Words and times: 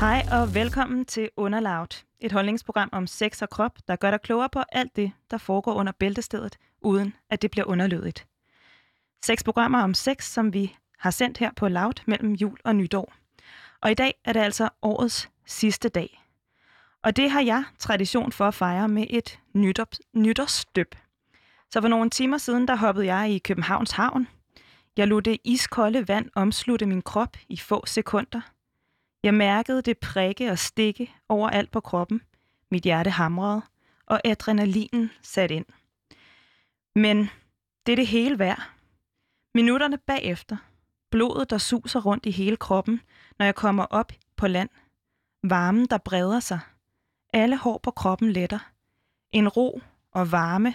Hej 0.00 0.26
og 0.32 0.54
velkommen 0.54 1.04
til 1.04 1.30
Underloud, 1.36 2.04
et 2.20 2.32
holdningsprogram 2.32 2.88
om 2.92 3.06
sex 3.06 3.42
og 3.42 3.50
krop, 3.50 3.78
der 3.88 3.96
gør 3.96 4.10
dig 4.10 4.20
klogere 4.20 4.48
på 4.48 4.62
alt 4.72 4.96
det, 4.96 5.12
der 5.30 5.38
foregår 5.38 5.74
under 5.74 5.92
bæltestedet, 5.92 6.58
uden 6.80 7.14
at 7.30 7.42
det 7.42 7.50
bliver 7.50 7.64
underlødigt. 7.64 8.26
Seks 9.24 9.44
programmer 9.44 9.82
om 9.82 9.94
sex, 9.94 10.24
som 10.24 10.52
vi 10.52 10.76
har 10.98 11.10
sendt 11.10 11.38
her 11.38 11.50
på 11.56 11.68
Loud 11.68 12.02
mellem 12.06 12.32
jul 12.32 12.58
og 12.64 12.76
nytår. 12.76 13.12
Og 13.80 13.90
i 13.90 13.94
dag 13.94 14.14
er 14.24 14.32
det 14.32 14.40
altså 14.40 14.68
årets 14.82 15.30
sidste 15.46 15.88
dag. 15.88 16.24
Og 17.02 17.16
det 17.16 17.30
har 17.30 17.40
jeg 17.40 17.64
tradition 17.78 18.32
for 18.32 18.44
at 18.48 18.54
fejre 18.54 18.88
med 18.88 19.06
et 19.10 19.38
nytår. 19.54 20.56
Så 21.70 21.80
for 21.80 21.88
nogle 21.88 22.10
timer 22.10 22.38
siden, 22.38 22.68
der 22.68 22.76
hoppede 22.76 23.14
jeg 23.14 23.30
i 23.30 23.38
Københavns 23.38 23.90
Havn. 23.90 24.28
Jeg 24.96 25.08
lod 25.08 25.22
det 25.22 25.38
iskolde 25.44 26.08
vand 26.08 26.30
omslutte 26.34 26.86
min 26.86 27.02
krop 27.02 27.36
i 27.48 27.56
få 27.56 27.86
sekunder. 27.86 28.40
Jeg 29.22 29.34
mærkede 29.34 29.82
det 29.82 29.98
prikke 29.98 30.50
og 30.50 30.58
stikke 30.58 31.14
overalt 31.28 31.70
på 31.70 31.80
kroppen. 31.80 32.22
Mit 32.70 32.82
hjerte 32.82 33.10
hamrede, 33.10 33.62
og 34.06 34.20
adrenalinen 34.24 35.10
satte 35.22 35.54
ind. 35.54 35.66
Men 36.94 37.30
det 37.86 37.92
er 37.92 37.96
det 37.96 38.06
hele 38.06 38.38
værd. 38.38 38.62
Minutterne 39.54 39.98
bagefter. 39.98 40.56
Blodet, 41.10 41.50
der 41.50 41.58
suser 41.58 42.00
rundt 42.00 42.26
i 42.26 42.30
hele 42.30 42.56
kroppen, 42.56 43.00
når 43.38 43.44
jeg 43.44 43.54
kommer 43.54 43.84
op 43.84 44.12
på 44.36 44.46
land. 44.46 44.68
Varmen, 45.42 45.86
der 45.86 45.98
breder 45.98 46.40
sig. 46.40 46.60
Alle 47.32 47.56
hår 47.56 47.80
på 47.82 47.90
kroppen 47.90 48.32
letter. 48.32 48.58
En 49.32 49.48
ro 49.48 49.80
og 50.12 50.32
varme 50.32 50.74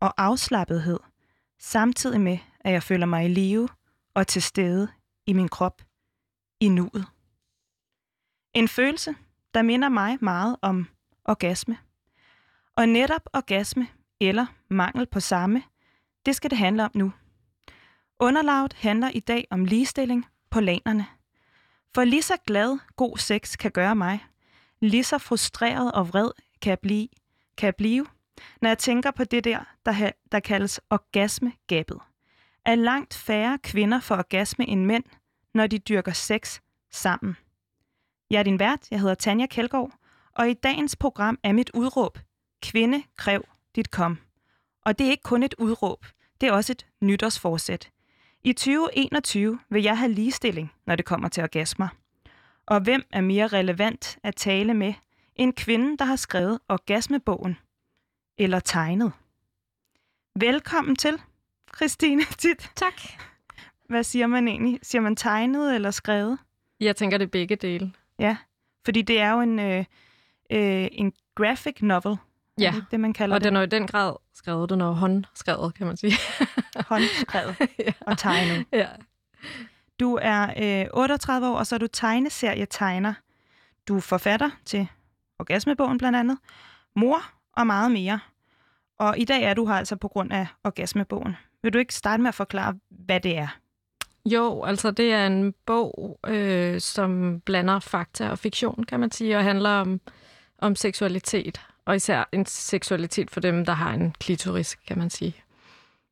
og 0.00 0.14
afslappethed, 0.16 1.00
samtidig 1.58 2.20
med, 2.20 2.38
at 2.60 2.72
jeg 2.72 2.82
føler 2.82 3.06
mig 3.06 3.24
i 3.24 3.28
live 3.28 3.68
og 4.14 4.26
til 4.26 4.42
stede 4.42 4.88
i 5.26 5.32
min 5.32 5.48
krop, 5.48 5.82
i 6.60 6.68
nuet. 6.68 7.06
En 8.54 8.68
følelse, 8.68 9.14
der 9.54 9.62
minder 9.62 9.88
mig 9.88 10.18
meget 10.20 10.56
om 10.62 10.88
orgasme. 11.24 11.78
Og 12.76 12.88
netop 12.88 13.28
orgasme, 13.32 13.88
eller 14.20 14.46
mangel 14.70 15.06
på 15.06 15.20
samme, 15.20 15.62
det 16.26 16.36
skal 16.36 16.50
det 16.50 16.58
handle 16.58 16.84
om 16.84 16.90
nu. 16.94 17.12
Underlaget 18.18 18.72
handler 18.72 19.10
i 19.14 19.20
dag 19.20 19.46
om 19.50 19.64
ligestilling 19.64 20.26
på 20.50 20.60
lanerne. 20.60 21.06
For 21.94 22.04
lige 22.04 22.22
så 22.22 22.36
glad 22.46 22.78
god 22.96 23.18
sex 23.18 23.56
kan 23.56 23.70
gøre 23.70 23.96
mig, 23.96 24.24
lige 24.80 25.04
så 25.04 25.18
frustreret 25.18 25.92
og 25.92 26.08
vred 26.08 26.30
kan 26.62 26.70
jeg 26.70 26.78
blive, 26.78 27.08
kan 27.56 27.66
jeg 27.66 27.76
blive 27.76 28.06
når 28.60 28.68
jeg 28.68 28.78
tænker 28.78 29.10
på 29.10 29.24
det 29.24 29.44
der, 29.44 29.64
der, 29.86 30.10
der 30.32 30.40
kaldes 30.40 30.80
orgasmegabet. 30.90 31.98
At 32.64 32.78
langt 32.78 33.14
færre 33.14 33.58
kvinder 33.58 34.00
får 34.00 34.16
orgasme 34.16 34.68
end 34.68 34.84
mænd, 34.84 35.04
når 35.54 35.66
de 35.66 35.78
dyrker 35.78 36.12
sex 36.12 36.60
sammen. 36.90 37.36
Jeg 38.32 38.38
er 38.38 38.42
din 38.42 38.58
vært, 38.58 38.88
jeg 38.90 39.00
hedder 39.00 39.14
Tanja 39.14 39.46
Kjeldgaard, 39.46 39.92
og 40.34 40.50
i 40.50 40.54
dagens 40.54 40.96
program 40.96 41.38
er 41.42 41.52
mit 41.52 41.70
udråb, 41.74 42.18
kvinde, 42.62 43.02
kræv 43.16 43.44
dit 43.76 43.90
kom. 43.90 44.18
Og 44.84 44.98
det 44.98 45.06
er 45.06 45.10
ikke 45.10 45.22
kun 45.22 45.42
et 45.42 45.54
udråb, 45.58 46.06
det 46.40 46.48
er 46.48 46.52
også 46.52 46.72
et 46.72 46.86
nytårsforsæt. 47.00 47.90
I 48.44 48.52
2021 48.52 49.58
vil 49.70 49.82
jeg 49.82 49.98
have 49.98 50.12
ligestilling, 50.12 50.72
når 50.86 50.96
det 50.96 51.04
kommer 51.04 51.28
til 51.28 51.42
orgasmer. 51.42 51.88
Og 52.66 52.80
hvem 52.80 53.02
er 53.10 53.20
mere 53.20 53.46
relevant 53.46 54.18
at 54.22 54.36
tale 54.36 54.74
med 54.74 54.94
end 55.36 55.52
kvinden, 55.52 55.98
der 55.98 56.04
har 56.04 56.16
skrevet 56.16 56.58
orgasmebogen 56.68 57.58
eller 58.38 58.60
tegnet? 58.60 59.12
Velkommen 60.40 60.96
til, 60.96 61.20
Christine 61.76 62.22
Tit. 62.38 62.70
Tak. 62.76 63.02
Hvad 63.88 64.04
siger 64.04 64.26
man 64.26 64.48
egentlig? 64.48 64.78
Siger 64.82 65.02
man 65.02 65.16
tegnet 65.16 65.74
eller 65.74 65.90
skrevet? 65.90 66.38
Jeg 66.80 66.96
tænker, 66.96 67.18
det 67.18 67.30
begge 67.30 67.56
dele. 67.56 67.92
Ja, 68.18 68.36
fordi 68.84 69.02
det 69.02 69.20
er 69.20 69.30
jo 69.30 69.40
en, 69.40 69.58
øh, 69.58 69.84
øh, 70.52 70.88
en 70.92 71.12
graphic 71.34 71.82
novel. 71.82 72.16
Ja, 72.60 72.72
det, 72.76 72.84
det 72.90 73.00
man 73.00 73.12
kalder 73.12 73.34
og 73.36 73.40
det? 73.40 73.44
den 73.44 73.56
er 73.56 73.62
i 73.62 73.66
den 73.66 73.86
grad 73.86 74.16
skrevet, 74.34 74.70
den 74.70 74.80
er 74.80 74.86
jo 74.86 74.92
håndskrevet, 74.92 75.74
kan 75.74 75.86
man 75.86 75.96
sige. 75.96 76.12
Håndskrevet 76.90 77.56
ja. 77.86 77.92
og 78.00 78.18
tegnet. 78.18 78.66
ja. 78.72 78.88
Du 80.00 80.18
er 80.22 80.82
øh, 80.82 80.86
38 80.92 81.48
år, 81.48 81.56
og 81.56 81.66
så 81.66 81.74
er 81.74 81.78
du 81.78 81.86
tegneserietegner. 81.86 83.14
Du 83.88 83.96
er 83.96 84.00
forfatter 84.00 84.50
til 84.64 84.88
Orgasmebogen 85.38 85.98
blandt 85.98 86.18
andet, 86.18 86.38
mor 86.96 87.22
og 87.52 87.66
meget 87.66 87.90
mere. 87.90 88.20
Og 88.98 89.18
i 89.18 89.24
dag 89.24 89.42
er 89.42 89.54
du 89.54 89.66
her 89.66 89.74
altså 89.74 89.96
på 89.96 90.08
grund 90.08 90.32
af 90.32 90.46
Orgasmebogen. 90.64 91.36
Vil 91.62 91.72
du 91.72 91.78
ikke 91.78 91.94
starte 91.94 92.22
med 92.22 92.28
at 92.28 92.34
forklare, 92.34 92.74
hvad 92.90 93.20
det 93.20 93.38
er? 93.38 93.48
Jo, 94.26 94.62
altså 94.62 94.90
det 94.90 95.12
er 95.12 95.26
en 95.26 95.54
bog, 95.66 96.18
øh, 96.26 96.80
som 96.80 97.40
blander 97.40 97.78
fakta 97.78 98.28
og 98.30 98.38
fiktion, 98.38 98.84
kan 98.84 99.00
man 99.00 99.10
sige, 99.10 99.36
og 99.36 99.44
handler 99.44 99.70
om, 99.70 100.00
om 100.58 100.76
seksualitet. 100.76 101.60
Og 101.84 101.96
især 101.96 102.28
en 102.32 102.46
seksualitet 102.46 103.30
for 103.30 103.40
dem, 103.40 103.64
der 103.64 103.72
har 103.72 103.92
en 103.92 104.14
klitoris, 104.20 104.74
kan 104.74 104.98
man 104.98 105.10
sige. 105.10 105.34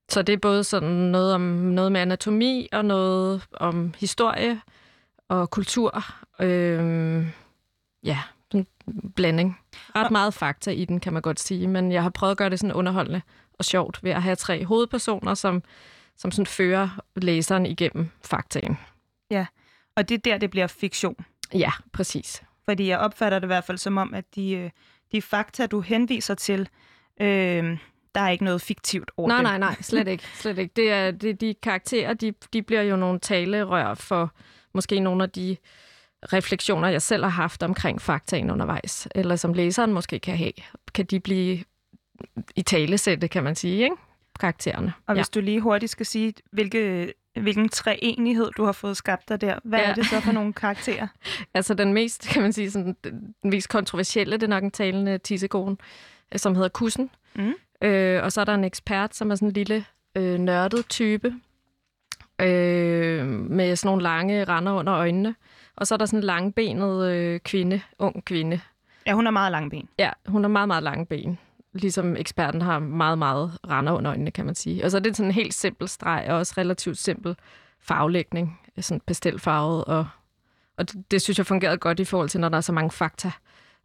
Så 0.09 0.22
det 0.22 0.32
er 0.32 0.37
både 0.37 0.65
sådan 0.65 0.88
noget 0.88 1.34
om 1.34 1.41
noget 1.41 1.93
med 1.93 2.00
anatomi 2.00 2.69
og 2.72 2.84
noget 2.84 3.47
om 3.53 3.94
historie 3.98 4.60
og 5.28 5.50
kultur. 5.50 6.04
Øh, 6.41 7.27
ja, 8.04 8.19
en 8.54 8.66
blanding. 9.16 9.59
Ret 9.97 10.10
meget 10.10 10.34
fakta 10.34 10.71
i 10.71 10.84
den, 10.84 11.00
kan 11.00 11.12
man 11.12 11.22
godt 11.22 11.41
sige, 11.41 11.69
men 11.69 11.92
jeg 11.92 12.03
har 12.03 12.10
prøvet 12.10 12.31
at 12.31 12.37
gøre 12.37 12.50
det 12.50 12.60
sådan 12.60 12.75
underholdende 12.75 13.22
og 13.59 13.65
sjovt 13.65 14.04
ved 14.04 14.10
at 14.10 14.22
have 14.22 14.37
tre 14.37 14.65
hovedpersoner, 14.65 15.34
som, 15.34 15.62
som 16.20 16.31
sådan 16.31 16.47
fører 16.47 16.88
læseren 17.16 17.66
igennem 17.66 18.10
faktaen. 18.25 18.78
Ja, 19.31 19.47
og 19.97 20.08
det 20.08 20.14
er 20.14 20.19
der, 20.19 20.38
det 20.38 20.50
bliver 20.50 20.66
fiktion. 20.66 21.16
Ja, 21.54 21.70
præcis. 21.92 22.42
Fordi 22.64 22.88
jeg 22.88 22.98
opfatter 22.98 23.38
det 23.38 23.47
i 23.47 23.47
hvert 23.47 23.64
fald 23.64 23.78
som 23.78 23.98
om, 23.98 24.14
at 24.14 24.25
de, 24.34 24.53
øh, 24.53 24.70
de 25.12 25.22
fakta, 25.22 25.66
du 25.66 25.80
henviser 25.80 26.34
til, 26.34 26.69
øh, 27.20 27.78
der 28.14 28.20
er 28.20 28.28
ikke 28.28 28.44
noget 28.44 28.62
fiktivt 28.62 29.10
over 29.16 29.28
Nej, 29.28 29.36
dem. 29.36 29.44
nej, 29.44 29.59
nej, 29.59 29.76
slet 29.80 30.09
ikke. 30.09 30.25
Slet 30.42 30.59
ikke. 30.59 30.72
Det 30.76 30.91
er, 30.91 31.10
det, 31.10 31.41
de 31.41 31.54
karakterer, 31.62 32.14
de, 32.14 32.34
de 32.53 32.62
bliver 32.62 32.82
jo 32.82 32.97
nogle 32.97 33.19
talerør 33.19 33.94
for 33.94 34.32
måske 34.75 35.00
nogle 35.00 35.22
af 35.22 35.30
de 35.30 35.56
refleksioner, 36.32 36.88
jeg 36.88 37.03
selv 37.03 37.22
har 37.22 37.30
haft 37.30 37.62
omkring 37.62 38.03
faktaen 38.03 38.50
undervejs, 38.50 39.09
eller 39.14 39.36
som 39.36 39.54
læseren 39.54 39.92
måske 39.92 40.19
kan 40.19 40.36
have, 40.36 40.53
kan 40.94 41.04
de 41.04 41.20
blive 41.20 41.64
i 42.56 42.62
talesætte, 42.62 43.28
kan 43.28 43.44
man 43.44 43.54
sige, 43.56 43.84
ikke? 43.84 43.97
Karaktererne. 44.41 44.93
Og 45.06 45.15
hvis 45.15 45.31
ja. 45.37 45.41
du 45.41 45.45
lige 45.45 45.61
hurtigt 45.61 45.93
skal 45.93 46.06
sige, 46.06 46.34
hvilke, 46.53 47.12
hvilken 47.41 47.69
treenighed 47.69 48.51
du 48.56 48.65
har 48.65 48.73
fået 48.73 48.97
skabt 48.97 49.28
dig 49.28 49.41
der, 49.41 49.59
hvad 49.65 49.78
ja. 49.78 49.91
er 49.91 49.95
det 49.95 50.06
så 50.06 50.21
for 50.21 50.33
nogle 50.39 50.53
karakterer? 50.53 51.06
altså 51.55 51.75
den 51.75 51.93
mest, 51.93 52.28
kan 52.28 52.43
man 52.43 52.53
sige, 52.53 52.71
sådan, 52.71 52.97
den 53.05 53.34
mest 53.43 53.69
kontroversielle, 53.69 54.37
det 54.37 54.43
er 54.43 54.49
nok 54.49 54.62
en 54.62 54.71
talende 54.71 55.19
tissekonen, 55.19 55.78
som 56.37 56.55
hedder 56.55 56.69
Kussen. 56.69 57.11
Mm. 57.34 57.55
Øh, 57.83 58.25
og 58.25 58.33
så 58.33 58.41
er 58.41 58.45
der 58.45 58.55
en 58.55 58.65
ekspert, 58.65 59.17
som 59.17 59.31
er 59.31 59.34
sådan 59.34 59.49
en 59.49 59.53
lille 59.53 59.84
øh, 60.17 60.39
nørdet 60.39 60.87
type, 60.89 61.34
øh, 62.41 63.27
med 63.27 63.77
sådan 63.77 63.89
nogle 63.89 64.03
lange 64.03 64.45
render 64.45 64.72
under 64.72 64.95
øjnene. 64.95 65.34
Og 65.77 65.87
så 65.87 65.95
er 65.95 65.99
der 65.99 66.07
sådan 66.07 66.19
en 66.19 66.25
langbenet 66.25 67.11
øh, 67.11 67.41
kvinde, 67.41 67.81
ung 67.99 68.25
kvinde. 68.25 68.61
Ja, 69.07 69.12
hun 69.12 69.27
har 69.27 69.31
meget 69.31 69.53
lange 69.53 69.71
ben. 69.71 69.89
Ja, 69.99 70.11
hun 70.27 70.45
har 70.45 70.49
meget, 70.49 70.69
meget 70.69 70.83
lange 70.83 71.07
ben. 71.07 71.39
Ligesom 71.72 72.16
eksperten 72.16 72.62
har 72.62 72.78
meget, 72.78 73.19
meget 73.19 73.58
render 73.70 73.92
under 73.92 74.10
øjnene, 74.10 74.31
kan 74.31 74.47
man 74.47 74.54
sige. 74.54 74.84
Og 74.84 74.91
så 74.91 74.97
er 74.97 75.00
det 75.00 75.16
sådan 75.16 75.28
en 75.28 75.34
helt 75.34 75.54
simpel 75.54 75.88
streg, 75.88 76.26
og 76.28 76.36
også 76.36 76.54
relativt 76.58 76.98
simpel 76.98 77.36
farvelægning. 77.81 78.60
Sådan 78.81 79.00
pastelfarvet, 79.06 79.84
og, 79.84 80.06
og 80.78 80.92
det, 80.92 81.10
det 81.10 81.22
synes 81.22 81.38
jeg 81.38 81.47
fungerede 81.47 81.78
godt 81.78 82.00
i 82.00 82.04
forhold 82.04 82.28
til, 82.28 82.41
når 82.41 82.48
der 82.48 82.56
er 82.56 82.60
så 82.60 82.72
mange 82.72 82.91
fakta. 82.91 83.32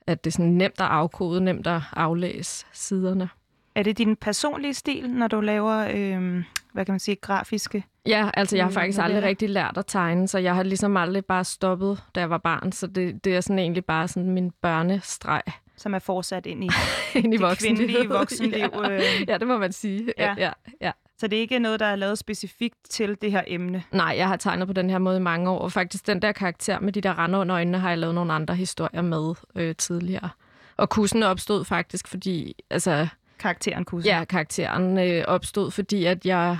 At 0.07 0.23
det 0.23 0.29
er 0.29 0.31
sådan 0.31 0.51
nemt 0.51 0.81
at 0.81 0.87
afkode, 0.87 1.41
nemt 1.41 1.67
at 1.67 1.81
aflæse 1.93 2.65
siderne. 2.73 3.29
Er 3.75 3.83
det 3.83 3.97
din 3.97 4.15
personlige 4.15 4.73
stil, 4.73 5.09
når 5.09 5.27
du 5.27 5.41
laver, 5.41 5.87
øh, 5.93 6.43
hvad 6.73 6.85
kan 6.85 6.93
man 6.93 6.99
sige, 6.99 7.15
grafiske 7.15 7.83
Ja, 8.05 8.29
altså 8.33 8.55
jeg 8.55 8.65
har 8.65 8.71
faktisk 8.71 8.99
aldrig 8.99 9.23
rigtig 9.23 9.49
lært 9.49 9.77
at 9.77 9.85
tegne, 9.87 10.27
så 10.27 10.39
jeg 10.39 10.55
har 10.55 10.63
ligesom 10.63 10.97
aldrig 10.97 11.25
bare 11.25 11.43
stoppet, 11.43 12.03
da 12.15 12.19
jeg 12.19 12.29
var 12.29 12.37
barn. 12.37 12.71
Så 12.71 12.87
det, 12.87 13.25
det 13.25 13.35
er 13.35 13.41
sådan 13.41 13.59
egentlig 13.59 13.85
bare 13.85 14.07
sådan 14.07 14.29
min 14.29 14.51
børnestreg. 14.51 15.41
Som 15.77 15.93
er 15.93 15.99
fortsat 15.99 16.45
ind 16.45 16.63
i, 16.63 16.69
ind 17.19 17.33
i 17.33 17.37
det 17.37 17.57
kvindelige 17.59 18.09
voksenliv. 18.19 18.69
ja. 18.73 18.91
Øh. 18.91 19.01
ja, 19.29 19.37
det 19.37 19.47
må 19.47 19.57
man 19.57 19.71
sige. 19.71 20.13
Ja. 20.17 20.35
Ja, 20.37 20.51
ja. 20.81 20.91
Så 21.17 21.27
det 21.27 21.37
er 21.37 21.41
ikke 21.41 21.59
noget, 21.59 21.79
der 21.79 21.85
er 21.85 21.95
lavet 21.95 22.17
specifikt 22.17 22.77
til 22.89 23.17
det 23.21 23.31
her 23.31 23.43
emne? 23.47 23.83
Nej, 23.91 24.13
jeg 24.17 24.27
har 24.27 24.35
tegnet 24.35 24.67
på 24.67 24.73
den 24.73 24.89
her 24.89 24.97
måde 24.97 25.17
i 25.17 25.21
mange 25.21 25.49
år, 25.49 25.59
og 25.59 25.71
faktisk 25.71 26.07
den 26.07 26.21
der 26.21 26.31
karakter 26.31 26.79
med 26.79 26.93
de 26.93 27.01
der 27.01 27.19
render 27.19 27.39
under 27.39 27.55
øjnene, 27.55 27.79
har 27.79 27.89
jeg 27.89 27.97
lavet 27.97 28.15
nogle 28.15 28.33
andre 28.33 28.55
historier 28.55 29.01
med 29.01 29.33
øh, 29.55 29.75
tidligere. 29.75 30.29
Og 30.77 30.89
kussen 30.89 31.23
opstod 31.23 31.65
faktisk, 31.65 32.07
fordi... 32.07 32.55
Altså, 32.69 33.07
karakteren 33.39 33.85
kussen? 33.85 34.11
Ja, 34.11 34.25
karakteren 34.25 34.97
øh, 34.97 35.23
opstod, 35.27 35.71
fordi 35.71 36.05
at 36.05 36.25
jeg 36.25 36.57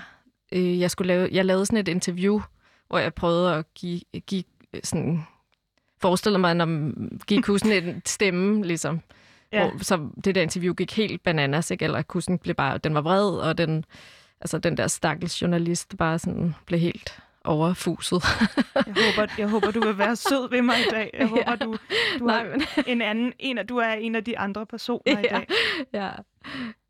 øh, 0.52 0.80
jeg 0.80 0.92
skulle 0.92 1.08
lave, 1.08 1.30
jeg 1.32 1.46
lavede 1.46 1.66
sådan 1.66 1.80
et 1.80 1.88
interview, 1.88 2.42
hvor 2.88 2.98
jeg 2.98 3.14
prøvede 3.14 3.56
at 3.56 3.74
give, 3.74 4.02
give 4.28 4.44
sådan, 4.84 5.28
forestille 6.06 6.38
mig, 6.38 6.54
når 6.54 6.92
give 7.26 7.42
kussen 7.50 7.72
en 7.72 8.02
stemme, 8.06 8.64
ligesom. 8.64 9.02
Ja. 9.52 9.70
Hvor, 9.70 9.84
så 9.84 10.10
det 10.26 10.36
der 10.36 10.42
interview 10.42 10.74
gik 10.74 10.98
helt 10.98 11.24
bananas, 11.24 11.72
ikke? 11.72 11.86
Eller 11.86 12.02
kussen 12.02 12.38
blev 12.38 12.56
bare, 12.56 12.78
den 12.78 12.94
var 12.94 13.02
vred, 13.02 13.30
og 13.30 13.58
den, 13.58 13.86
altså 14.42 14.58
den 14.58 14.78
der 14.78 14.88
stakkels 14.88 15.42
journalist 15.42 15.98
bare 15.98 16.20
sådan 16.20 16.56
blev 16.66 16.80
helt 16.80 17.20
overfuset. 17.44 18.24
jeg, 18.76 18.84
håber, 18.86 19.34
jeg 19.38 19.48
håber, 19.48 19.72
du 19.72 19.82
vil 19.82 19.98
være 19.98 20.16
sød 20.30 20.50
ved 20.50 20.62
mig 20.62 20.76
i 20.80 20.90
dag. 20.92 21.10
Jeg 21.14 21.28
håber, 21.28 21.44
ja. 21.48 21.56
du, 21.56 21.78
du 22.20 22.26
Nej, 22.26 22.44
men... 22.44 22.62
er 22.62 22.84
en 22.94 23.02
anden, 23.02 23.34
en 23.40 23.58
af, 23.58 23.68
du 23.68 23.78
er 23.78 23.94
en 23.94 24.16
af 24.16 24.24
de 24.24 24.40
andre 24.40 24.66
personer 24.66 25.02
ja. 25.08 25.20
i 25.20 25.28
dag. 25.30 25.48
Ja. 25.94 26.10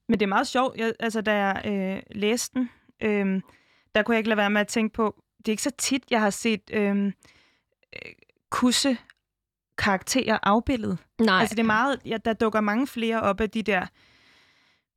Men 0.10 0.20
det 0.20 0.26
er 0.26 0.30
meget 0.30 0.48
sjovt. 0.48 0.78
Jeg, 0.78 0.94
altså, 1.00 1.22
da 1.22 1.36
jeg 1.36 1.62
øh, 1.66 2.18
læste 2.20 2.60
den, 2.60 2.70
øh, 3.04 3.42
der 3.96 4.04
kunne 4.04 4.16
jeg 4.16 4.20
ikke 4.20 4.30
lade 4.30 4.38
være 4.38 4.50
med 4.50 4.62
at 4.62 4.68
tænke 4.68 4.94
på, 4.94 5.16
det 5.38 5.48
er 5.48 5.52
ikke 5.52 5.64
så 5.64 5.72
tit, 5.78 6.04
jeg 6.12 6.22
har 6.22 6.30
set 6.30 6.62
øh, 6.74 7.12
kusse 8.50 8.98
karakterer 9.78 10.38
afbildet. 10.44 10.98
Nej. 11.22 11.40
Altså 11.40 11.56
det 11.56 11.62
er 11.62 11.66
meget, 11.66 12.00
ja, 12.06 12.18
der 12.26 12.34
dukker 12.34 12.62
mange 12.62 12.88
flere 12.88 13.22
op 13.22 13.42
af 13.42 13.50
de 13.50 13.64
der 13.64 13.86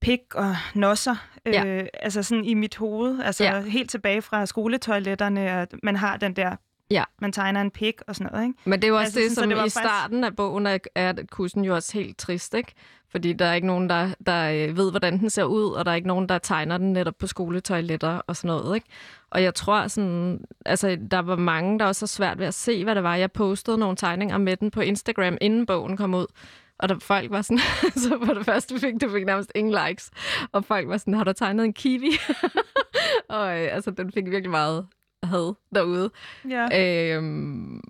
pik 0.01 0.35
og 0.35 0.57
nosser, 0.75 1.17
ja. 1.47 1.65
øh, 1.67 1.87
altså 1.95 2.23
sådan 2.23 2.45
i 2.45 2.55
mit 2.55 2.77
hoved, 2.77 3.21
altså 3.21 3.45
ja. 3.45 3.61
helt 3.61 3.91
tilbage 3.91 4.23
fra 4.23 4.47
skoletoiletterne, 4.47 5.41
at 5.41 5.75
man 5.83 5.97
har 5.97 6.17
den 6.17 6.37
der, 6.37 6.57
ja. 6.91 7.05
man 7.21 7.33
tegner 7.33 7.61
en 7.61 7.71
pik 7.71 8.01
og 8.07 8.15
sådan 8.15 8.33
noget, 8.33 8.47
ikke? 8.47 8.59
Men 8.65 8.83
det 8.83 8.85
er 8.85 8.89
jo 8.89 8.97
også 8.97 9.05
altså, 9.05 9.21
det, 9.21 9.33
sådan, 9.33 9.51
som 9.51 9.59
det 9.59 9.67
i 9.67 9.71
starten 9.71 10.25
af 10.25 10.37
bogen 10.37 10.67
er, 10.67 10.79
er 10.95 11.13
kussen 11.31 11.65
jo 11.65 11.75
også 11.75 11.93
helt 11.93 12.19
trist, 12.19 12.55
ikke? 12.55 12.75
Fordi 13.11 13.33
der 13.33 13.45
er 13.45 13.55
ikke 13.55 13.67
nogen, 13.67 13.91
der, 13.91 14.11
der 14.27 14.51
øh, 14.51 14.77
ved, 14.77 14.91
hvordan 14.91 15.19
den 15.19 15.31
ser 15.31 15.45
ud, 15.45 15.73
og 15.73 15.85
der 15.85 15.91
er 15.91 15.95
ikke 15.95 16.09
nogen, 16.09 16.29
der 16.29 16.39
tegner 16.39 16.79
den 16.79 16.93
netop 16.93 17.15
på 17.19 17.27
skoletoiletter 17.27 18.21
og 18.27 18.37
sådan 18.37 18.49
noget, 18.49 18.75
ikke? 18.75 18.87
Og 19.31 19.43
jeg 19.43 19.55
tror 19.55 19.87
sådan, 19.87 20.41
altså 20.67 20.99
der 21.11 21.19
var 21.19 21.37
mange, 21.37 21.79
der 21.79 21.85
også 21.85 22.03
har 22.03 22.07
svært 22.07 22.39
ved 22.39 22.47
at 22.47 22.55
se, 22.55 22.85
hvad 22.85 22.95
det 22.95 23.03
var. 23.03 23.15
Jeg 23.15 23.33
postede 23.33 23.79
nogle 23.79 23.97
tegninger 23.97 24.39
med 24.39 24.57
den 24.57 24.71
på 24.71 24.81
Instagram, 24.81 25.39
inden 25.41 25.67
bogen 25.67 25.97
kom 25.97 26.15
ud. 26.15 26.27
Og 26.79 26.89
der 26.89 26.99
folk 26.99 27.31
var 27.31 27.43
sådan, 27.43 27.59
så 28.05 28.19
på 28.27 28.35
det 28.35 28.45
første 28.45 28.79
fik 28.81 28.95
det 29.01 29.11
fik 29.11 29.27
nærmest 29.27 29.53
ingen 29.55 29.75
likes. 29.89 30.11
Og 30.53 30.65
folk 30.65 30.89
var 30.89 30.97
sådan, 30.97 31.15
har 31.15 31.25
du 31.25 31.33
tegnet 31.33 31.65
en 31.65 31.73
kiwi? 31.73 32.11
og 33.29 33.61
øh, 33.61 33.75
altså, 33.75 33.91
den 33.91 34.13
fik 34.13 34.25
virkelig 34.25 34.51
meget 34.51 34.87
had 35.25 35.55
derude. 35.75 36.11
Ja. 36.49 37.15
Øhm, 37.17 37.81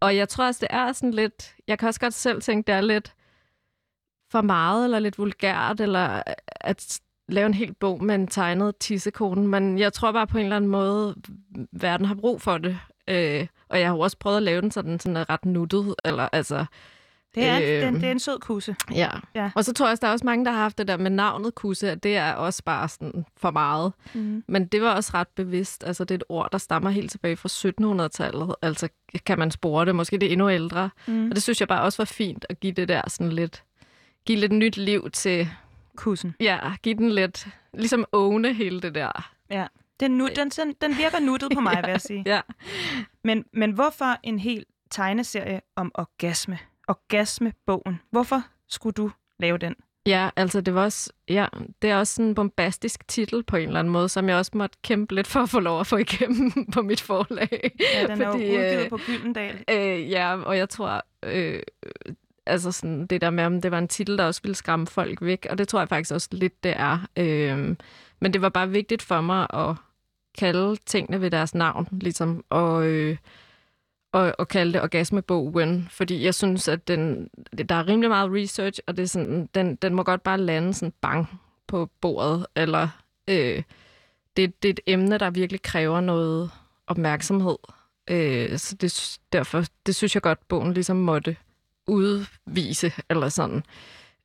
og 0.00 0.16
jeg 0.16 0.28
tror 0.28 0.46
også, 0.46 0.58
det 0.60 0.68
er 0.70 0.92
sådan 0.92 1.14
lidt, 1.14 1.54
jeg 1.68 1.78
kan 1.78 1.88
også 1.88 2.00
godt 2.00 2.14
selv 2.14 2.42
tænke, 2.42 2.66
det 2.66 2.74
er 2.74 2.80
lidt 2.80 3.14
for 4.30 4.40
meget, 4.40 4.84
eller 4.84 4.98
lidt 4.98 5.18
vulgært, 5.18 5.80
eller 5.80 6.22
at 6.60 7.00
lave 7.28 7.46
en 7.46 7.54
hel 7.54 7.74
bog 7.74 8.04
med 8.04 8.14
en 8.14 8.26
tegnet 8.26 8.76
tissekone. 8.76 9.48
Men 9.48 9.78
jeg 9.78 9.92
tror 9.92 10.12
bare 10.12 10.26
på 10.26 10.38
en 10.38 10.44
eller 10.44 10.56
anden 10.56 10.70
måde, 10.70 11.14
verden 11.72 12.06
har 12.06 12.14
brug 12.14 12.42
for 12.42 12.58
det. 12.58 12.78
Øh, 13.08 13.46
og 13.68 13.80
jeg 13.80 13.88
har 13.88 13.96
også 13.96 14.16
prøvet 14.18 14.36
at 14.36 14.42
lave 14.42 14.60
den, 14.60 14.70
så 14.70 14.82
den 14.82 15.00
sådan 15.00 15.16
er 15.16 15.30
ret 15.30 15.44
nuttet, 15.44 15.94
eller 16.04 16.28
altså 16.32 16.64
det 17.34 17.44
er, 17.44 17.56
øh, 17.56 17.86
den, 17.86 17.94
det 17.94 18.04
er 18.04 18.10
en 18.10 18.18
sød 18.18 18.38
kusse. 18.38 18.76
Ja. 18.94 19.10
ja. 19.34 19.50
Og 19.54 19.64
så 19.64 19.72
tror 19.72 19.86
jeg 19.86 19.90
også, 19.90 20.00
der 20.00 20.08
er 20.08 20.12
også 20.12 20.24
mange, 20.24 20.44
der 20.44 20.50
har 20.50 20.58
haft 20.58 20.78
det 20.78 20.88
der 20.88 20.96
med 20.96 21.10
navnet 21.10 21.54
kusse, 21.54 21.90
at 21.90 22.02
det 22.02 22.16
er 22.16 22.32
også 22.32 22.62
bare 22.64 22.88
sådan 22.88 23.24
for 23.36 23.50
meget. 23.50 23.92
Mm. 24.14 24.44
Men 24.48 24.66
det 24.66 24.82
var 24.82 24.94
også 24.94 25.10
ret 25.14 25.28
bevidst. 25.28 25.84
Altså, 25.84 26.04
det 26.04 26.10
er 26.14 26.18
et 26.18 26.24
ord, 26.28 26.48
der 26.52 26.58
stammer 26.58 26.90
helt 26.90 27.10
tilbage 27.10 27.36
fra 27.36 27.48
1700-tallet. 27.48 28.54
Altså, 28.62 28.88
kan 29.26 29.38
man 29.38 29.50
spore 29.50 29.86
det. 29.86 29.94
Måske 29.94 30.18
det 30.18 30.26
er 30.28 30.32
endnu 30.32 30.50
ældre. 30.50 30.90
Mm. 31.06 31.28
Og 31.28 31.34
det 31.34 31.42
synes 31.42 31.60
jeg 31.60 31.68
bare 31.68 31.82
også 31.82 31.98
var 31.98 32.04
fint 32.04 32.46
at 32.48 32.60
give 32.60 32.72
det 32.72 32.88
der 32.88 33.02
sådan 33.08 33.32
lidt... 33.32 33.62
Give 34.26 34.38
lidt 34.38 34.52
nyt 34.52 34.76
liv 34.76 35.10
til... 35.10 35.48
Kussen. 35.96 36.34
Ja, 36.40 36.58
give 36.82 36.94
den 36.94 37.10
lidt... 37.10 37.48
Ligesom 37.74 38.04
åne 38.12 38.54
hele 38.54 38.80
det 38.80 38.94
der. 38.94 39.30
Ja. 39.50 39.66
Den, 40.00 40.10
nu, 40.10 40.28
den, 40.36 40.48
den, 40.48 40.74
den 40.80 40.98
virker 40.98 41.20
nuttet 41.20 41.50
på 41.54 41.60
mig, 41.66 41.72
ja, 41.74 41.80
vil 41.80 41.90
jeg 41.90 42.00
sige. 42.00 42.22
Ja. 42.26 42.40
Men, 43.24 43.44
men 43.52 43.70
hvorfor 43.70 44.16
en 44.22 44.38
hel 44.38 44.64
tegneserie 44.90 45.60
om 45.76 45.90
orgasme? 45.94 46.58
Orgasmebogen. 46.88 48.00
Hvorfor 48.10 48.42
skulle 48.68 48.94
du 48.94 49.10
lave 49.38 49.58
den? 49.58 49.74
Ja, 50.06 50.30
altså 50.36 50.60
det 50.60 50.74
var 50.74 50.82
også, 50.82 51.12
ja, 51.28 51.46
det 51.82 51.90
er 51.90 51.96
også 51.96 52.22
en 52.22 52.34
bombastisk 52.34 53.08
titel 53.08 53.42
på 53.42 53.56
en 53.56 53.66
eller 53.66 53.80
anden 53.80 53.92
måde, 53.92 54.08
som 54.08 54.28
jeg 54.28 54.36
også 54.36 54.50
måtte 54.54 54.78
kæmpe 54.82 55.14
lidt 55.14 55.26
for 55.26 55.40
at 55.40 55.48
få 55.48 55.60
lov 55.60 55.80
at 55.80 55.86
få 55.86 55.96
igennem 55.96 56.52
på 56.74 56.82
mit 56.82 57.00
forlag. 57.00 57.70
Ja, 57.94 58.06
den 58.06 58.16
Fordi, 58.16 58.22
er 58.22 58.26
jo 58.26 58.34
udgivet 58.34 58.84
øh, 58.84 58.88
på 58.88 58.98
Gyldendal. 59.06 59.64
Øh, 59.70 60.10
ja, 60.10 60.36
og 60.36 60.58
jeg 60.58 60.68
tror, 60.68 61.04
øh, 61.22 61.62
altså 62.46 62.72
sådan 62.72 63.06
det 63.06 63.20
der 63.20 63.30
med, 63.30 63.44
om 63.44 63.60
det 63.60 63.70
var 63.70 63.78
en 63.78 63.88
titel, 63.88 64.18
der 64.18 64.24
også 64.24 64.42
ville 64.42 64.54
skræmme 64.54 64.86
folk 64.86 65.22
væk, 65.22 65.46
og 65.50 65.58
det 65.58 65.68
tror 65.68 65.78
jeg 65.78 65.88
faktisk 65.88 66.14
også 66.14 66.28
lidt, 66.32 66.64
det 66.64 66.74
er. 66.76 66.98
Øh, 67.16 67.76
men 68.20 68.32
det 68.32 68.42
var 68.42 68.48
bare 68.48 68.70
vigtigt 68.70 69.02
for 69.02 69.20
mig 69.20 69.46
at 69.54 69.76
kalde 70.38 70.76
tingene 70.76 71.20
ved 71.20 71.30
deres 71.30 71.54
navn, 71.54 71.88
ligesom, 71.92 72.44
og... 72.50 72.86
Øh, 72.86 73.16
at, 74.14 74.34
at 74.38 74.48
kalde 74.48 74.72
det 74.72 74.82
orgasmebogen, 74.82 75.88
fordi 75.90 76.24
jeg 76.24 76.34
synes, 76.34 76.68
at 76.68 76.88
den, 76.88 77.30
der 77.68 77.74
er 77.74 77.88
rimelig 77.88 78.10
meget 78.10 78.32
research, 78.32 78.80
og 78.86 78.96
det 78.96 79.02
er 79.02 79.06
sådan, 79.06 79.48
den, 79.54 79.76
den 79.76 79.94
må 79.94 80.02
godt 80.02 80.22
bare 80.22 80.38
lande 80.38 80.74
sådan 80.74 80.92
bang 81.00 81.40
på 81.66 81.90
bordet, 82.00 82.46
eller 82.56 82.88
øh, 83.28 83.62
det, 84.36 84.62
det 84.62 84.68
er 84.68 84.72
et 84.72 84.80
emne, 84.86 85.18
der 85.18 85.30
virkelig 85.30 85.62
kræver 85.62 86.00
noget 86.00 86.50
opmærksomhed. 86.86 87.56
Øh, 88.10 88.58
så 88.58 88.76
det, 88.80 89.18
derfor, 89.32 89.64
det 89.86 89.94
synes 89.94 90.14
jeg 90.14 90.22
godt, 90.22 90.48
bogen 90.48 90.74
ligesom 90.74 90.96
måtte 90.96 91.36
udvise, 91.86 92.92
eller 93.10 93.28
sådan. 93.28 93.62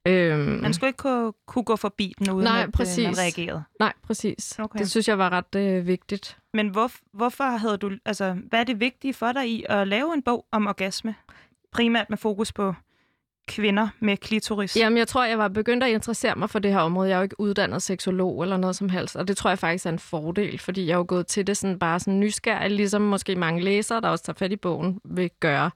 Øhm, 0.06 0.60
man 0.62 0.74
skulle 0.74 0.90
ikke 0.90 0.98
kunne, 0.98 1.34
kunne 1.46 1.64
gå 1.64 1.76
forbi 1.76 2.14
den, 2.20 2.30
uden 2.30 2.44
nej, 2.44 2.64
at 2.64 2.72
præcis. 2.72 3.06
man 3.06 3.18
reagerede? 3.18 3.64
Nej, 3.80 3.94
præcis. 4.04 4.60
Okay. 4.60 4.80
Det 4.80 4.92
synes 4.92 5.08
jeg 5.08 5.18
var 5.18 5.30
ret 5.30 5.56
øh, 5.56 5.88
vigtigt. 5.88 6.38
Men 6.54 6.68
hvor, 6.68 6.92
hvorfor 7.14 7.44
havde 7.44 7.78
du, 7.78 7.92
altså, 8.06 8.36
hvad 8.50 8.60
er 8.60 8.64
det 8.64 8.80
vigtige 8.80 9.14
for 9.14 9.32
dig 9.32 9.50
i 9.50 9.66
at 9.70 9.88
lave 9.88 10.14
en 10.14 10.22
bog 10.22 10.46
om 10.52 10.68
orgasme? 10.68 11.16
Primært 11.72 12.10
med 12.10 12.18
fokus 12.18 12.52
på 12.52 12.74
kvinder 13.48 13.88
med 14.00 14.18
klitoris? 14.18 14.78
Jamen, 14.78 14.98
jeg 14.98 15.08
tror, 15.08 15.26
jeg 15.26 15.38
var 15.38 15.48
begyndt 15.48 15.84
at 15.84 15.90
interessere 15.90 16.36
mig 16.36 16.50
for 16.50 16.60
det 16.60 16.72
her 16.72 16.80
område. 16.80 17.10
Jeg 17.10 17.16
er 17.16 17.20
jo 17.20 17.24
ikke 17.24 17.40
uddannet 17.40 17.84
seksolog 17.84 18.44
eller 18.44 18.58
noget 18.58 18.76
som 18.76 18.90
helst, 18.90 19.16
og 19.16 19.28
det 19.28 19.38
tror 19.38 19.50
jeg 19.50 19.60
faktisk 19.60 19.86
er 19.86 19.90
en 19.90 20.00
fordel, 20.00 20.60
fordi 20.60 20.86
jeg 20.86 20.94
er 20.94 20.98
jo 20.98 21.06
gået 21.08 21.28
til 21.28 21.48
det 21.48 21.58
sådan 21.58 21.80
bare 21.80 22.00
sådan 22.00 22.20
nysgerrig, 22.20 22.72
ligesom 22.72 23.02
måske 23.02 23.36
mange 23.36 23.64
læsere, 23.64 24.02
der 24.02 24.10
også 24.10 24.24
tager 24.24 24.38
fat 24.38 24.52
i 24.52 24.56
bogen, 24.56 25.02
vil 25.04 25.32
gøre 25.40 25.72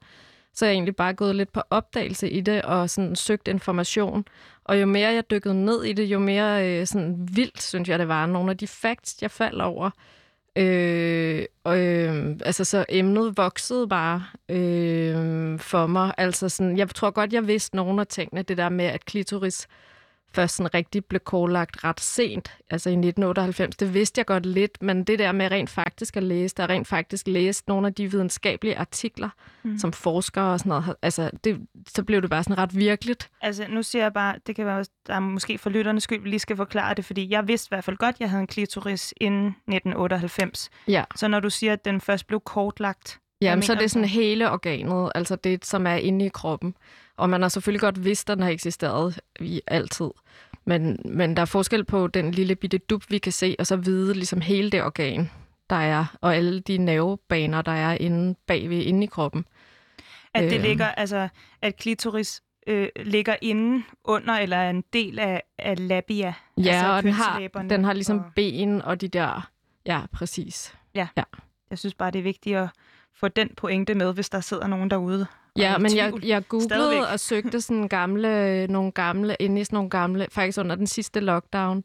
så 0.54 0.66
jeg 0.66 0.70
er 0.70 0.74
egentlig 0.74 0.96
bare 0.96 1.14
gået 1.14 1.36
lidt 1.36 1.52
på 1.52 1.62
opdagelse 1.70 2.30
i 2.30 2.40
det 2.40 2.62
og 2.62 2.90
sådan 2.90 3.16
søgt 3.16 3.48
information. 3.48 4.24
Og 4.64 4.80
jo 4.80 4.86
mere 4.86 5.12
jeg 5.12 5.30
dykkede 5.30 5.64
ned 5.64 5.84
i 5.84 5.92
det, 5.92 6.04
jo 6.04 6.18
mere 6.18 6.68
øh, 6.68 6.86
sådan 6.86 7.28
vildt, 7.32 7.62
synes 7.62 7.88
jeg, 7.88 7.98
det 7.98 8.08
var. 8.08 8.26
Nogle 8.26 8.50
af 8.50 8.56
de 8.56 8.66
facts, 8.66 9.22
jeg 9.22 9.30
faldt 9.30 9.62
over. 9.62 9.90
Øh, 10.56 11.44
øh, 11.66 12.36
altså, 12.44 12.64
så 12.64 12.84
emnet 12.88 13.36
voksede 13.36 13.88
bare 13.88 14.24
øh, 14.48 15.58
for 15.58 15.86
mig. 15.86 16.14
Altså, 16.18 16.48
sådan, 16.48 16.78
jeg 16.78 16.88
tror 16.88 17.10
godt, 17.10 17.32
jeg 17.32 17.46
vidste 17.46 17.76
nogle 17.76 18.00
af 18.00 18.06
tingene. 18.06 18.42
Det 18.42 18.56
der 18.56 18.68
med, 18.68 18.84
at 18.84 19.04
klitoris 19.04 19.68
først 20.34 20.56
sådan 20.56 20.74
rigtig 20.74 21.04
blev 21.04 21.20
korlagt 21.20 21.84
ret 21.84 22.00
sent, 22.00 22.58
altså 22.70 22.88
i 22.88 22.92
1998. 22.92 23.76
Det 23.76 23.94
vidste 23.94 24.18
jeg 24.18 24.26
godt 24.26 24.46
lidt, 24.46 24.82
men 24.82 25.04
det 25.04 25.18
der 25.18 25.32
med 25.32 25.50
rent 25.50 25.70
faktisk 25.70 26.16
at 26.16 26.22
læse, 26.22 26.54
der 26.54 26.68
rent 26.68 26.88
faktisk 26.88 27.26
læst 27.28 27.68
nogle 27.68 27.86
af 27.86 27.94
de 27.94 28.10
videnskabelige 28.10 28.78
artikler, 28.78 29.28
mm. 29.62 29.78
som 29.78 29.92
forskere 29.92 30.52
og 30.52 30.58
sådan 30.58 30.70
noget, 30.70 30.94
altså 31.02 31.30
det, 31.44 31.60
så 31.88 32.02
blev 32.04 32.22
det 32.22 32.30
bare 32.30 32.44
sådan 32.44 32.58
ret 32.58 32.76
virkeligt. 32.76 33.30
Altså 33.40 33.66
nu 33.68 33.82
siger 33.82 34.02
jeg 34.02 34.12
bare, 34.12 34.36
det 34.46 34.56
kan 34.56 34.66
være, 34.66 34.84
der 35.06 35.14
er 35.14 35.20
måske 35.20 35.58
for 35.58 35.70
lytternes 35.70 36.02
skyld, 36.02 36.22
vi 36.22 36.28
lige 36.28 36.40
skal 36.40 36.56
forklare 36.56 36.94
det, 36.94 37.04
fordi 37.04 37.30
jeg 37.30 37.48
vidste 37.48 37.66
i 37.66 37.70
hvert 37.70 37.84
fald 37.84 37.96
godt, 37.96 38.14
at 38.14 38.20
jeg 38.20 38.30
havde 38.30 38.40
en 38.40 38.46
klitoris 38.46 39.14
inden 39.16 39.46
1998. 39.46 40.70
Ja. 40.88 41.04
Så 41.16 41.28
når 41.28 41.40
du 41.40 41.50
siger, 41.50 41.72
at 41.72 41.84
den 41.84 42.00
først 42.00 42.26
blev 42.26 42.40
kortlagt, 42.40 43.20
Jamen, 43.44 43.62
så 43.62 43.72
er 43.72 43.76
det 43.76 43.90
sådan 43.90 44.08
hele 44.08 44.50
organet, 44.50 45.12
altså 45.14 45.36
det, 45.36 45.66
som 45.66 45.86
er 45.86 45.94
inde 45.94 46.26
i 46.26 46.28
kroppen. 46.28 46.74
Og 47.16 47.30
man 47.30 47.42
har 47.42 47.48
selvfølgelig 47.48 47.80
godt 47.80 48.04
vidst, 48.04 48.30
at 48.30 48.36
den 48.36 48.42
har 48.42 48.50
eksisteret 48.50 49.20
i 49.40 49.60
altid. 49.66 50.10
Men, 50.64 50.98
men 51.04 51.36
der 51.36 51.42
er 51.42 51.46
forskel 51.46 51.84
på 51.84 52.06
den 52.06 52.30
lille 52.30 52.54
bitte 52.54 52.78
dub, 52.78 53.02
vi 53.08 53.18
kan 53.18 53.32
se, 53.32 53.56
og 53.58 53.66
så 53.66 53.76
vide 53.76 54.14
ligesom 54.14 54.40
hele 54.40 54.70
det 54.70 54.82
organ, 54.82 55.30
der 55.70 55.76
er, 55.76 56.16
og 56.20 56.36
alle 56.36 56.60
de 56.60 56.78
nervebaner, 56.78 57.62
der 57.62 57.72
er 57.72 57.96
inde 58.00 58.34
bagved, 58.46 58.82
inde 58.82 59.04
i 59.04 59.06
kroppen. 59.06 59.44
At 60.34 60.42
det 60.50 60.56
øh. 60.56 60.62
ligger, 60.62 60.86
altså, 60.86 61.28
at 61.62 61.76
klitoris 61.76 62.42
øh, 62.66 62.88
ligger 62.96 63.36
inde 63.42 63.84
under, 64.04 64.34
eller 64.34 64.56
er 64.56 64.70
en 64.70 64.84
del 64.92 65.18
af, 65.18 65.42
af 65.58 65.88
labia. 65.88 66.34
Ja, 66.58 66.70
altså 66.70 66.86
og 66.86 67.02
den 67.02 67.12
har, 67.12 67.48
den 67.70 67.84
har 67.84 67.92
ligesom 67.92 68.18
og... 68.18 68.24
ben 68.36 68.82
og 68.82 69.00
de 69.00 69.08
der... 69.08 69.50
Ja, 69.86 70.00
præcis. 70.12 70.74
Ja. 70.94 71.08
ja. 71.16 71.22
Jeg 71.70 71.78
synes 71.78 71.94
bare, 71.94 72.10
det 72.10 72.18
er 72.18 72.22
vigtigt 72.22 72.56
at 72.56 72.68
få 73.20 73.28
den 73.28 73.50
pointe 73.56 73.94
med, 73.94 74.14
hvis 74.14 74.30
der 74.30 74.40
sidder 74.40 74.66
nogen 74.66 74.90
derude 74.90 75.26
Ja, 75.58 75.78
men 75.78 75.96
jeg, 75.96 76.12
jeg 76.22 76.48
googlede 76.48 76.68
Stadigvæk. 76.68 77.12
og 77.12 77.20
søgte 77.20 77.60
sådan 77.60 77.88
gamle, 77.88 78.66
nogle 78.66 78.92
gamle, 78.92 79.36
inde 79.40 79.60
i 79.60 79.64
sådan 79.64 79.76
nogle 79.76 79.90
gamle, 79.90 80.26
faktisk 80.30 80.58
under 80.58 80.76
den 80.76 80.86
sidste 80.86 81.20
lockdown, 81.20 81.84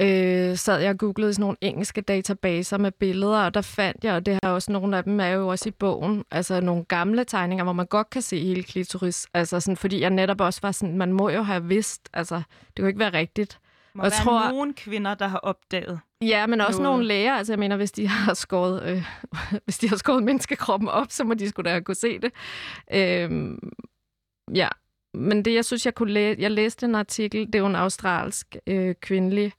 øh, 0.00 0.56
sad 0.56 0.80
jeg 0.80 0.90
og 0.90 0.98
googlede 0.98 1.34
sådan 1.34 1.42
nogle 1.42 1.56
engelske 1.60 2.00
databaser 2.00 2.78
med 2.78 2.92
billeder, 2.92 3.38
og 3.38 3.54
der 3.54 3.60
fandt 3.60 4.04
jeg, 4.04 4.14
og 4.14 4.26
det 4.26 4.38
har 4.42 4.50
også 4.50 4.72
nogle 4.72 4.96
af 4.96 5.04
dem 5.04 5.20
er 5.20 5.28
jo 5.28 5.48
også 5.48 5.68
i 5.68 5.72
bogen, 5.72 6.24
altså 6.30 6.60
nogle 6.60 6.84
gamle 6.84 7.24
tegninger, 7.24 7.64
hvor 7.64 7.72
man 7.72 7.86
godt 7.86 8.10
kan 8.10 8.22
se 8.22 8.40
hele 8.40 8.62
klitoris, 8.62 9.26
altså 9.34 9.60
sådan, 9.60 9.76
fordi 9.76 10.00
jeg 10.00 10.10
netop 10.10 10.40
også 10.40 10.60
var 10.62 10.72
sådan, 10.72 10.96
man 10.96 11.12
må 11.12 11.28
jo 11.28 11.42
have 11.42 11.64
vidst, 11.64 12.08
altså 12.12 12.42
det 12.66 12.78
kunne 12.78 12.88
ikke 12.88 13.00
være 13.00 13.12
rigtigt 13.12 13.58
må 13.94 14.02
jeg 14.02 14.12
være 14.12 14.24
tror, 14.24 14.50
nogle 14.50 14.74
kvinder, 14.74 15.14
der 15.14 15.26
har 15.26 15.38
opdaget. 15.38 16.00
Ja, 16.22 16.46
men 16.46 16.60
også 16.60 16.82
noget. 16.82 16.92
nogle 16.92 17.08
læger. 17.08 17.34
Altså, 17.34 17.52
jeg 17.52 17.58
mener, 17.58 17.76
hvis 17.76 17.92
de 17.92 18.08
har 18.08 18.34
skåret, 18.34 18.82
øh, 18.82 19.04
hvis 19.64 19.78
de 19.78 19.88
har 19.88 19.96
skåret 19.96 20.22
menneskekroppen 20.22 20.88
op, 20.88 21.06
så 21.10 21.24
må 21.24 21.34
de 21.34 21.48
skulle 21.48 21.70
da 21.70 21.80
kunne 21.80 21.94
se 21.94 22.18
det. 22.18 22.32
Øh, 22.92 23.58
ja, 24.54 24.68
men 25.14 25.44
det, 25.44 25.54
jeg 25.54 25.64
synes, 25.64 25.86
jeg 25.86 25.94
kunne 25.94 26.12
læse... 26.12 26.40
Jeg 26.40 26.50
læste 26.50 26.86
en 26.86 26.94
artikel, 26.94 27.46
det 27.46 27.54
er 27.54 27.58
jo 27.58 27.66
en 27.66 27.76
australsk 27.76 28.56
øh, 28.66 28.94
kvindelig 29.00 29.52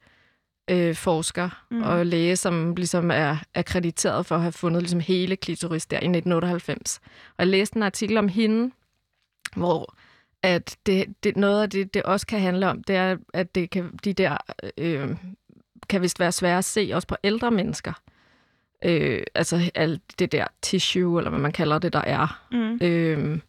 øh, 0.70 0.96
forsker 0.96 1.65
mm. 1.72 1.82
og 1.82 2.05
læge, 2.05 2.36
som 2.36 2.75
ligesom 2.75 3.12
er 3.12 3.38
akkrediteret 3.55 4.25
for 4.25 4.36
at 4.36 4.41
have 4.41 4.51
fundet 4.51 4.82
ligesom 4.82 5.00
hele 5.00 5.36
klitoris 5.36 5.86
der 5.86 5.98
i 5.98 5.98
1998. 5.98 7.00
Og 7.27 7.34
jeg 7.39 7.48
læste 7.48 7.77
en 7.77 7.84
artikel 7.84 8.17
om 8.17 8.27
hende, 8.27 8.72
hvor 9.55 9.96
at 10.43 10.77
det, 10.86 11.24
det, 11.24 11.38
noget 11.38 11.62
af 11.62 11.70
det, 11.70 11.93
det 11.93 12.03
også 12.03 12.27
kan 12.27 12.39
handle 12.39 12.70
om, 12.70 12.84
det 12.84 12.96
er, 12.96 13.17
at 13.34 13.55
det 13.55 13.70
kan, 13.70 14.00
de 14.03 14.13
der 14.13 14.38
øh, 14.77 15.15
kan 15.93 16.01
vist 16.01 16.19
være 16.19 16.31
svære 16.31 16.57
at 16.57 16.65
se 16.65 16.91
også 16.93 17.07
på 17.07 17.15
ældre 17.23 17.51
mennesker. 17.51 17.93
Øh, 18.85 19.23
altså 19.35 19.71
alt 19.75 20.19
det 20.19 20.31
der 20.31 20.47
tissue, 20.62 21.19
eller 21.19 21.29
hvad 21.29 21.39
man 21.39 21.51
kalder 21.51 21.79
det, 21.79 21.93
der 21.93 22.01
er. 22.01 22.43
Mm. 22.51 22.79
Øh, 22.81 23.39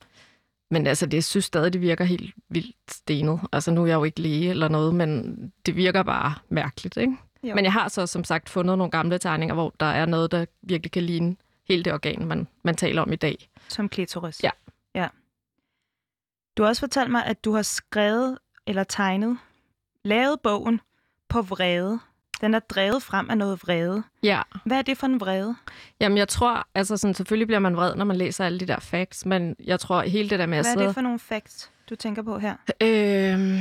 men 0.71 0.87
altså, 0.87 1.07
det 1.07 1.25
synes 1.25 1.45
stadig, 1.45 1.73
det 1.73 1.81
virker 1.81 2.05
helt 2.05 2.35
vildt 2.49 2.77
stenet. 2.91 3.41
Altså, 3.53 3.71
nu 3.71 3.83
er 3.83 3.87
jeg 3.87 3.95
jo 3.95 4.05
ikke 4.05 4.21
læge 4.21 4.51
eller 4.51 4.69
noget, 4.69 4.95
men 4.95 5.53
det 5.67 5.77
virker 5.77 6.03
bare 6.03 6.35
mærkeligt, 6.49 6.97
ikke? 6.97 7.17
Jo. 7.43 7.55
Men 7.55 7.65
jeg 7.65 7.73
har 7.73 7.89
så 7.89 8.07
som 8.07 8.25
sagt 8.25 8.49
fundet 8.49 8.79
nogle 8.79 8.91
gamle 8.91 9.19
tegninger, 9.19 9.55
hvor 9.55 9.75
der 9.81 9.87
er 9.87 10.07
noget, 10.07 10.31
der 10.33 10.47
virkelig 10.63 10.93
kan 10.93 11.03
ligne 11.03 11.37
hele 11.69 11.83
det 11.83 11.93
organ, 11.93 12.27
man, 12.27 12.49
man 12.63 12.75
taler 12.75 13.03
om 13.03 13.13
i 13.13 13.17
dag. 13.17 13.51
Som 13.69 13.89
klitoris? 13.89 14.45
Ja. 14.45 14.51
ja. 14.95 15.09
Du 16.57 16.63
har 16.63 16.69
også 16.69 16.81
fortalt 16.81 17.11
mig, 17.11 17.27
at 17.27 17.45
du 17.45 17.53
har 17.53 17.63
skrevet 17.63 18.39
eller 18.67 18.85
tegnet, 18.85 19.39
lavet 20.05 20.41
bogen 20.41 20.81
på 21.29 21.43
vrede. 21.43 21.99
Den 22.41 22.55
er 22.55 22.59
drevet 22.59 23.03
frem 23.03 23.31
af 23.31 23.39
noget 23.39 23.63
vrede. 23.63 24.03
Ja. 24.23 24.43
Hvad 24.65 24.79
er 24.79 24.83
det 24.83 24.99
for 24.99 25.07
en 25.07 25.21
vrede? 25.21 25.57
Jamen, 26.01 26.19
jeg 26.19 26.29
tror, 26.29 26.67
altså 26.75 26.97
sådan, 26.97 27.15
selvfølgelig 27.15 27.47
bliver 27.47 27.59
man 27.59 27.77
vred, 27.77 27.95
når 27.95 28.05
man 28.05 28.17
læser 28.17 28.45
alle 28.45 28.61
de 28.61 28.67
der 28.67 28.81
facts, 28.81 29.27
men 29.27 29.57
jeg 29.65 29.81
tror, 29.81 30.03
hele 30.03 30.31
det 30.31 30.39
der 30.39 30.47
med 30.47 30.63
Hvad 30.63 30.83
er 30.83 30.87
det 30.87 30.95
for 30.95 31.01
nogle 31.01 31.19
facts, 31.19 31.71
du 31.91 31.97
tænker 31.97 32.23
på 32.23 32.39
her? 32.39 32.55
Øh, 32.81 33.61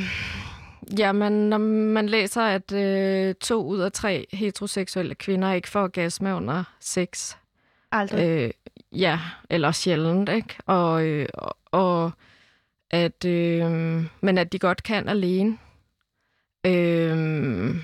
jamen, 0.99 1.49
når 1.49 1.57
man 1.57 2.09
læser, 2.09 2.41
at 2.41 2.71
øh, 2.71 3.35
to 3.35 3.65
ud 3.65 3.79
af 3.79 3.91
tre 3.91 4.25
heteroseksuelle 4.33 5.15
kvinder 5.15 5.53
ikke 5.53 5.69
får 5.69 5.83
orgasme 5.83 6.35
under 6.35 6.63
sex. 6.79 7.35
Aldrig? 7.91 8.27
Øh, 8.27 8.51
ja, 8.91 9.19
eller 9.49 9.71
sjældent, 9.71 10.29
ikke? 10.29 10.55
Og, 10.65 11.05
øh, 11.05 11.27
og, 11.33 11.57
og 11.71 12.11
at, 12.91 13.25
øh, 13.25 13.71
men 14.21 14.37
at 14.37 14.51
de 14.51 14.59
godt 14.59 14.83
kan 14.83 15.09
alene. 15.09 15.57
Øh, 16.65 17.75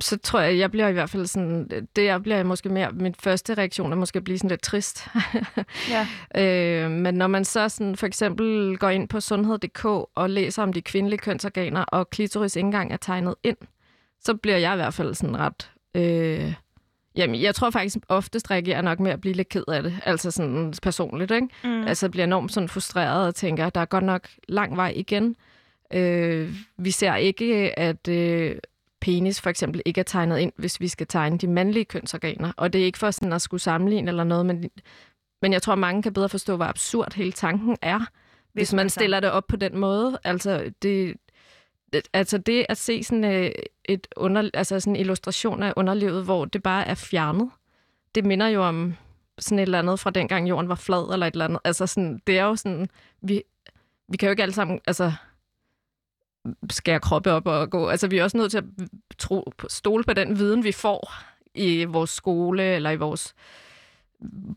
så 0.00 0.18
tror 0.18 0.40
jeg, 0.40 0.58
jeg 0.58 0.70
bliver 0.70 0.88
i 0.88 0.92
hvert 0.92 1.10
fald 1.10 1.26
sådan, 1.26 1.86
det 1.96 2.04
jeg 2.04 2.22
bliver 2.22 2.42
måske 2.42 2.68
mere, 2.68 2.92
min 2.92 3.14
første 3.14 3.54
reaktion 3.54 3.92
er 3.92 3.96
måske 3.96 4.16
at 4.16 4.24
blive 4.24 4.38
sådan 4.38 4.50
lidt 4.50 4.62
trist. 4.62 5.08
ja. 5.90 6.06
øh, 6.84 6.90
men 6.90 7.14
når 7.14 7.26
man 7.26 7.44
så 7.44 7.68
sådan 7.68 7.96
for 7.96 8.06
eksempel 8.06 8.78
går 8.78 8.88
ind 8.88 9.08
på 9.08 9.20
sundhed.dk 9.20 9.84
og 10.14 10.30
læser 10.30 10.62
om 10.62 10.72
de 10.72 10.82
kvindelige 10.82 11.18
kønsorganer, 11.18 11.82
og 11.82 12.10
klitoris 12.10 12.56
ikke 12.56 12.66
engang 12.66 12.92
er 12.92 12.96
tegnet 12.96 13.34
ind, 13.44 13.56
så 14.20 14.34
bliver 14.34 14.58
jeg 14.58 14.72
i 14.72 14.76
hvert 14.76 14.94
fald 14.94 15.14
sådan 15.14 15.38
ret... 15.38 15.70
Øh, 15.94 16.54
Jamen, 17.16 17.42
jeg 17.42 17.54
tror 17.54 17.70
faktisk 17.70 17.98
oftest 18.08 18.50
reagerer 18.50 18.76
jeg 18.76 18.82
nok 18.82 19.00
med 19.00 19.10
at 19.10 19.20
blive 19.20 19.34
lidt 19.34 19.48
ked 19.48 19.64
af 19.68 19.82
det, 19.82 19.94
altså 20.04 20.30
sådan 20.30 20.74
personligt, 20.82 21.30
ikke? 21.30 21.48
Mm. 21.64 21.86
Altså 21.86 22.08
bliver 22.08 22.24
enormt 22.24 22.52
sådan 22.52 22.68
frustreret 22.68 23.26
og 23.26 23.34
tænker, 23.34 23.66
at 23.66 23.74
der 23.74 23.80
er 23.80 23.84
godt 23.84 24.04
nok 24.04 24.28
lang 24.48 24.76
vej 24.76 24.92
igen. 24.96 25.36
Øh, 25.94 26.54
vi 26.78 26.90
ser 26.90 27.14
ikke, 27.14 27.78
at 27.78 28.08
øh, 28.08 28.56
penis 29.00 29.40
for 29.40 29.50
eksempel 29.50 29.82
ikke 29.84 29.98
er 29.98 30.04
tegnet 30.04 30.38
ind, 30.38 30.52
hvis 30.56 30.80
vi 30.80 30.88
skal 30.88 31.06
tegne 31.06 31.38
de 31.38 31.46
mandlige 31.46 31.84
kønsorganer. 31.84 32.52
Og 32.56 32.72
det 32.72 32.80
er 32.80 32.84
ikke 32.84 32.98
for 32.98 33.10
sådan 33.10 33.32
at 33.32 33.42
skulle 33.42 33.60
sammenligne 33.60 34.08
eller 34.08 34.24
noget, 34.24 34.46
men, 34.46 34.70
men 35.42 35.52
jeg 35.52 35.62
tror, 35.62 35.74
mange 35.74 36.02
kan 36.02 36.12
bedre 36.12 36.28
forstå, 36.28 36.56
hvor 36.56 36.64
absurd 36.64 37.14
hele 37.14 37.32
tanken 37.32 37.76
er, 37.82 37.98
hvis, 37.98 38.68
hvis 38.68 38.72
man 38.72 38.90
stiller 38.90 39.20
det 39.20 39.30
op 39.30 39.46
på 39.46 39.56
den 39.56 39.78
måde. 39.78 40.18
Altså, 40.24 40.72
det, 40.82 41.16
altså 42.12 42.38
det 42.38 42.66
at 42.68 42.76
se 42.76 43.04
sådan 43.04 43.24
øh, 43.24 43.50
et 43.84 44.06
under, 44.16 44.50
altså 44.54 44.80
sådan 44.80 44.96
en 44.96 45.00
illustration 45.00 45.62
af 45.62 45.72
underlivet, 45.76 46.24
hvor 46.24 46.44
det 46.44 46.62
bare 46.62 46.86
er 46.86 46.94
fjernet, 46.94 47.50
det 48.14 48.24
minder 48.24 48.48
jo 48.48 48.62
om 48.62 48.94
sådan 49.38 49.58
et 49.58 49.62
eller 49.62 49.78
andet 49.78 50.00
fra 50.00 50.10
dengang 50.10 50.48
jorden 50.48 50.68
var 50.68 50.74
flad, 50.74 51.12
eller 51.12 51.26
et 51.26 51.32
eller 51.32 51.44
andet. 51.44 51.60
Altså 51.64 51.86
sådan, 51.86 52.20
det 52.26 52.38
er 52.38 52.44
jo 52.44 52.56
sådan, 52.56 52.88
vi, 53.22 53.42
vi 54.08 54.16
kan 54.16 54.26
jo 54.26 54.30
ikke 54.30 54.42
alle 54.42 54.54
sammen, 54.54 54.80
altså 54.86 55.12
skære 56.70 57.00
kroppe 57.00 57.32
op 57.32 57.46
og 57.46 57.70
gå. 57.70 57.88
Altså, 57.88 58.08
vi 58.08 58.18
er 58.18 58.24
også 58.24 58.36
nødt 58.36 58.50
til 58.50 58.58
at 58.58 58.64
tro, 59.18 59.52
stole 59.68 60.04
på 60.04 60.12
den 60.12 60.38
viden, 60.38 60.64
vi 60.64 60.72
får 60.72 61.14
i 61.54 61.84
vores 61.84 62.10
skole 62.10 62.62
eller 62.62 62.90
i 62.90 62.96
vores 62.96 63.34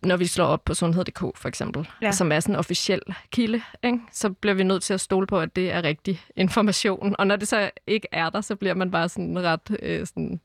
når 0.01 0.17
vi 0.17 0.25
slår 0.25 0.45
op 0.45 0.65
på 0.65 0.73
sundhed.dk 0.73 1.19
for 1.19 1.47
eksempel, 1.47 1.89
ja. 2.01 2.11
som 2.11 2.31
er 2.31 2.39
sådan 2.39 2.55
en 2.55 2.59
officiel 2.59 3.01
kilde, 3.31 3.61
ikke? 3.83 3.99
så 4.11 4.29
bliver 4.29 4.53
vi 4.53 4.63
nødt 4.63 4.83
til 4.83 4.93
at 4.93 5.01
stole 5.01 5.27
på, 5.27 5.39
at 5.39 5.55
det 5.55 5.71
er 5.71 5.83
rigtig 5.83 6.21
information. 6.35 7.15
Og 7.19 7.27
når 7.27 7.35
det 7.35 7.47
så 7.47 7.71
ikke 7.87 8.07
er 8.11 8.29
der, 8.29 8.41
så 8.41 8.55
bliver 8.55 8.73
man 8.73 8.91
bare 8.91 9.09
sådan 9.09 9.43
ret 9.43 9.77
øh, 9.81 10.07
sådan, 10.07 10.41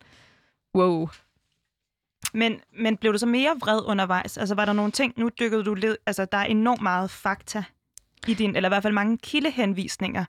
wow. 0.75 1.09
Men, 2.35 2.61
men 2.79 2.97
blev 2.97 3.13
du 3.13 3.19
så 3.19 3.27
mere 3.27 3.57
vred 3.61 3.81
undervejs? 3.87 4.39
Altså 4.39 4.55
var 4.55 4.65
der 4.65 4.73
nogle 4.73 4.93
ting, 4.93 5.15
nu 5.17 5.31
dykkede 5.41 5.65
du 5.65 5.75
led, 5.75 5.97
altså 6.07 6.25
der 6.25 6.39
er 6.39 6.45
enormt 6.45 6.83
meget 6.83 7.11
fakta 7.11 7.65
i 8.27 8.35
din, 8.35 8.57
eller 8.57 8.69
i 8.69 8.71
hvert 8.71 8.83
fald 8.83 8.95
mange 8.95 9.19
kildehenvisninger 9.19 10.25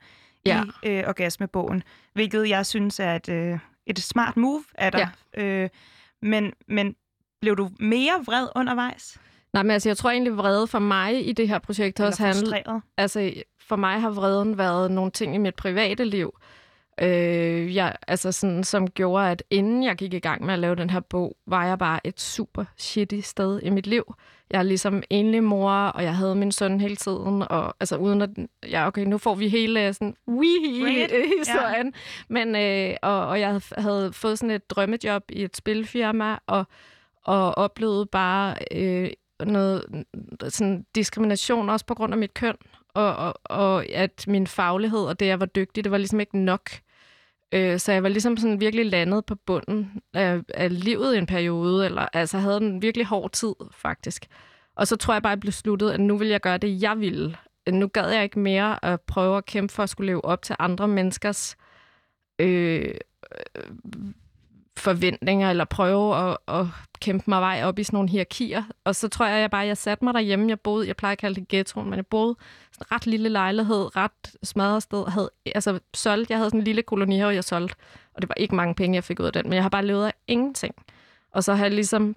ja. 0.45 0.63
i 0.83 0.87
øh, 0.87 1.03
orgasmebogen, 1.07 1.83
hvilket 2.13 2.49
jeg 2.49 2.65
synes 2.65 2.99
er 2.99 3.15
et, 3.15 3.29
øh, 3.29 3.59
et 3.85 3.99
smart 3.99 4.37
move 4.37 4.63
af 4.75 4.91
dig. 4.91 5.09
Ja. 5.37 5.43
Øh, 5.43 5.69
men, 6.21 6.53
men 6.67 6.95
blev 7.41 7.57
du 7.57 7.69
mere 7.79 8.23
vred 8.25 8.47
undervejs? 8.55 9.19
Nej, 9.53 9.63
men 9.63 9.71
altså, 9.71 9.89
jeg 9.89 9.97
tror 9.97 10.09
egentlig, 10.11 10.37
vrede 10.37 10.67
for 10.67 10.79
mig 10.79 11.27
i 11.27 11.31
det 11.31 11.47
her 11.47 11.59
projekt 11.59 11.99
Eller 11.99 12.07
også 12.07 12.25
handlet... 12.25 12.63
Altså, 12.97 13.33
for 13.59 13.75
mig 13.75 14.01
har 14.01 14.09
vreden 14.09 14.57
været 14.57 14.91
nogle 14.91 15.11
ting 15.11 15.35
i 15.35 15.37
mit 15.37 15.55
private 15.55 16.03
liv, 16.03 16.33
øh, 17.01 17.75
jeg, 17.75 17.95
altså 18.07 18.31
sådan, 18.31 18.63
som 18.63 18.89
gjorde, 18.89 19.29
at 19.29 19.43
inden 19.49 19.83
jeg 19.83 19.95
gik 19.95 20.13
i 20.13 20.19
gang 20.19 20.45
med 20.45 20.53
at 20.53 20.59
lave 20.59 20.75
den 20.75 20.89
her 20.89 20.99
bog, 20.99 21.37
var 21.47 21.65
jeg 21.65 21.79
bare 21.79 22.07
et 22.07 22.19
super 22.19 22.65
shitty 22.77 23.19
sted 23.19 23.59
i 23.63 23.69
mit 23.69 23.87
liv. 23.87 24.13
Jeg 24.51 24.59
er 24.59 24.63
ligesom 24.63 25.03
enlig 25.09 25.43
mor, 25.43 25.71
og 25.71 26.03
jeg 26.03 26.15
havde 26.15 26.35
min 26.35 26.51
søn 26.51 26.81
hele 26.81 26.95
tiden, 26.95 27.43
og 27.49 27.75
altså 27.79 27.97
uden 27.97 28.21
at, 28.21 28.29
ja 28.71 28.87
okay, 28.87 29.03
nu 29.05 29.17
får 29.17 29.35
vi 29.35 29.47
hele 29.47 29.93
sådan, 29.93 30.15
historien, 31.39 31.85
ja. 31.85 31.91
men, 32.29 32.55
øh, 32.55 32.95
og, 33.01 33.27
og 33.27 33.39
jeg 33.39 33.61
havde 33.77 34.13
fået 34.13 34.39
sådan 34.39 34.55
et 34.55 34.69
drømmejob 34.69 35.23
i 35.29 35.43
et 35.43 35.57
spilfirma, 35.57 36.37
og, 36.47 36.65
og 37.23 37.57
oplevede 37.57 38.05
bare 38.05 38.55
øh, 38.71 39.09
noget 39.45 40.05
sådan 40.47 40.85
diskrimination 40.95 41.69
også 41.69 41.85
på 41.85 41.95
grund 41.95 42.13
af 42.13 42.17
mit 42.17 42.33
køn, 42.33 42.55
og, 42.93 43.15
og, 43.15 43.33
og 43.43 43.85
at 43.85 44.25
min 44.27 44.47
faglighed 44.47 44.99
og 44.99 45.19
det, 45.19 45.25
jeg 45.25 45.39
var 45.39 45.45
dygtig, 45.45 45.83
det 45.83 45.91
var 45.91 45.97
ligesom 45.97 46.19
ikke 46.19 46.37
nok. 46.37 46.69
Øh, 47.51 47.79
så 47.79 47.91
jeg 47.91 48.03
var 48.03 48.09
ligesom 48.09 48.37
sådan 48.37 48.59
virkelig 48.59 48.85
landet 48.85 49.25
på 49.25 49.35
bunden 49.35 50.01
af, 50.13 50.41
af 50.53 50.83
livet 50.83 51.15
i 51.15 51.17
en 51.17 51.25
periode, 51.25 51.85
eller 51.85 52.07
altså 52.13 52.37
havde 52.37 52.57
en 52.57 52.81
virkelig 52.81 53.05
hård 53.05 53.31
tid, 53.31 53.53
faktisk. 53.71 54.25
Og 54.75 54.87
så 54.87 54.95
tror 54.95 55.13
jeg 55.13 55.23
bare, 55.23 55.31
at 55.31 55.35
jeg 55.35 55.41
blev 55.41 55.51
sluttet, 55.51 55.91
at 55.91 55.99
nu 55.99 56.17
vil 56.17 56.27
jeg 56.27 56.41
gøre 56.41 56.57
det, 56.57 56.81
jeg 56.81 56.99
ville. 56.99 57.35
Nu 57.71 57.87
gad 57.87 58.09
jeg 58.09 58.23
ikke 58.23 58.39
mere 58.39 58.85
at 58.85 59.01
prøve 59.01 59.37
at 59.37 59.45
kæmpe 59.45 59.73
for 59.73 59.83
at 59.83 59.89
skulle 59.89 60.07
leve 60.07 60.25
op 60.25 60.41
til 60.41 60.55
andre 60.59 60.87
menneskers 60.87 61.57
øh, 62.39 62.93
forventninger, 64.79 65.49
eller 65.49 65.65
prøve 65.65 66.29
at, 66.29 66.37
at 66.47 66.65
kæmpe 67.01 67.23
mig 67.27 67.41
vej 67.41 67.61
op 67.63 67.79
i 67.79 67.83
sådan 67.83 67.97
nogle 67.97 68.09
hierarkier. 68.09 68.63
Og 68.83 68.95
så 68.95 69.07
tror 69.07 69.25
jeg, 69.25 69.41
jeg 69.41 69.51
bare, 69.51 69.65
jeg 69.65 69.77
satte 69.77 70.05
mig 70.05 70.13
derhjemme. 70.13 70.49
Jeg 70.49 70.59
boede, 70.59 70.87
jeg 70.87 70.95
plejer 70.95 71.11
at 71.11 71.17
kalde 71.17 71.39
det 71.39 71.47
ghettoen, 71.47 71.89
men 71.89 71.97
jeg 71.97 72.07
boede 72.07 72.35
sådan 72.71 72.85
en 72.85 72.95
ret 72.95 73.07
lille 73.07 73.29
lejlighed, 73.29 73.95
ret 73.95 74.35
smadret 74.43 74.83
sted. 74.83 75.03
Jeg 75.05 75.13
havde, 75.13 75.29
altså 75.45 75.79
solgt, 75.93 76.29
jeg 76.29 76.37
havde 76.37 76.49
sådan 76.49 76.59
en 76.59 76.63
lille 76.63 76.81
kolonihave, 76.81 77.33
jeg 77.33 77.43
solgte. 77.43 77.75
Og 78.13 78.21
det 78.21 78.29
var 78.29 78.35
ikke 78.37 78.55
mange 78.55 78.75
penge, 78.75 78.95
jeg 78.95 79.03
fik 79.03 79.19
ud 79.19 79.25
af 79.25 79.33
den, 79.33 79.43
men 79.43 79.53
jeg 79.53 79.63
har 79.63 79.69
bare 79.69 79.85
levet 79.85 80.05
af 80.05 80.13
ingenting. 80.27 80.75
Og 81.31 81.43
så 81.43 81.53
har 81.53 81.65
jeg 81.65 81.73
ligesom 81.73 82.15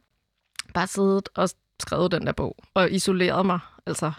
bare 0.74 0.86
siddet 0.86 1.28
og 1.34 1.48
skrevet 1.80 2.12
den 2.12 2.26
der 2.26 2.32
bog, 2.32 2.56
og 2.74 2.90
isoleret 2.90 3.46
mig, 3.46 3.58
altså 3.86 4.12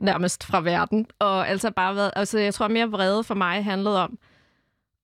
nærmest 0.00 0.44
fra 0.44 0.60
verden. 0.60 1.06
Og 1.18 1.48
altså 1.48 1.70
bare 1.70 1.96
været, 1.96 2.10
altså 2.16 2.38
jeg 2.38 2.54
tror 2.54 2.68
mere 2.68 2.90
vrede 2.90 3.24
for 3.24 3.34
mig 3.34 3.64
handlede 3.64 4.02
om, 4.02 4.18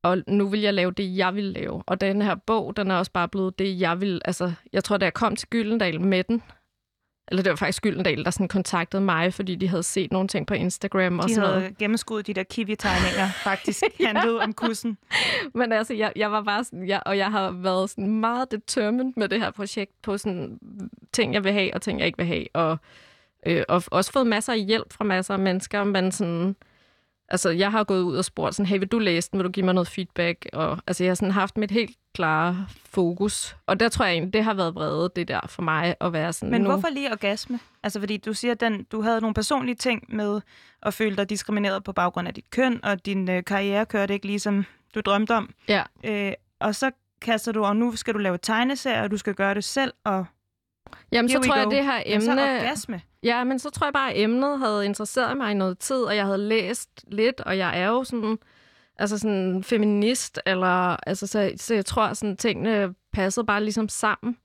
og 0.02 0.18
nu 0.26 0.48
vil 0.48 0.60
jeg 0.60 0.74
lave 0.74 0.90
det, 0.90 1.16
jeg 1.16 1.34
vil 1.34 1.44
lave. 1.44 1.82
Og 1.86 2.00
den 2.00 2.22
her 2.22 2.34
bog, 2.34 2.76
den 2.76 2.90
er 2.90 2.94
også 2.94 3.12
bare 3.12 3.28
blevet 3.28 3.58
det, 3.58 3.80
jeg 3.80 4.00
vil... 4.00 4.20
Altså, 4.24 4.52
jeg 4.72 4.84
tror, 4.84 4.96
da 4.96 5.04
jeg 5.04 5.14
kom 5.14 5.36
til 5.36 5.48
Gyldendal 5.48 6.00
med 6.00 6.24
den, 6.24 6.42
eller 7.28 7.42
det 7.42 7.50
var 7.50 7.56
faktisk 7.56 7.82
Gyldendal, 7.82 8.24
der 8.24 8.30
sådan 8.30 8.48
kontaktede 8.48 9.02
mig, 9.02 9.34
fordi 9.34 9.54
de 9.54 9.68
havde 9.68 9.82
set 9.82 10.12
nogle 10.12 10.28
ting 10.28 10.46
på 10.46 10.54
Instagram. 10.54 11.18
Og 11.18 11.28
de 11.28 11.34
sådan 11.34 11.48
havde 11.48 11.60
noget. 11.60 11.78
gennemskuddet 11.78 12.26
de 12.26 12.34
der 12.34 12.42
kiwi-tegninger, 12.42 13.28
faktisk 13.50 13.82
handlede 14.06 14.40
om 14.40 14.52
kussen. 14.52 14.98
Men 15.54 15.72
altså, 15.72 15.94
jeg, 15.94 16.12
jeg 16.16 16.32
var 16.32 16.42
bare 16.42 16.64
sådan, 16.64 16.88
jeg, 16.88 17.02
og 17.06 17.18
jeg 17.18 17.30
har 17.30 17.50
været 17.50 17.90
sådan 17.90 18.20
meget 18.20 18.50
determined 18.50 19.12
med 19.16 19.28
det 19.28 19.40
her 19.40 19.50
projekt 19.50 19.92
på 20.02 20.18
sådan 20.18 20.58
ting, 21.12 21.34
jeg 21.34 21.44
vil 21.44 21.52
have, 21.52 21.74
og 21.74 21.82
ting, 21.82 21.98
jeg 21.98 22.06
ikke 22.06 22.18
vil 22.18 22.26
have. 22.26 22.46
Og, 22.54 22.78
øh, 23.46 23.62
og 23.68 23.82
også 23.90 24.12
fået 24.12 24.26
masser 24.26 24.52
af 24.52 24.60
hjælp 24.60 24.92
fra 24.92 25.04
masser 25.04 25.34
af 25.34 25.40
mennesker, 25.40 25.84
men 25.84 26.12
sådan 26.12 26.56
Altså, 27.28 27.50
jeg 27.50 27.70
har 27.70 27.84
gået 27.84 28.02
ud 28.02 28.16
og 28.16 28.24
spurgt 28.24 28.54
sådan, 28.54 28.66
hey, 28.66 28.78
vil 28.78 28.88
du 28.88 28.98
læse 28.98 29.30
den? 29.30 29.38
Vil 29.38 29.44
du 29.44 29.50
give 29.50 29.64
mig 29.64 29.74
noget 29.74 29.88
feedback? 29.88 30.46
Og, 30.52 30.78
altså, 30.86 31.04
jeg 31.04 31.10
har 31.10 31.14
sådan 31.14 31.30
haft 31.30 31.56
mit 31.56 31.70
helt 31.70 31.96
klare 32.14 32.66
fokus. 32.86 33.56
Og 33.66 33.80
der 33.80 33.88
tror 33.88 34.04
jeg 34.04 34.12
egentlig, 34.12 34.32
det 34.32 34.44
har 34.44 34.54
været 34.54 34.74
vrede, 34.74 35.10
det 35.16 35.28
der 35.28 35.40
for 35.48 35.62
mig 35.62 35.94
at 36.00 36.12
være 36.12 36.32
sådan 36.32 36.50
Men 36.50 36.62
nu. 36.62 36.70
hvorfor 36.70 36.88
lige 36.88 37.12
orgasme? 37.12 37.60
Altså, 37.82 38.00
fordi 38.00 38.16
du 38.16 38.32
siger, 38.34 38.52
at 38.52 38.60
den, 38.60 38.84
du 38.92 39.02
havde 39.02 39.20
nogle 39.20 39.34
personlige 39.34 39.74
ting 39.74 40.04
med 40.08 40.40
at 40.82 40.94
føle 40.94 41.16
dig 41.16 41.30
diskrimineret 41.30 41.84
på 41.84 41.92
baggrund 41.92 42.28
af 42.28 42.34
dit 42.34 42.50
køn, 42.50 42.80
og 42.84 43.06
din 43.06 43.30
øh, 43.30 43.44
karriere 43.44 43.86
kørte 43.86 44.14
ikke 44.14 44.26
ligesom 44.26 44.64
du 44.94 45.00
drømte 45.00 45.34
om. 45.34 45.50
Ja. 45.68 45.82
Øh, 46.04 46.32
og 46.60 46.74
så 46.74 46.90
kaster 47.22 47.52
du, 47.52 47.64
og 47.64 47.76
nu 47.76 47.96
skal 47.96 48.14
du 48.14 48.18
lave 48.18 48.38
tegneserier, 48.38 49.02
og 49.02 49.10
du 49.10 49.16
skal 49.16 49.34
gøre 49.34 49.54
det 49.54 49.64
selv, 49.64 49.92
og 50.04 50.26
Jamen, 51.12 51.28
så 51.28 51.32
Here 51.32 51.40
we 51.40 51.46
tror 51.46 51.56
jeg, 51.56 51.64
go. 51.64 51.70
det 51.70 51.84
her 51.84 52.20
så 52.20 52.30
emne... 52.30 52.42
orgasme. 52.42 53.00
Ja, 53.22 53.44
men 53.44 53.58
så 53.58 53.70
tror 53.70 53.86
jeg 53.86 53.92
bare, 53.92 54.12
at 54.12 54.20
emnet 54.20 54.58
havde 54.58 54.84
interesseret 54.84 55.36
mig 55.36 55.50
i 55.50 55.54
noget 55.54 55.78
tid, 55.78 56.02
og 56.02 56.16
jeg 56.16 56.24
havde 56.24 56.48
læst 56.48 56.90
lidt, 57.06 57.40
og 57.40 57.58
jeg 57.58 57.80
er 57.80 57.86
jo 57.86 58.04
sådan, 58.04 58.38
altså 58.98 59.18
sådan 59.18 59.64
feminist, 59.64 60.40
eller, 60.46 60.96
altså, 61.08 61.26
så, 61.26 61.52
så 61.56 61.74
jeg 61.74 61.86
tror, 61.86 62.12
sådan 62.12 62.36
tingene 62.36 62.94
passede 63.12 63.46
bare 63.46 63.62
ligesom 63.62 63.88
sammen. 63.88 64.36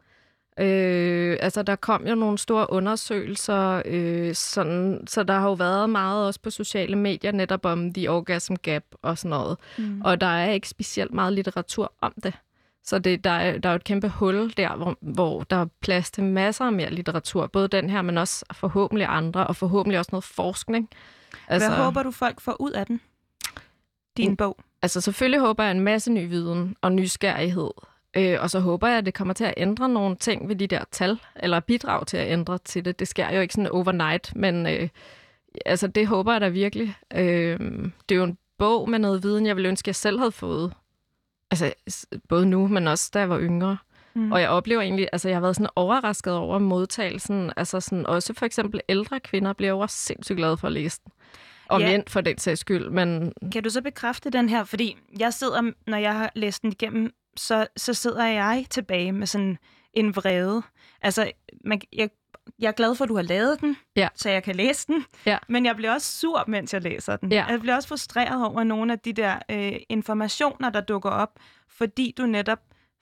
Øh, 0.60 1.38
altså, 1.40 1.64
der 1.64 1.76
kom 1.76 2.08
jo 2.08 2.16
nogle 2.16 2.38
store 2.38 2.72
undersøgelser, 2.72 3.82
øh, 3.86 4.36
sådan, 4.36 5.04
så 5.08 5.24
der 5.24 5.34
har 5.34 5.48
jo 5.48 5.54
været 5.54 5.90
meget 5.90 6.28
også 6.28 6.40
på 6.40 6.50
sociale 6.50 6.96
medier 6.96 7.32
netop 7.32 7.66
om 7.66 7.94
the 7.94 8.12
orgasm 8.12 8.54
gap 8.62 8.84
og 9.02 9.18
sådan 9.18 9.30
noget. 9.30 9.58
Mm. 9.78 10.02
Og 10.02 10.22
der 10.22 10.28
er 10.28 10.52
ikke 10.52 10.70
specielt 10.70 11.14
meget 11.14 11.34
litteratur 11.34 11.94
om 12.02 12.14
det. 12.24 12.34
Så 12.88 13.00
det, 13.00 13.24
der, 13.24 13.30
er, 13.30 13.58
der 13.58 13.70
er 13.70 13.74
jo 13.74 13.76
et 13.76 13.84
kæmpe 13.84 14.10
hul 14.10 14.54
der, 14.58 14.76
hvor, 14.76 14.98
hvor 15.02 15.44
der 15.44 15.56
er 15.56 15.66
plads 15.82 16.12
til 16.12 16.24
masser 16.24 16.66
af 16.66 16.74
mere 16.74 16.90
litteratur. 16.90 17.48
Både 17.48 17.68
den 17.68 17.90
her, 17.90 18.02
men 18.02 18.18
også 18.18 18.46
forhåbentlig 18.54 19.08
andre, 19.10 19.48
og 19.48 19.56
forhåbentlig 19.56 20.00
også 20.00 20.10
noget 20.12 20.24
forskning. 20.24 20.90
Altså, 21.48 21.70
Hvad 21.70 21.78
håber 21.78 22.04
du, 22.04 22.12
folk 22.12 22.42
får 22.42 22.62
ud 22.62 22.72
af 22.72 22.86
den? 22.86 23.02
Din 24.18 24.30
Mm. 24.30 24.38
bog. 24.38 24.58
Altså 24.82 25.02
selvfølgelig 25.02 25.40
håber 25.40 25.64
jeg 25.64 25.72
en 25.72 25.80
masse 25.80 26.12
ny 26.12 26.30
viden 26.30 26.76
og 26.82 26.92
nysgerrighed. 26.92 27.70
Øh, 28.18 28.38
og 28.42 28.50
så 28.50 28.60
håber 28.60 28.88
jeg, 28.88 28.98
at 28.98 29.06
det 29.06 29.14
kommer 29.14 29.34
til 29.34 29.44
at 29.44 29.54
ændre 29.58 29.90
nogle 29.90 30.16
ting 30.16 30.50
ved 30.50 30.56
de 30.56 30.68
der 30.68 30.84
tal, 30.92 31.20
eller 31.36 31.60
bidrage 31.60 32.06
til 32.06 32.18
at 32.18 32.32
ændre 32.32 32.58
til 32.58 32.86
det. 32.86 33.00
Det 33.00 33.08
sker 33.08 33.32
jo 33.36 33.42
ikke 33.42 33.54
sådan 33.54 33.72
overnight, 33.72 34.36
men 34.36 34.68
øh, 34.68 34.90
altså, 35.66 35.88
det 35.88 36.08
håber 36.08 36.32
jeg 36.32 36.42
da 36.42 36.48
virkelig. 36.48 36.96
Øh, 37.14 37.60
det 38.10 38.16
er 38.16 38.16
jo 38.16 38.24
en 38.24 38.38
bog 38.58 38.90
med 38.90 39.00
noget 39.00 39.24
viden, 39.24 39.46
jeg 39.46 39.56
ville 39.56 39.70
ønske, 39.70 39.90
jeg 39.90 39.96
selv 39.96 40.18
havde 40.20 40.32
fået. 40.32 40.74
Altså, 41.52 41.74
både 42.30 42.46
nu, 42.46 42.68
men 42.68 42.88
også 42.88 43.10
da 43.14 43.20
jeg 43.20 43.30
var 43.30 43.40
yngre. 43.40 43.78
Mm. 44.14 44.32
Og 44.32 44.42
jeg 44.42 44.50
oplever 44.50 44.82
egentlig, 44.82 45.08
altså 45.12 45.30
jeg 45.30 45.36
har 45.36 45.42
været 45.42 45.56
sådan 45.56 45.70
overrasket 45.76 46.34
over 46.34 46.60
modtagelsen. 46.60 47.52
Altså 47.58 47.80
sådan, 47.80 48.06
også 48.06 48.34
for 48.34 48.46
eksempel 48.46 48.82
ældre 48.90 49.20
kvinder 49.20 49.54
bliver 49.54 49.70
jo 49.70 49.80
også 49.80 49.98
sindssygt 49.98 50.38
glade 50.38 50.58
for 50.58 50.68
at 50.68 50.74
læse 50.74 51.00
den. 51.04 51.12
Og 51.70 51.80
Ja. 51.82 51.88
mænd 51.88 52.04
for 52.08 52.22
den 52.22 52.38
sags 52.38 52.60
skyld, 52.60 52.90
men 52.90 53.34
Kan 53.52 53.64
du 53.64 53.70
så 53.70 53.82
bekræfte 53.82 54.30
den 54.30 54.50
her? 54.50 54.64
Fordi 54.64 54.98
jeg 55.20 55.34
sidder, 55.34 55.72
når 55.88 55.98
jeg 55.98 56.14
har 56.14 56.32
læst 56.36 56.62
den 56.62 56.72
igennem, 56.72 57.14
så, 57.38 57.68
så 57.78 57.94
sidder 57.94 58.26
jeg 58.26 58.66
tilbage 58.70 59.12
med 59.12 59.28
sådan 59.28 59.58
en 59.94 60.16
vrede. 60.16 60.62
Altså, 61.02 61.32
man, 61.66 61.82
jeg, 61.94 62.10
jeg 62.60 62.68
er 62.68 62.72
glad 62.72 62.96
for, 62.96 63.04
at 63.06 63.10
du 63.10 63.16
har 63.16 63.22
lavet 63.24 63.62
den, 63.62 63.78
Ja. 63.96 64.08
så 64.16 64.30
jeg 64.30 64.44
kan 64.44 64.56
læse 64.56 64.88
den. 64.88 65.06
Ja. 65.26 65.38
Men 65.48 65.66
jeg 65.66 65.76
bliver 65.76 65.94
også 65.94 66.20
sur, 66.20 66.44
mens 66.48 66.74
jeg 66.74 66.82
læser 66.82 67.16
den. 67.16 67.32
Ja. 67.32 67.46
Jeg 67.50 67.60
bliver 67.60 67.76
også 67.76 67.88
frustreret 67.88 68.46
over 68.46 68.64
nogle 68.64 68.94
af 68.94 69.00
de 69.00 69.14
der 69.14 69.40
øh, 69.52 69.74
informationer, 69.90 70.70
der 70.70 70.82
dukker 70.82 71.10
op, 71.10 71.40
fordi 71.70 72.14
du 72.18 72.26
netop 72.26 72.60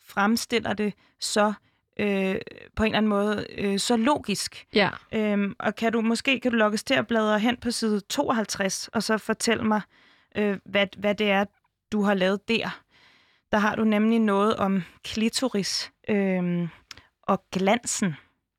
fremstiller 0.07 0.73
det 0.73 0.93
så 1.19 1.53
øh, 1.99 2.35
på 2.75 2.83
en 2.83 2.87
eller 2.87 2.97
anden 2.97 3.09
måde 3.09 3.45
øh, 3.57 3.79
så 3.79 3.97
logisk. 3.97 4.65
ja. 4.75 4.89
Øhm, 5.11 5.55
og 5.59 5.75
kan 5.75 5.91
du 5.91 6.01
måske 6.01 6.39
kan 6.39 6.51
du 6.51 6.57
lokkes 6.57 6.83
til 6.83 6.93
at 6.93 7.07
bladre 7.07 7.39
hen 7.39 7.57
på 7.57 7.71
side 7.71 7.99
52, 8.09 8.87
og 8.93 9.03
så 9.03 9.17
fortælle 9.17 9.63
mig, 9.63 9.81
øh, 10.37 10.57
hvad, 10.65 10.87
hvad 10.97 11.15
det 11.15 11.29
er, 11.31 11.45
du 11.91 12.01
har 12.01 12.13
lavet 12.13 12.47
der. 12.47 12.79
Der 13.51 13.57
har 13.57 13.75
du 13.75 13.83
nemlig 13.83 14.19
noget 14.19 14.55
om 14.55 14.83
klitoris 15.03 15.91
øh, 16.09 16.67
og 17.23 17.43
glansen. 17.51 18.15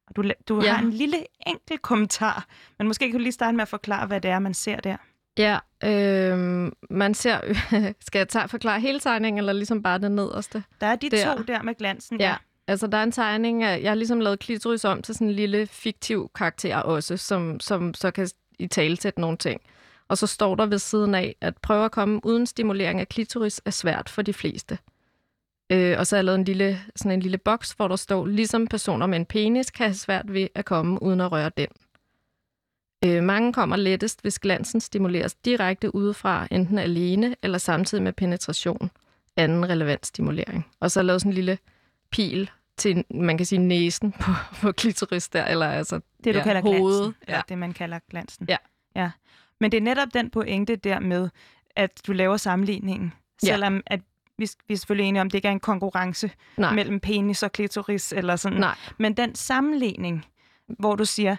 Og 0.08 0.16
Du, 0.16 0.22
du 0.48 0.62
Ja. 0.62 0.72
har 0.72 0.82
en 0.82 0.90
lille 0.90 1.16
enkel 1.46 1.78
kommentar, 1.78 2.46
men 2.78 2.86
måske 2.86 3.04
kan 3.04 3.12
du 3.12 3.18
lige 3.22 3.32
starte 3.32 3.56
med 3.56 3.62
at 3.62 3.68
forklare, 3.68 4.06
hvad 4.06 4.20
det 4.20 4.30
er, 4.30 4.38
man 4.38 4.54
ser 4.54 4.76
der. 4.76 4.96
Ja, 5.38 5.58
øh, 5.84 6.72
man 6.90 7.14
ser... 7.14 7.40
skal 8.06 8.18
jeg 8.18 8.28
tage, 8.28 8.48
forklare 8.48 8.80
hele 8.80 9.00
tegningen, 9.00 9.38
eller 9.38 9.52
ligesom 9.52 9.82
bare 9.82 9.98
det 9.98 10.12
nederste? 10.12 10.64
Der 10.80 10.86
er 10.86 10.96
de 10.96 11.10
Der. 11.10 11.36
to 11.36 11.42
der 11.42 11.62
med 11.62 11.74
glansen. 11.74 12.20
Ja. 12.20 12.34
Altså, 12.68 12.86
der 12.86 12.98
er 12.98 13.02
en 13.02 13.12
tegning 13.12 13.62
af... 13.62 13.80
Jeg 13.82 13.90
har 13.90 13.94
ligesom 13.94 14.20
lavet 14.20 14.38
klitoris 14.38 14.84
om 14.84 15.02
til 15.02 15.14
sådan 15.14 15.26
en 15.28 15.32
lille 15.34 15.66
fiktiv 15.66 16.30
karakter 16.34 16.76
også, 16.76 17.16
som, 17.16 17.60
som 17.60 17.94
så 17.94 18.10
kan 18.10 18.28
i 18.58 18.66
tale 18.66 18.96
sætte 18.96 19.20
nogle 19.20 19.36
ting. 19.36 19.60
Og 20.08 20.18
så 20.18 20.26
står 20.26 20.54
der 20.54 20.66
ved 20.66 20.78
siden 20.78 21.14
af, 21.14 21.36
at 21.40 21.56
prøve 21.56 21.84
at 21.84 21.90
komme 21.92 22.20
uden 22.26 22.46
stimulering 22.46 23.00
af 23.00 23.08
klitoris 23.08 23.60
er 23.64 23.70
svært 23.70 24.08
for 24.08 24.22
de 24.22 24.32
fleste. 24.32 24.78
Øh, 25.70 25.98
og 25.98 26.06
så 26.06 26.16
har 26.16 26.18
jeg 26.18 26.24
lavet 26.24 26.38
en 26.38 26.44
lille, 26.44 26.80
sådan 26.96 27.12
en 27.12 27.20
lille 27.20 27.38
boks, 27.38 27.72
hvor 27.72 27.88
der 27.88 27.96
står, 27.96 28.26
ligesom 28.26 28.66
personer 28.66 29.06
med 29.06 29.18
en 29.18 29.26
penis 29.26 29.70
kan 29.70 29.86
have 29.86 29.94
svært 29.94 30.32
ved 30.34 30.48
at 30.54 30.64
komme 30.64 31.02
uden 31.02 31.20
at 31.20 31.32
røre 31.32 31.50
den. 31.56 31.66
Øh, 33.04 33.22
mange 33.22 33.52
kommer 33.52 33.76
lettest, 33.76 34.22
hvis 34.22 34.38
glansen 34.38 34.80
stimuleres 34.80 35.34
direkte 35.34 35.94
udefra, 35.94 36.46
enten 36.50 36.78
alene 36.78 37.36
eller 37.42 37.58
samtidig 37.58 38.04
med 38.04 38.12
penetration. 38.12 38.90
Anden 39.36 39.68
relevant 39.68 40.06
stimulering. 40.06 40.66
Og 40.80 40.90
så 40.90 41.00
har 41.00 41.02
jeg 41.02 41.06
lavet 41.06 41.20
sådan 41.20 41.30
en 41.30 41.34
lille 41.34 41.58
pil 42.10 42.50
til, 42.76 43.04
man 43.10 43.36
kan 43.36 43.46
sige, 43.46 43.58
næsen 43.58 44.12
på, 44.12 44.30
på 44.62 44.72
klitoris 44.72 45.28
der, 45.28 45.44
eller 45.44 45.66
altså 45.66 46.00
Det, 46.24 46.34
du 46.34 46.38
ja, 46.38 46.44
kalder 46.44 46.60
hovedet. 46.62 47.00
glansen. 47.02 47.34
Ja. 47.34 47.40
det, 47.48 47.58
man 47.58 47.72
kalder 47.72 47.98
glansen. 48.10 48.46
Ja. 48.48 48.56
ja. 48.96 49.10
Men 49.60 49.70
det 49.72 49.78
er 49.78 49.82
netop 49.82 50.08
den 50.14 50.30
pointe 50.30 50.76
der 50.76 51.00
med, 51.00 51.28
at 51.76 51.90
du 52.06 52.12
laver 52.12 52.36
sammenligningen. 52.36 53.12
Ja. 53.42 53.46
Selvom 53.48 53.82
at 53.86 54.00
vi, 54.38 54.48
vi 54.68 54.74
er 54.74 54.78
selvfølgelig 54.78 55.08
enige 55.08 55.20
om, 55.20 55.26
at 55.26 55.32
det 55.32 55.38
ikke 55.38 55.48
er 55.48 55.52
en 55.52 55.60
konkurrence 55.60 56.30
Nej. 56.56 56.74
mellem 56.74 57.00
penis 57.00 57.42
og 57.42 57.52
klitoris 57.52 58.12
eller 58.12 58.36
sådan. 58.36 58.58
Nej. 58.58 58.74
Men 58.98 59.14
den 59.16 59.34
sammenligning, 59.34 60.26
hvor 60.78 60.94
du 60.94 61.04
siger, 61.04 61.36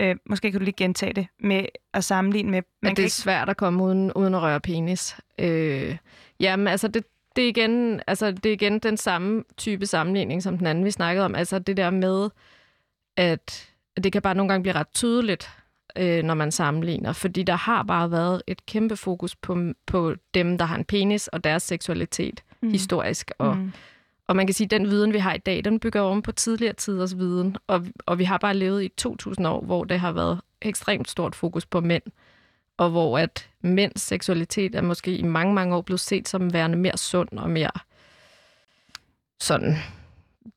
øh, 0.00 0.16
måske 0.26 0.50
kan 0.50 0.60
du 0.60 0.64
lige 0.64 0.74
gentage 0.76 1.12
det, 1.12 1.26
med 1.40 1.64
at 1.94 2.04
sammenligne 2.04 2.50
med... 2.50 2.62
Man 2.82 2.90
at 2.90 2.96
det 2.96 3.02
er 3.02 3.06
ikke, 3.06 3.14
svært 3.14 3.48
at 3.48 3.56
komme 3.56 3.82
uden, 3.84 4.12
uden 4.12 4.34
at 4.34 4.42
røre 4.42 4.60
penis. 4.60 5.16
Øh, 5.38 5.96
jamen, 6.40 6.66
altså, 6.66 6.88
det, 6.88 7.04
det, 7.36 7.44
er 7.44 7.48
igen, 7.48 8.00
altså, 8.06 8.30
det 8.30 8.46
er 8.46 8.52
igen 8.52 8.78
den 8.78 8.96
samme 8.96 9.44
type 9.56 9.86
sammenligning, 9.86 10.42
som 10.42 10.58
den 10.58 10.66
anden, 10.66 10.84
vi 10.84 10.90
snakkede 10.90 11.24
om. 11.24 11.34
Altså 11.34 11.58
det 11.58 11.76
der 11.76 11.90
med, 11.90 12.30
at 13.16 13.70
det 14.02 14.12
kan 14.12 14.22
bare 14.22 14.34
nogle 14.34 14.52
gange 14.52 14.62
blive 14.62 14.74
ret 14.74 14.88
tydeligt, 14.94 15.50
øh, 15.96 16.22
når 16.22 16.34
man 16.34 16.52
sammenligner. 16.52 17.12
Fordi 17.12 17.42
der 17.42 17.56
har 17.56 17.82
bare 17.82 18.10
været 18.10 18.42
et 18.46 18.66
kæmpe 18.66 18.96
fokus 18.96 19.36
på, 19.36 19.72
på 19.86 20.14
dem, 20.34 20.58
der 20.58 20.64
har 20.64 20.76
en 20.76 20.84
penis 20.84 21.28
og 21.28 21.44
deres 21.44 21.62
seksualitet 21.62 22.44
mm. 22.62 22.70
historisk. 22.70 23.32
Og, 23.38 23.56
mm. 23.56 23.72
og 24.26 24.36
man 24.36 24.46
kan 24.46 24.54
sige, 24.54 24.64
at 24.64 24.70
den 24.70 24.90
viden, 24.90 25.12
vi 25.12 25.18
har 25.18 25.34
i 25.34 25.38
dag, 25.38 25.64
den 25.64 25.80
bygger 25.80 26.00
oven 26.00 26.22
på 26.22 26.32
tidligere 26.32 26.72
tiders 26.72 27.18
viden. 27.18 27.56
Og, 27.66 27.86
og 28.06 28.18
vi 28.18 28.24
har 28.24 28.38
bare 28.38 28.54
levet 28.54 28.82
i 28.82 28.88
2000 28.88 29.46
år, 29.46 29.60
hvor 29.60 29.84
det 29.84 30.00
har 30.00 30.12
været 30.12 30.40
ekstremt 30.62 31.10
stort 31.10 31.34
fokus 31.34 31.66
på 31.66 31.80
mænd. 31.80 32.02
Og 32.76 32.90
hvor 32.90 33.18
at 33.18 33.48
mænds 33.60 34.02
seksualitet 34.02 34.74
er 34.74 34.82
måske 34.82 35.16
i 35.16 35.22
mange, 35.22 35.54
mange 35.54 35.76
år 35.76 35.80
blevet 35.80 36.00
set 36.00 36.28
som 36.28 36.52
værende 36.52 36.78
mere 36.78 36.96
sund 36.96 37.28
og 37.38 37.50
mere 37.50 37.70
sådan 39.40 39.76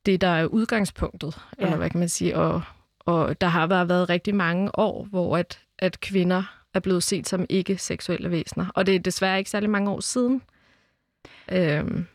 det, 0.06 0.20
der 0.20 0.28
er 0.28 0.46
udgangspunktet, 0.46 1.38
ja. 1.58 1.64
eller 1.64 1.76
hvad 1.76 1.90
kan 1.90 2.00
man 2.00 2.08
sige. 2.08 2.36
Og, 2.36 2.62
og 3.04 3.40
der 3.40 3.46
har 3.46 3.66
bare 3.66 3.88
været 3.88 4.08
rigtig 4.08 4.34
mange 4.34 4.78
år, 4.78 5.04
hvor 5.10 5.36
at, 5.38 5.60
at 5.78 6.00
kvinder 6.00 6.42
er 6.74 6.80
blevet 6.80 7.02
set 7.02 7.28
som 7.28 7.46
ikke-seksuelle 7.48 8.30
væsener. 8.30 8.66
Og 8.74 8.86
det 8.86 8.94
er 8.94 8.98
desværre 8.98 9.38
ikke 9.38 9.50
særlig 9.50 9.70
mange 9.70 9.90
år 9.90 10.00
siden. 10.00 10.42
Øhm, 11.52 12.06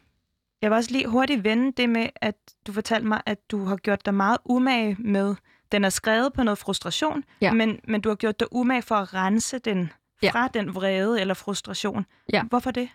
Jeg 0.62 0.70
vil 0.72 0.76
også 0.78 0.92
lige 0.92 1.08
hurtigt 1.08 1.44
vende 1.44 1.72
det 1.78 1.90
med, 1.90 2.08
at 2.16 2.36
du 2.68 2.72
fortalte 2.74 3.08
mig, 3.08 3.22
at 3.26 3.52
du 3.52 3.66
har 3.66 3.76
gjort 3.76 4.06
dig 4.06 4.14
meget 4.14 4.38
umage 4.46 4.96
med, 5.00 5.36
den 5.72 5.86
er 5.86 5.90
skrevet 5.90 6.34
på 6.34 6.44
noget 6.44 6.58
frustration, 6.58 7.24
Ja. 7.42 7.54
men, 7.54 7.80
men 7.88 8.02
du 8.02 8.10
har 8.10 8.16
gjort 8.16 8.40
dig 8.40 8.48
umage 8.52 8.82
for 8.82 8.96
at 8.96 9.14
rense 9.14 9.60
den 9.60 9.92
Ja. 10.24 10.32
fra 10.32 10.48
den 10.48 10.76
vrede 10.76 11.22
eller 11.22 11.34
frustration. 11.34 12.06
Ja. 12.34 12.44
Hvorfor 12.44 12.72
det? 12.72 12.90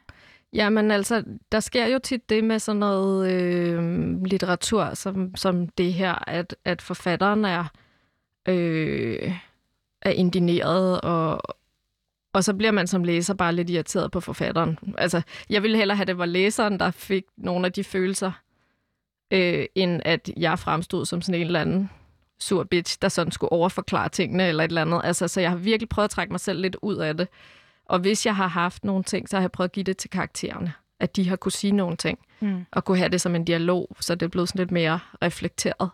Jamen 0.53 0.91
altså, 0.91 1.25
der 1.53 1.61
sker 1.61 1.87
jo 1.87 1.99
tit 1.99 2.29
det 2.31 2.45
med 2.45 2.59
sådan 2.59 2.79
noget 2.81 3.33
øh, 3.33 4.23
litteratur, 4.25 4.95
som, 4.95 5.37
som 5.37 5.69
det 5.69 5.93
her, 5.93 6.29
at, 6.29 6.57
at 6.65 6.83
forfatteren 6.83 7.45
er, 7.45 7.65
øh, 8.49 9.35
er 10.03 10.11
indineret, 10.11 11.01
og, 11.01 11.43
og 12.33 12.45
så 12.45 12.55
bliver 12.55 12.73
man 12.73 12.87
som 12.87 13.05
læser 13.05 13.35
bare 13.35 13.55
lidt 13.55 13.71
irriteret 13.71 14.11
på 14.11 14.21
forfatteren. 14.21 14.79
Altså, 14.99 15.23
jeg 15.51 15.63
ville 15.63 15.77
hellere 15.77 15.97
have, 15.97 16.07
det 16.07 16.19
var 16.19 16.27
læseren, 16.27 16.81
der 16.81 16.91
fik 16.91 17.25
nogle 17.37 17.67
af 17.67 17.73
de 17.73 17.85
følelser, 17.85 18.33
øh, 19.31 19.67
end 19.75 20.01
at 20.05 20.31
jeg 20.37 20.59
fremstod 20.59 21.07
som 21.07 21.23
sådan 21.23 21.41
en 21.41 21.47
eller 21.47 21.61
anden 21.61 21.91
sur 22.41 22.65
bitch, 22.65 22.99
der 23.03 23.09
sådan 23.09 23.33
skulle 23.33 23.53
overforklare 23.53 24.09
tingene 24.09 24.49
eller 24.49 24.65
et 24.65 24.69
eller 24.69 24.83
andet. 24.83 25.01
Altså, 25.05 25.29
så 25.29 25.41
jeg 25.41 25.51
har 25.51 25.57
virkelig 25.57 25.89
prøvet 25.89 26.05
at 26.05 26.11
trække 26.11 26.33
mig 26.33 26.41
selv 26.41 26.61
lidt 26.61 26.77
ud 26.83 26.97
af 26.97 27.17
det. 27.17 27.29
Og 27.85 27.99
hvis 27.99 28.27
jeg 28.27 28.37
har 28.37 28.47
haft 28.47 28.85
nogle 28.85 29.05
ting, 29.05 29.29
så 29.29 29.37
har 29.37 29.43
jeg 29.43 29.53
prøvet 29.53 29.69
at 29.69 29.73
give 29.73 29.85
det 29.85 29.97
til 29.97 30.11
karaktererne. 30.11 30.73
At 31.01 31.17
de 31.17 31.29
har 31.29 31.37
kunne 31.37 31.53
sige 31.53 31.73
nogle 31.73 31.97
ting. 31.97 32.19
Mm. 32.41 32.65
Og 32.73 32.85
kunne 32.85 32.99
have 32.99 33.09
det 33.09 33.21
som 33.21 33.35
en 33.35 33.45
dialog, 33.45 33.97
så 34.01 34.15
det 34.15 34.27
er 34.27 34.31
blevet 34.31 34.49
sådan 34.49 34.59
lidt 34.59 34.71
mere 34.71 34.99
reflekteret. 35.23 35.91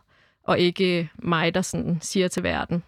Og 0.49 0.59
ikke 0.59 1.11
mig, 1.19 1.55
der 1.55 1.63
sådan 1.63 1.99
siger 2.01 2.29
til 2.29 2.43
verden, 2.43 2.83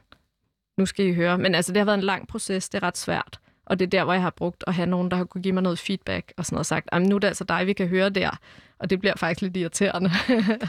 nu 0.79 0.87
skal 0.87 1.07
I 1.07 1.13
høre. 1.15 1.39
Men 1.39 1.55
altså, 1.55 1.73
det 1.73 1.79
har 1.81 1.85
været 1.85 1.99
en 1.99 2.05
lang 2.05 2.29
proces, 2.29 2.69
det 2.69 2.83
er 2.83 2.87
ret 2.87 2.99
svært. 2.99 3.41
Og 3.67 3.79
det 3.79 3.87
er 3.87 3.91
der, 3.91 4.05
hvor 4.05 4.13
jeg 4.13 4.23
har 4.23 4.31
brugt 4.31 4.65
at 4.67 4.75
have 4.75 4.87
nogen, 4.87 5.11
der 5.11 5.17
har 5.17 5.25
kunne 5.25 5.43
give 5.43 5.55
mig 5.55 5.63
noget 5.63 5.79
feedback 5.79 6.33
og 6.37 6.47
sådan 6.47 6.55
noget 6.55 6.61
og 6.61 6.67
sagt, 6.67 6.89
"Jamen, 6.93 7.09
nu 7.09 7.15
er 7.15 7.19
det 7.19 7.27
altså 7.29 7.45
dig, 7.45 7.67
vi 7.67 7.73
kan 7.73 7.89
høre 7.89 8.11
der. 8.11 8.31
Og 8.79 8.91
det 8.91 8.99
bliver 9.01 9.15
faktisk 9.17 9.41
lidt 9.43 9.57
irriterende. 9.57 10.11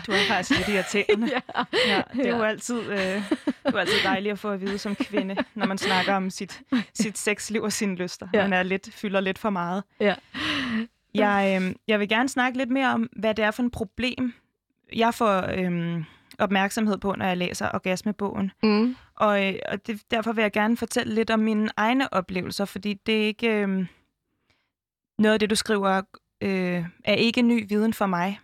Du 0.08 0.12
er 0.12 0.26
faktisk 0.28 0.58
lidt 0.60 0.70
irriterende. 0.70 1.28
ja. 1.36 1.64
Ja, 1.88 2.02
det 2.14 2.26
er 2.26 2.30
jo 2.30 2.44
Ja. 2.44 2.50
altid, 2.50 2.80
øh, 2.82 2.98
det 2.98 3.24
er 3.66 3.72
jo 3.72 3.78
altid 3.78 3.94
dejligt 4.04 4.32
at 4.34 4.40
få 4.40 4.50
at 4.50 4.62
vide 4.62 4.78
som 4.78 4.96
kvinde, 4.96 5.36
når 5.56 5.66
man 5.66 5.78
snakker 5.78 6.14
om 6.14 6.30
sit, 6.30 6.62
sit 6.94 7.18
sexliv 7.18 7.62
og 7.62 7.72
sine 7.74 7.96
lyster. 7.96 8.28
Ja. 8.34 8.42
Man 8.42 8.54
er 8.54 8.64
lidt, 8.64 8.90
fylder 8.94 9.20
lidt 9.20 9.40
for 9.40 9.50
meget. 9.50 9.84
Ja. 10.00 10.16
Jeg, 11.16 11.62
øh, 11.62 11.76
jeg 11.88 12.00
vil 12.00 12.10
gerne 12.10 12.30
snakke 12.30 12.58
lidt 12.58 12.70
mere 12.70 12.94
om, 12.94 13.10
hvad 13.16 13.34
det 13.34 13.46
er 13.46 13.52
for 13.52 13.64
et 13.64 13.72
problem, 13.72 14.34
jeg 14.96 15.14
får 15.14 15.46
øh, 15.58 16.04
opmærksomhed 16.42 16.98
på, 16.98 17.16
når 17.18 17.26
jeg 17.26 17.38
læser 17.38 17.70
Orgasmebogen. 17.74 18.52
Mm. 18.64 18.96
Og, 19.16 19.48
øh, 19.48 19.56
og 19.72 19.88
det, 19.88 20.02
derfor 20.12 20.34
vil 20.34 20.42
jeg 20.42 20.52
gerne 20.52 20.78
fortælle 20.78 21.16
lidt 21.16 21.30
om 21.30 21.40
mine 21.40 21.70
egne 21.78 22.14
oplevelser, 22.14 22.66
fordi 22.66 22.94
det 22.94 23.22
er 23.22 23.26
ikke... 23.26 23.48
Øh, 23.48 23.86
noget 25.22 25.34
af 25.34 25.40
det, 25.40 25.50
du 25.50 25.56
skriver, 25.56 26.02
øh, 26.42 26.86
er 27.04 27.14
ikke 27.14 27.42
ny 27.42 27.66
viden 27.70 27.94
for 27.94 28.06
mig. 28.06 28.40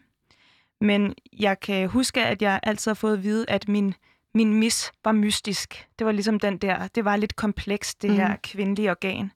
Men 0.81 1.15
jeg 1.39 1.59
kan 1.59 1.89
huske, 1.89 2.25
at 2.25 2.41
jeg 2.41 2.59
altid 2.63 2.91
har 2.91 2.95
fået 2.95 3.13
at 3.13 3.23
vide, 3.23 3.45
at 3.47 3.67
min, 3.67 3.93
min 4.33 4.53
mis 4.53 4.91
var 5.03 5.11
mystisk. 5.11 5.87
Det 5.99 6.05
var 6.05 6.11
ligesom 6.11 6.39
den 6.39 6.57
der, 6.57 6.87
det 6.87 7.05
var 7.05 7.15
lidt 7.15 7.35
komplekst, 7.35 8.01
det 8.01 8.09
mm. 8.09 8.15
her 8.15 8.35
kvindelige 8.43 8.91
organ. 8.91 9.31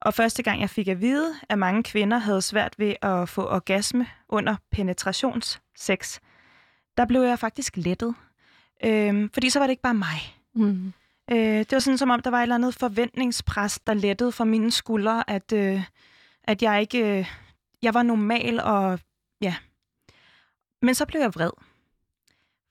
Og 0.00 0.14
første 0.14 0.42
gang 0.42 0.60
jeg 0.60 0.70
fik 0.70 0.88
at 0.88 1.00
vide, 1.00 1.34
at 1.48 1.58
mange 1.58 1.82
kvinder 1.82 2.18
havde 2.18 2.42
svært 2.42 2.74
ved 2.78 2.94
at 3.02 3.28
få 3.28 3.46
orgasme 3.46 4.06
under 4.28 4.56
penetrationssex, 4.70 6.18
der 6.96 7.04
blev 7.04 7.20
jeg 7.22 7.38
faktisk 7.38 7.76
lettet. 7.76 8.14
Øh, 8.84 9.28
fordi 9.34 9.50
så 9.50 9.58
var 9.58 9.66
det 9.66 9.72
ikke 9.72 9.82
bare 9.82 9.94
mig. 9.94 10.36
Mm. 10.54 10.92
Øh, 11.30 11.58
det 11.58 11.72
var 11.72 11.78
sådan, 11.78 11.98
som 11.98 12.10
om 12.10 12.22
der 12.22 12.30
var 12.30 12.38
et 12.38 12.42
eller 12.42 12.54
andet 12.54 12.74
forventningspres, 12.74 13.80
der 13.86 13.94
lettede 13.94 14.32
fra 14.32 14.44
mine 14.44 14.70
skuldre, 14.70 15.30
at, 15.30 15.52
øh, 15.52 15.82
at 16.44 16.62
jeg 16.62 16.80
ikke... 16.80 17.18
Øh, 17.18 17.30
jeg 17.82 17.94
var 17.94 18.02
normal, 18.02 18.60
og 18.60 18.98
ja. 19.40 19.54
Men 20.82 20.94
så 20.94 21.06
blev 21.06 21.20
jeg 21.20 21.34
vred. 21.34 21.50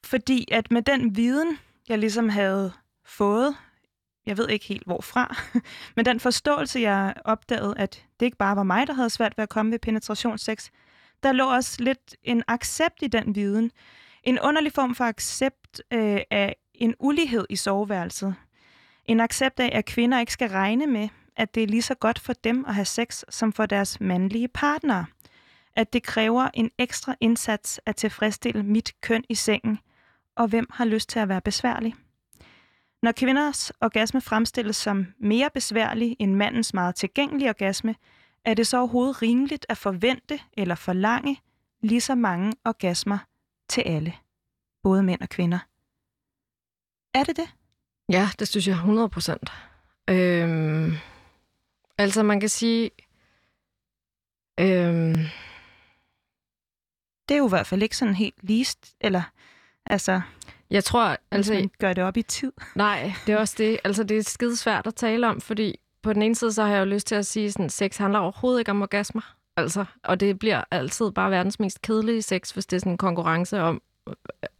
Fordi 0.03 0.47
at 0.51 0.71
med 0.71 0.81
den 0.81 1.15
viden, 1.15 1.57
jeg 1.89 1.99
ligesom 1.99 2.29
havde 2.29 2.73
fået, 3.05 3.55
jeg 4.25 4.37
ved 4.37 4.49
ikke 4.49 4.65
helt 4.65 4.85
hvorfra, 4.85 5.35
men 5.95 6.05
den 6.05 6.19
forståelse, 6.19 6.79
jeg 6.79 7.13
opdagede, 7.25 7.73
at 7.77 8.05
det 8.19 8.25
ikke 8.25 8.37
bare 8.37 8.55
var 8.55 8.63
mig, 8.63 8.87
der 8.87 8.93
havde 8.93 9.09
svært 9.09 9.37
ved 9.37 9.43
at 9.43 9.49
komme 9.49 9.71
ved 9.71 9.79
penetrationssex, 9.79 10.69
der 11.23 11.31
lå 11.31 11.53
også 11.53 11.83
lidt 11.83 12.15
en 12.23 12.43
accept 12.47 13.01
i 13.01 13.07
den 13.07 13.35
viden. 13.35 13.71
En 14.23 14.39
underlig 14.39 14.73
form 14.73 14.95
for 14.95 15.03
accept 15.03 15.81
øh, 15.93 16.19
af 16.31 16.55
en 16.73 16.95
ulighed 16.99 17.45
i 17.49 17.55
soveværelset. 17.55 18.35
En 19.05 19.19
accept 19.19 19.59
af, 19.59 19.69
at 19.73 19.85
kvinder 19.85 20.19
ikke 20.19 20.33
skal 20.33 20.49
regne 20.49 20.87
med, 20.87 21.09
at 21.35 21.55
det 21.55 21.63
er 21.63 21.67
lige 21.67 21.81
så 21.81 21.95
godt 21.95 22.19
for 22.19 22.33
dem 22.33 22.65
at 22.65 22.75
have 22.75 22.85
sex 22.85 23.23
som 23.29 23.53
for 23.53 23.65
deres 23.65 24.01
mandlige 24.01 24.47
partnere. 24.47 25.05
At 25.75 25.93
det 25.93 26.03
kræver 26.03 26.49
en 26.53 26.71
ekstra 26.77 27.15
indsats 27.19 27.81
at 27.85 27.95
tilfredsstille 27.95 28.63
mit 28.63 29.01
køn 29.01 29.23
i 29.29 29.35
sengen, 29.35 29.79
og 30.35 30.47
hvem 30.47 30.67
har 30.73 30.85
lyst 30.85 31.09
til 31.09 31.19
at 31.19 31.29
være 31.29 31.41
besværlig? 31.41 31.95
Når 33.01 33.11
kvinders 33.11 33.71
orgasme 33.81 34.21
fremstilles 34.21 34.75
som 34.75 35.07
mere 35.19 35.49
besværlig 35.53 36.15
end 36.19 36.35
mandens 36.35 36.73
meget 36.73 36.95
tilgængelige 36.95 37.49
orgasme, 37.49 37.95
er 38.45 38.53
det 38.53 38.67
så 38.67 38.77
overhovedet 38.77 39.21
rimeligt 39.21 39.65
at 39.69 39.77
forvente 39.77 40.39
eller 40.57 40.75
forlange 40.75 41.41
lige 41.81 42.01
så 42.01 42.15
mange 42.15 42.53
orgasmer 42.65 43.17
til 43.71 43.81
alle, 43.81 44.13
både 44.83 45.03
mænd 45.03 45.21
og 45.21 45.29
kvinder. 45.29 45.59
Er 47.13 47.23
det 47.23 47.37
det? 47.37 47.49
Ja, 48.09 48.29
det 48.39 48.47
synes 48.47 48.67
jeg 48.67 48.75
100 48.75 49.09
procent. 49.09 49.51
Øhm, 50.09 50.93
altså 51.97 52.23
man 52.23 52.39
kan 52.39 52.49
sige, 52.49 52.91
øhm, 54.59 55.15
Det 57.29 57.35
er 57.35 57.39
jo 57.39 57.47
i 57.47 57.49
hvert 57.49 57.67
fald 57.67 57.83
ikke 57.83 57.97
sådan 57.97 58.13
helt 58.15 58.35
list, 58.43 58.95
eller 59.01 59.23
altså, 59.85 60.21
jeg 60.69 60.83
tror, 60.83 61.17
altså 61.31 61.53
man 61.53 61.71
gør 61.79 61.93
det 61.93 62.03
op 62.03 62.17
i 62.17 62.21
tid. 62.21 62.53
nej, 62.75 63.13
det 63.25 63.33
er 63.33 63.37
også 63.37 63.55
det. 63.57 63.79
Altså 63.83 64.03
det 64.03 64.17
er 64.17 64.23
skide 64.23 64.57
svært 64.57 64.87
at 64.87 64.95
tale 64.95 65.27
om, 65.27 65.41
fordi 65.41 65.79
på 66.01 66.13
den 66.13 66.21
ene 66.21 66.35
side, 66.35 66.53
så 66.53 66.63
har 66.63 66.71
jeg 66.71 66.79
jo 66.79 66.85
lyst 66.85 67.07
til 67.07 67.15
at 67.15 67.25
sige, 67.25 67.51
sådan, 67.51 67.69
sex 67.69 67.97
handler 67.97 68.19
overhovedet 68.19 68.59
ikke 68.59 68.71
om 68.71 68.81
orgasmer. 68.81 69.35
Altså, 69.57 69.85
og 70.03 70.19
det 70.19 70.39
bliver 70.39 70.63
altid 70.71 71.11
bare 71.11 71.31
verdens 71.31 71.59
mest 71.59 71.81
kedelige 71.81 72.21
sex, 72.21 72.51
hvis 72.51 72.65
det 72.65 72.75
er 72.75 72.79
sådan 72.79 72.91
en 72.91 72.97
konkurrence 72.97 73.61
om, 73.61 73.81
øh, 74.07 74.13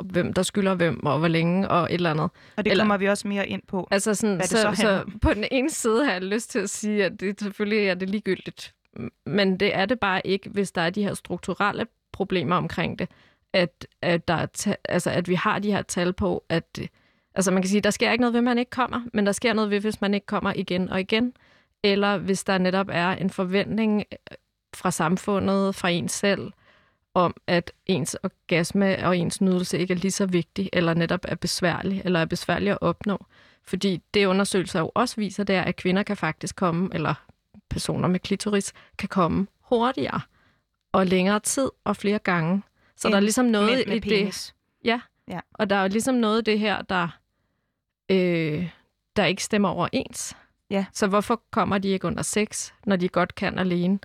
hvem 0.05 0.33
der 0.33 0.43
skylder 0.43 0.75
hvem, 0.75 1.05
og 1.05 1.19
hvor 1.19 1.27
længe, 1.27 1.67
og 1.67 1.83
et 1.83 1.93
eller 1.93 2.11
andet. 2.11 2.29
Og 2.57 2.65
det 2.65 2.71
Eller- 2.71 2.83
kommer 2.83 2.97
vi 2.97 3.07
også 3.07 3.27
mere 3.27 3.47
ind 3.47 3.61
på. 3.67 3.87
Altså 3.91 4.13
sådan, 4.13 4.35
Hvad 4.35 4.45
så, 4.45 4.57
så 4.57 4.71
så, 4.75 5.03
på 5.21 5.33
den 5.33 5.45
ene 5.51 5.69
side 5.69 6.05
har 6.05 6.11
jeg 6.11 6.21
lyst 6.21 6.49
til 6.51 6.59
at 6.59 6.69
sige, 6.69 7.05
at 7.05 7.19
det 7.19 7.39
selvfølgelig 7.41 7.87
er 7.87 7.93
det 7.93 8.09
ligegyldigt. 8.09 8.73
Men 9.25 9.57
det 9.59 9.75
er 9.75 9.85
det 9.85 9.99
bare 9.99 10.27
ikke, 10.27 10.49
hvis 10.49 10.71
der 10.71 10.81
er 10.81 10.89
de 10.89 11.03
her 11.03 11.13
strukturelle 11.13 11.85
problemer 12.11 12.55
omkring 12.55 12.99
det. 12.99 13.09
At, 13.53 13.87
at, 14.01 14.27
der 14.27 14.33
er 14.33 14.75
altså, 14.89 15.09
at 15.09 15.27
vi 15.27 15.35
har 15.35 15.59
de 15.59 15.71
her 15.71 15.81
tal 15.81 16.13
på, 16.13 16.43
at 16.49 16.79
altså 17.35 17.51
man 17.51 17.61
kan 17.61 17.69
sige, 17.69 17.81
der 17.81 17.89
sker 17.89 18.11
ikke 18.11 18.21
noget 18.21 18.33
ved, 18.33 18.41
man 18.41 18.57
ikke 18.57 18.69
kommer, 18.71 19.01
men 19.13 19.25
der 19.25 19.31
sker 19.31 19.53
noget 19.53 19.69
ved, 19.71 19.79
hvis 19.79 20.01
man 20.01 20.13
ikke 20.13 20.25
kommer 20.25 20.53
igen 20.55 20.89
og 20.89 20.99
igen. 20.99 21.33
Eller 21.83 22.17
hvis 22.17 22.43
der 22.43 22.57
netop 22.57 22.87
er 22.91 23.09
en 23.09 23.29
forventning 23.29 24.03
fra 24.73 24.91
samfundet, 24.91 25.75
fra 25.75 25.89
en 25.89 26.09
selv, 26.09 26.51
om 27.13 27.35
at 27.47 27.71
ens 27.85 28.17
orgasme 28.23 29.07
og 29.07 29.17
ens 29.17 29.41
nydelse 29.41 29.79
ikke 29.79 29.93
er 29.93 29.97
lige 29.97 30.11
så 30.11 30.25
vigtig, 30.25 30.69
eller 30.73 30.93
netop 30.93 31.19
er 31.23 31.35
besværlig, 31.35 32.01
eller 32.05 32.19
er 32.19 32.25
besværlig 32.25 32.71
at 32.71 32.77
opnå. 32.81 33.25
Fordi 33.63 34.01
det 34.13 34.25
undersøgelser 34.25 34.79
jo 34.79 34.91
også 34.95 35.15
viser, 35.15 35.43
det 35.43 35.55
er, 35.55 35.61
at 35.61 35.75
kvinder 35.75 36.03
kan 36.03 36.17
faktisk 36.17 36.55
komme, 36.55 36.89
eller 36.93 37.13
personer 37.69 38.07
med 38.07 38.19
klitoris, 38.19 38.73
kan 38.97 39.09
komme 39.09 39.47
hurtigere 39.61 40.21
og 40.91 41.07
længere 41.07 41.39
tid 41.39 41.69
og 41.83 41.95
flere 41.95 42.19
gange. 42.19 42.61
Så 42.95 43.07
der 43.07 43.13
er 43.13 43.17
End 43.17 43.23
ligesom 43.23 43.45
noget 43.45 43.77
Mænd 43.77 43.87
med 43.87 43.95
i 43.95 43.99
det. 43.99 44.09
penis. 44.09 44.55
Og 45.53 45.69
der 45.69 45.75
er 45.75 45.81
jo 45.81 45.87
ligesom 45.87 46.15
noget 46.15 46.47
i 46.47 46.51
det 46.51 46.59
her, 46.59 46.81
der, 46.81 47.07
øh, 48.09 48.69
der 49.15 49.25
ikke 49.25 49.43
stemmer 49.43 49.69
overens. 49.69 50.37
Ja. 50.69 50.85
Så 50.93 51.07
hvorfor 51.07 51.41
kommer 51.51 51.77
de 51.77 51.87
ikke 51.87 52.07
under 52.07 52.23
sex, 52.23 52.71
når 52.85 52.95
de 52.95 53.09
godt 53.09 53.35
kan 53.35 53.59
alene? 53.59 53.99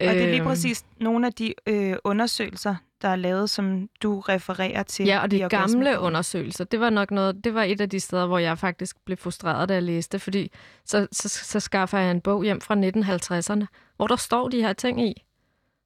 Og 0.00 0.06
det 0.06 0.22
er 0.22 0.26
lige 0.26 0.36
Øhm, 0.36 0.44
præcis 0.46 0.84
nogle 1.00 1.26
af 1.26 1.32
de 1.32 1.54
øh, 1.66 1.96
undersøgelser, 2.04 2.74
der 3.02 3.08
er 3.08 3.16
lavet, 3.16 3.50
som 3.50 3.88
du 4.02 4.20
refererer 4.20 4.82
til. 4.82 5.06
Ja, 5.06 5.18
og 5.22 5.30
de 5.30 5.38
gamle 5.50 6.00
undersøgelser, 6.00 6.64
det 6.64 6.80
var 6.80 6.90
nok 6.90 7.10
noget, 7.10 7.44
det 7.44 7.54
var 7.54 7.62
et 7.62 7.80
af 7.80 7.90
de 7.90 8.00
steder, 8.00 8.26
hvor 8.26 8.38
jeg 8.38 8.58
faktisk 8.58 8.96
blev 9.04 9.16
frustreret, 9.16 9.68
da 9.68 9.74
jeg 9.74 9.82
læste, 9.82 10.18
fordi 10.18 10.50
så, 10.84 11.06
så, 11.12 11.28
så 11.28 11.60
skaffer 11.60 11.98
jeg 11.98 12.10
en 12.10 12.20
bog 12.20 12.44
hjem 12.44 12.60
fra 12.60 12.74
1950'erne, 12.74 13.66
hvor 13.96 14.06
der 14.06 14.16
står 14.16 14.48
de 14.48 14.60
her 14.62 14.72
ting 14.72 15.00
i. 15.08 15.22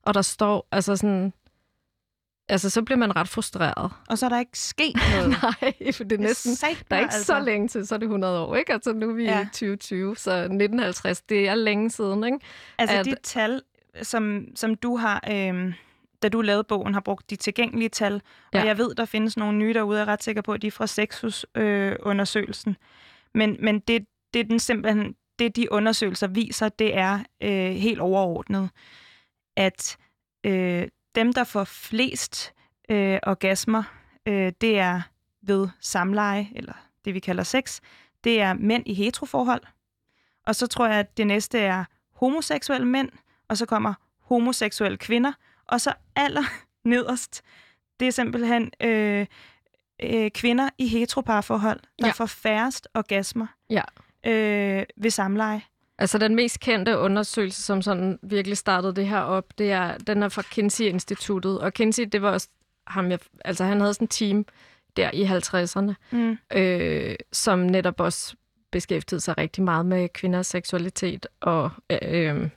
Og 0.03 0.14
der 0.14 0.23
står, 0.23 0.68
altså 0.73 0.96
sådan, 0.96 1.33
altså 2.49 2.70
så 2.70 2.83
bliver 2.83 2.99
man 2.99 3.16
ret 3.16 3.29
frustreret. 3.29 3.90
Og 4.09 4.18
så 4.18 4.27
er 4.27 4.31
der 4.31 4.38
ikke 4.40 4.59
sket 4.59 4.96
noget. 5.14 5.29
Nej, 5.29 5.92
for 5.92 6.05
det 6.05 6.12
er 6.12 6.23
næsten, 6.23 6.55
Satme, 6.57 6.77
der 6.90 6.96
er 6.96 7.01
ikke 7.01 7.12
altså. 7.14 7.25
så 7.27 7.40
længe 7.40 7.68
til, 7.68 7.87
så 7.87 7.94
er 7.94 7.99
det 7.99 8.05
100 8.07 8.40
år, 8.40 8.57
ikke? 8.57 8.73
Altså 8.73 8.92
nu 8.92 9.11
er 9.11 9.14
vi 9.14 9.25
Ja. 9.25 9.40
i 9.42 9.44
2020, 9.44 10.16
så 10.16 10.31
1950, 10.31 11.23
det 11.23 11.49
er 11.49 11.55
længe 11.55 11.90
siden, 11.90 12.25
ikke? 12.25 12.38
Altså 12.79 12.96
at- 12.96 13.05
de 13.07 13.14
tal, 13.23 13.62
som, 14.03 14.46
som 14.55 14.74
du 14.74 14.96
har, 14.96 15.24
øh, 15.31 15.74
da 16.22 16.29
du 16.29 16.40
lavede 16.40 16.64
bogen, 16.64 16.94
har 16.94 17.00
brugt 17.00 17.31
de 17.31 17.37
tilgængelige 17.37 17.88
tal. 17.88 18.22
Ja. 18.55 18.61
Og 18.61 18.66
jeg 18.66 18.79
ved, 18.79 18.94
der 18.94 19.05
findes 19.05 19.37
nogle 19.37 19.59
nye 19.59 19.74
derude, 19.74 19.98
jeg 19.98 20.05
er 20.05 20.12
ret 20.12 20.22
sikker 20.22 20.42
på, 20.42 20.53
at 20.53 20.62
de 20.62 20.66
er 20.66 20.70
fra 20.70 20.87
Sexus-undersøgelsen. 20.87 22.76
men 23.35 23.57
men 23.61 23.81
det, 23.81 24.07
det 24.35 24.40
er 24.40 24.44
den 24.44 24.59
simpelthen, 24.59 25.14
det 25.38 25.57
de 25.57 25.72
undersøgelser 25.72 26.26
viser, 26.26 26.68
det 26.68 26.96
er 26.96 27.18
øh, 27.40 27.70
helt 27.70 28.00
overordnet, 28.00 28.70
at 29.57 29.96
øh, 30.44 30.88
dem, 31.14 31.33
der 31.33 31.44
får 31.44 31.64
flest 31.64 32.55
øh, 32.88 33.18
orgasmer, 33.22 33.83
øh, 34.26 34.53
det 34.61 34.79
er 34.79 35.03
ved 35.42 35.68
samleje, 35.81 36.48
eller 36.55 36.72
det 37.05 37.14
vi 37.14 37.20
kalder 37.20 37.42
sex, 37.42 37.81
det 38.24 38.40
er 38.40 38.55
mænd 38.55 38.83
i 38.87 38.94
heteroforhold. 38.94 39.62
Og 40.46 40.57
så 40.57 40.66
tror 40.66 40.87
jeg, 40.87 40.98
at 40.98 41.16
det 41.16 41.26
næste 41.26 41.59
er 41.59 41.85
homoseksuelle 42.12 42.87
mænd, 42.87 43.09
og 43.50 43.56
så 43.58 43.66
kommer 43.66 43.94
homoseksuelle 44.20 44.98
kvinder, 44.98 45.32
og 45.66 45.80
så 45.80 45.92
aller 46.16 46.44
nederst, 46.84 47.42
det 48.00 48.08
er 48.08 48.12
simpelthen 48.12 48.70
øh, 48.82 49.26
øh, 50.02 50.30
kvinder 50.30 50.68
i 50.78 50.86
heteroparforhold, 50.88 51.80
der 51.98 52.06
Ja. 52.06 52.12
får 52.12 52.26
færrest 52.26 52.88
orgasmer 52.94 53.46
Ja. 53.70 53.82
øh, 54.26 54.84
ved 54.96 55.10
samleje. 55.10 55.62
Altså 55.98 56.18
den 56.18 56.34
mest 56.34 56.60
kendte 56.60 56.98
undersøgelse, 56.98 57.62
som 57.62 57.82
sådan 57.82 58.18
virkelig 58.22 58.56
startede 58.56 58.94
det 58.96 59.06
her 59.08 59.20
op, 59.20 59.44
det 59.58 59.72
er, 59.72 59.98
den 59.98 60.22
er 60.22 60.28
fra 60.28 60.42
Kinsey-instituttet. 60.42 61.60
Og 61.60 61.72
Kinsey, 61.72 62.02
det 62.12 62.22
var 62.22 62.30
også 62.30 62.48
ham, 62.86 63.10
jeg, 63.10 63.18
altså 63.44 63.64
han 63.64 63.80
havde 63.80 63.94
sådan 63.94 64.04
en 64.04 64.08
team 64.08 64.46
der 64.96 65.10
i 65.10 65.24
50'erne, 65.24 65.94
Mm. 66.16 66.38
øh, 66.58 67.14
som 67.32 67.58
netop 67.58 68.00
også 68.00 68.34
beskæftigede 68.72 69.20
sig 69.20 69.38
rigtig 69.38 69.62
meget 69.64 69.86
med 69.86 70.08
kvinders 70.08 70.46
seksualitet 70.46 71.26
og, 71.40 71.70
øh, 72.02 72.48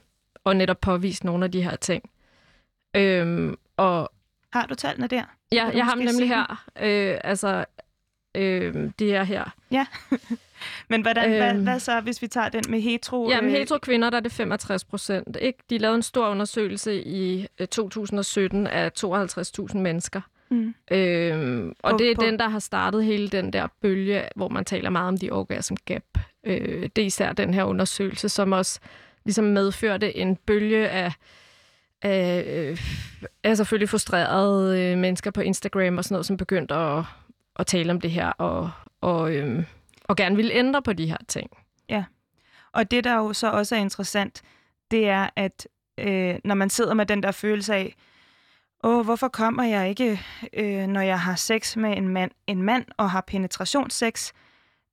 og 0.43 0.55
netop 0.55 0.79
påvist 0.81 1.23
nogle 1.23 1.45
af 1.45 1.51
de 1.51 1.61
her 1.63 1.75
ting. 1.75 2.09
Øh, 2.95 3.53
og 3.77 4.11
Har 4.53 4.65
du 4.65 4.75
tallene 4.75 5.07
der? 5.07 5.23
ja, 5.51 5.65
jeg 5.73 5.85
har 5.85 5.95
dem 5.95 6.03
nemlig 6.05 6.27
her. 6.27 6.65
Øh, 6.81 7.17
altså, 7.23 7.65
øh, 8.35 8.91
de 8.99 9.13
er 9.13 9.23
her. 9.23 9.43
Men 10.89 11.01
hvordan, 11.01 11.29
øhm. 11.29 11.37
hvad, 11.37 11.53
Øhm. 11.55 11.63
hvad 11.63 11.79
så, 11.79 11.99
hvis 12.01 12.21
vi 12.21 12.27
tager 12.27 12.49
den 12.49 12.63
med 12.69 12.81
hetero? 12.81 13.29
Ja, 13.29 13.41
med 13.41 13.51
øh, 13.51 13.57
hetero 13.57 13.77
kvinder, 13.79 14.09
der 14.09 14.17
er 14.17 14.21
det 14.21 14.31
65 14.31 14.83
procent. 14.85 15.37
Ikke? 15.41 15.59
De 15.69 15.77
lavede 15.77 15.95
en 15.95 16.01
stor 16.03 16.27
undersøgelse 16.29 17.03
i 17.03 17.47
øh, 17.59 17.67
2017 17.67 18.67
af 18.67 18.91
52.000 19.03 19.77
mennesker. 19.77 20.21
Mm. 20.49 20.73
Øhm, 20.91 21.73
og 21.83 21.91
På- 21.91 21.97
det 21.97 22.11
er 22.11 22.15
på- 22.15 22.23
den, 22.25 22.39
der 22.39 22.49
har 22.49 22.59
startet 22.59 23.05
hele 23.05 23.29
den 23.29 23.53
der 23.53 23.67
bølge, 23.81 24.23
hvor 24.35 24.49
man 24.49 24.65
taler 24.65 24.89
meget 24.89 25.07
om 25.07 25.17
de 25.17 25.31
orgasm 25.31 25.75
gap. 25.85 26.03
Øh, 26.43 26.89
det 26.95 27.01
er 27.01 27.05
især 27.05 27.33
den 27.33 27.53
her 27.53 27.63
undersøgelse, 27.63 28.29
som 28.29 28.51
også 28.51 28.79
ligesom 29.25 29.45
medførte 29.45 30.17
en 30.17 30.35
bølge 30.35 30.89
af, 30.89 31.11
øh, 32.05 32.79
er 33.43 33.55
selvfølgelig 33.55 33.89
frustrerede 33.89 34.81
øh, 34.81 34.97
mennesker 34.97 35.31
på 35.31 35.41
Instagram 35.41 35.97
og 35.97 36.03
sådan 36.03 36.13
noget, 36.13 36.25
som 36.25 36.37
begyndte 36.37 36.75
at, 36.75 37.03
at 37.55 37.67
tale 37.67 37.91
om 37.91 38.01
det 38.01 38.11
her, 38.11 38.27
og, 38.27 38.71
og, 39.01 39.35
øh, 39.35 39.63
og 40.03 40.15
gerne 40.15 40.35
ville 40.35 40.53
ændre 40.53 40.81
på 40.81 40.93
de 40.93 41.07
her 41.07 41.17
ting. 41.27 41.49
Ja, 41.89 42.03
Og 42.71 42.91
det, 42.91 43.03
der 43.03 43.15
jo 43.15 43.33
så 43.33 43.51
også 43.51 43.75
er 43.75 43.79
interessant, 43.79 44.41
det 44.91 45.09
er, 45.09 45.29
at 45.35 45.67
øh, 45.97 46.35
når 46.43 46.55
man 46.55 46.69
sidder 46.69 46.93
med 46.93 47.05
den 47.05 47.23
der 47.23 47.31
følelse 47.31 47.75
af, 47.75 47.95
åh, 48.83 49.05
hvorfor 49.05 49.27
kommer 49.27 49.63
jeg 49.63 49.89
ikke, 49.89 50.19
øh, 50.53 50.87
når 50.87 51.01
jeg 51.01 51.19
har 51.19 51.35
sex 51.35 51.77
med 51.77 51.97
en 51.97 52.07
mand, 52.07 52.31
en 52.47 52.61
mand 52.61 52.85
og 52.97 53.11
har 53.11 53.21
penetrationssex? 53.27 54.31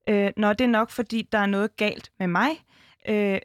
Øh, 0.09 0.31
når 0.37 0.53
det 0.53 0.63
er 0.63 0.69
nok, 0.69 0.89
fordi 0.89 1.27
der 1.31 1.37
er 1.37 1.45
noget 1.45 1.77
galt 1.77 2.11
med 2.19 2.27
mig. 2.27 2.49
Øh, 3.09 3.39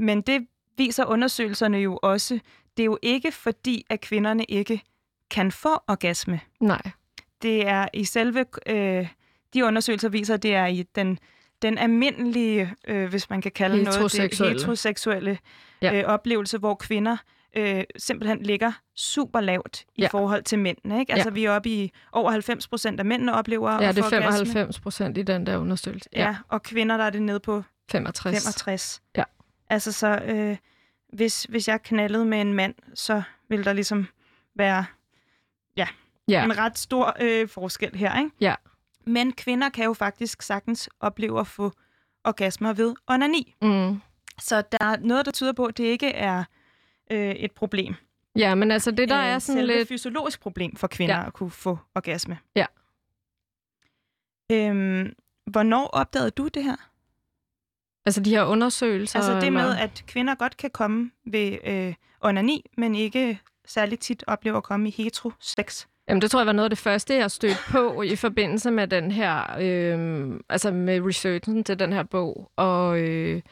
men 0.00 0.20
det 0.20 0.46
viser 0.76 1.04
undersøgelserne 1.04 1.78
jo 1.78 1.98
også. 2.02 2.38
Det 2.76 2.82
er 2.82 2.84
jo 2.84 2.98
ikke 3.02 3.32
fordi, 3.32 3.84
at 3.90 4.00
kvinderne 4.00 4.44
ikke 4.44 4.82
kan 5.30 5.52
få 5.52 5.74
orgasme. 5.88 6.40
Nej. 6.60 6.82
Det 7.42 7.66
er 7.68 7.88
i 7.94 8.04
selve... 8.04 8.44
Øh, 8.66 9.08
de 9.54 9.64
undersøgelser 9.64 10.08
viser, 10.08 10.34
at 10.34 10.42
det 10.42 10.54
er 10.54 10.66
i 10.66 10.82
den, 10.94 11.18
den 11.62 11.78
almindelige, 11.78 12.74
øh, 12.88 13.08
hvis 13.08 13.30
man 13.30 13.42
kan 13.42 13.52
kalde 13.52 13.82
noget, 13.82 14.12
det 14.12 14.22
Heteroseksuelle. 14.38 15.38
Ja. 15.82 15.98
øh, 15.98 16.04
oplevelse, 16.04 16.58
hvor 16.58 16.74
kvinder 16.74 17.16
øh, 17.56 17.84
simpelthen 17.96 18.42
ligger 18.42 18.72
super 18.96 19.40
lavt 19.40 19.84
i 19.94 20.02
Ja. 20.02 20.06
forhold 20.08 20.42
til 20.42 20.58
mændene. 20.58 21.00
Ikke? 21.00 21.12
Altså, 21.12 21.30
vi 21.30 21.44
er 21.44 21.50
oppe 21.50 21.68
i 21.70 21.92
over 22.12 22.30
90 22.30 22.68
procent 22.68 23.00
af 23.00 23.06
mændene 23.06 23.34
oplever 23.34 23.72
Ja, 23.72 23.88
at 23.88 23.96
det 23.96 24.02
er 24.02 24.06
orgasme. 24.06 24.46
95 24.46 24.80
procent 24.80 25.18
i 25.18 25.22
den 25.22 25.46
der 25.46 25.56
undersøgelse. 25.56 26.08
Ja. 26.12 26.26
ja, 26.26 26.36
og 26.48 26.62
kvinder, 26.62 26.96
der 26.96 27.04
er 27.04 27.10
det 27.10 27.22
nede 27.22 27.40
på 27.40 27.62
65. 27.90 28.34
65. 28.44 29.02
Ja. 29.16 29.22
Altså 29.70 29.92
så, 29.92 30.18
øh, 30.24 30.56
hvis, 31.12 31.44
hvis 31.44 31.68
jeg 31.68 31.82
knaldede 31.82 32.24
med 32.24 32.40
en 32.40 32.52
mand, 32.54 32.74
så 32.94 33.22
vil 33.48 33.64
der 33.64 33.72
ligesom 33.72 34.06
være 34.54 34.86
Ja. 36.28 36.44
en 36.44 36.58
ret 36.58 36.78
stor 36.78 37.16
øh, 37.20 37.48
forskel 37.48 37.96
her, 37.96 38.18
ikke? 38.18 38.30
Ja. 38.40 38.54
Men 39.04 39.32
kvinder 39.32 39.68
kan 39.68 39.84
jo 39.84 39.92
faktisk 39.92 40.42
sagtens 40.42 40.88
opleve 41.00 41.40
at 41.40 41.46
få 41.46 41.72
orgasmer 42.24 42.72
ved 42.72 42.94
onani. 43.06 43.54
Mm. 43.62 44.00
Så 44.38 44.62
der 44.72 44.78
er 44.80 44.96
noget, 45.00 45.26
der 45.26 45.32
tyder 45.32 45.52
på, 45.52 45.64
at 45.66 45.76
det 45.78 45.84
ikke 45.84 46.08
er 46.08 46.44
øh, 47.10 47.30
et 47.30 47.52
problem. 47.52 47.94
Ja, 48.36 48.54
men 48.54 48.70
altså 48.70 48.90
det, 48.90 49.08
der 49.08 49.18
Øh, 49.20 49.26
er 49.26 49.38
sådan 49.38 49.64
lidt... 49.66 49.88
fysiologisk 49.88 50.40
problem 50.40 50.76
for 50.76 50.86
kvinder 50.86 51.16
Ja. 51.16 51.26
at 51.26 51.32
kunne 51.32 51.50
få 51.50 51.78
orgasme. 51.94 52.38
Ja. 52.56 52.66
Øhm, 54.52 55.12
hvornår 55.46 55.86
opdagede 55.86 56.30
du 56.30 56.48
det 56.48 56.64
her? 56.64 56.76
Altså 58.06 58.20
de 58.20 58.30
her 58.30 58.44
undersøgelser... 58.44 59.18
Altså 59.18 59.40
det 59.40 59.52
med, 59.52 59.76
at 59.76 60.04
kvinder 60.06 60.34
godt 60.34 60.56
kan 60.56 60.70
komme 60.70 61.10
ved 61.24 61.58
øh, 61.64 61.94
onani, 62.20 62.70
men 62.76 62.94
ikke 62.94 63.40
særlig 63.66 63.98
tit 63.98 64.24
oplever 64.26 64.56
at 64.56 64.62
komme 64.62 64.88
i 64.88 64.90
heterosex. 64.90 65.86
Jamen, 66.08 66.22
det 66.22 66.30
tror 66.30 66.40
jeg 66.40 66.46
var 66.46 66.52
noget 66.52 66.64
af 66.64 66.70
det 66.70 66.78
første, 66.78 67.14
jeg 67.14 67.30
stødte 67.30 67.58
på 67.70 68.02
i 68.02 68.16
forbindelse 68.16 68.70
med 68.70 68.88
den 68.88 69.10
her, 69.10 69.56
øh, 69.60 70.40
altså 70.48 70.70
med 70.70 71.00
researchen 71.06 71.64
til 71.64 71.78
den 71.78 71.92
her 71.92 72.02
bog. 72.02 72.50
Og, 72.56 72.98
øh, 72.98 73.42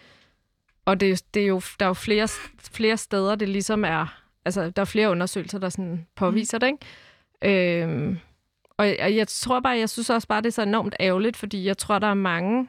og 0.85 1.01
det, 1.01 1.23
det 1.35 1.43
er 1.43 1.47
jo, 1.47 1.63
der 1.81 1.87
er 1.87 1.91
jo 1.91 1.95
flere, 1.95 2.29
flere 2.73 2.97
steder, 2.97 3.35
det 3.35 3.49
ligesom 3.49 3.85
er, 3.85 4.21
altså 4.45 4.71
der 4.71 4.83
er 4.83 4.87
flere 4.87 5.11
undersøgelser, 5.11 5.59
der 5.59 5.69
sådan 5.69 6.07
påviser 6.17 6.59
det, 6.59 6.67
ikke? 6.67 7.83
Øh, 7.83 8.17
og 8.77 8.87
jeg, 8.87 9.17
jeg 9.17 9.29
tror 9.29 9.61
bare, 9.61 9.79
jeg 9.79 9.89
synes 9.89 10.11
også 10.11 10.29
bare, 10.29 10.41
det 10.41 10.47
er 10.47 10.53
så 10.53 10.63
enormt 10.63 10.95
ærgerligt, 11.01 11.37
fordi 11.37 11.67
jeg 11.67 11.79
tror, 11.79 11.99
der 11.99 12.07
er 12.07 12.15
mange 12.15 12.69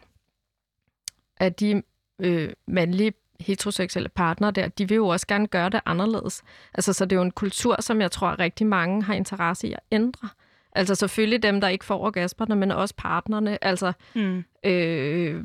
af 1.40 1.54
de 1.54 1.82
øh, 2.20 2.50
mandlige 2.68 3.14
heteroseksuelle 3.40 4.10
partnere 4.10 4.52
der, 4.52 4.68
de 4.68 4.88
vil 4.90 4.96
jo 4.96 5.08
også 5.08 5.28
gerne 5.28 5.48
gøre 5.48 5.70
det 5.70 5.80
anderledes. 5.86 6.44
Altså, 6.74 6.94
så 6.94 7.06
det 7.06 7.12
er 7.12 7.16
jo 7.16 7.22
en 7.22 7.32
kultur, 7.32 7.82
som 7.82 8.02
jeg 8.02 8.12
tror, 8.12 8.40
rigtig 8.40 8.68
mange 8.68 9.04
har 9.04 9.14
interesse 9.14 9.68
i 9.68 9.74
at 9.74 9.80
ændre. 9.92 10.30
Altså 10.78 10.96
selvfølgelig 10.96 11.44
dem, 11.44 11.62
der 11.62 11.68
ikke 11.68 11.86
får 11.86 12.00
orgasmerne, 12.00 12.56
men 12.56 12.72
også 12.72 12.94
partnerne. 12.98 13.64
Altså, 13.64 13.94
Mm. 14.16 14.44
øh, 14.66 15.44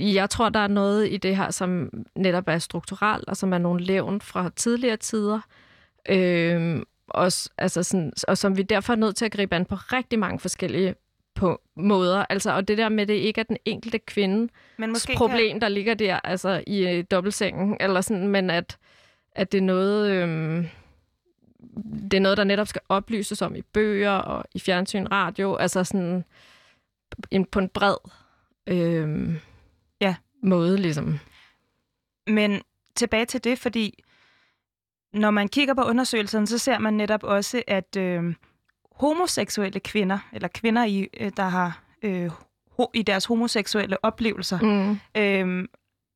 jeg 0.00 0.30
tror, 0.30 0.48
der 0.48 0.60
er 0.60 0.66
noget 0.68 1.12
i 1.12 1.16
det 1.16 1.36
her, 1.36 1.50
som 1.50 1.90
netop 2.16 2.48
er 2.48 2.58
strukturelt, 2.58 3.28
og 3.28 3.36
som 3.36 3.52
er 3.52 3.58
nogle 3.58 3.84
levn 3.84 4.20
fra 4.20 4.50
tidligere 4.56 4.96
tider. 4.96 5.40
Øh, 6.08 6.82
og, 7.08 7.32
s- 7.32 7.48
altså 7.58 7.82
sådan, 7.82 8.12
og 8.28 8.38
som 8.38 8.56
vi 8.56 8.62
derfor 8.62 8.92
er 8.92 8.96
nødt 8.96 9.16
til 9.16 9.24
at 9.24 9.32
gribe 9.32 9.54
an 9.56 9.64
på 9.66 9.74
rigtig 9.74 10.18
mange 10.18 10.38
forskellige 10.40 10.94
på 11.36 11.60
måder. 11.74 12.26
Altså, 12.30 12.52
og 12.52 12.68
det 12.68 12.78
der 12.78 12.88
med, 12.88 13.06
det 13.06 13.14
ikke 13.14 13.40
er 13.40 13.44
den 13.44 13.56
enkelte 13.64 13.98
kvinde, 13.98 14.52
Men 14.76 14.90
måske 14.90 15.12
problem, 15.16 15.60
der 15.60 15.68
ligger 15.68 15.94
der 15.94 16.20
altså 16.24 16.62
i 16.66 16.88
øh, 16.88 17.04
dobbeltsengen, 17.10 17.76
eller 17.80 18.00
sådan, 18.00 18.28
men 18.28 18.50
at, 18.50 18.78
at 19.32 19.52
det 19.52 19.58
er 19.58 19.62
noget, 19.62 20.10
øhm, 20.10 20.66
det 22.10 22.14
er 22.14 22.20
noget, 22.20 22.38
der 22.38 22.44
netop 22.44 22.68
skal 22.68 22.82
oplyses 22.88 23.42
om 23.42 23.56
i 23.56 23.62
bøger 23.62 24.10
og 24.10 24.44
i 24.54 24.58
fjernsyn, 24.58 25.06
radio, 25.06 25.56
altså 25.56 25.84
sådan 25.84 26.24
en, 27.30 27.44
på 27.44 27.58
en 27.58 27.68
bred 27.68 27.96
øhm, 28.66 29.38
Ja. 30.00 30.14
måde, 30.42 30.76
ligesom. 30.76 31.18
Kan, 32.26 32.34
men 32.34 32.62
tilbage 32.94 33.24
til 33.24 33.44
det, 33.44 33.58
fordi 33.58 34.02
når 35.12 35.30
man 35.30 35.48
kigger 35.48 35.74
på 35.74 35.82
undersøgelserne, 35.82 36.46
så 36.46 36.58
ser 36.58 36.78
man 36.78 36.94
netop 36.94 37.22
også, 37.22 37.62
at 37.66 37.96
øh, 37.96 38.34
homoseksuelle 38.96 39.80
kvinder, 39.80 40.18
eller 40.32 40.48
kvinder, 40.48 40.84
i, 40.84 41.08
øh, 41.20 41.32
der 41.36 41.42
har 41.48 41.82
øh, 42.02 42.30
ho- 42.80 42.90
i 42.94 43.02
deres 43.02 43.24
homoseksuelle 43.24 44.04
oplevelser, 44.04 44.58
Mm. 44.60 44.98
øh, 45.20 45.68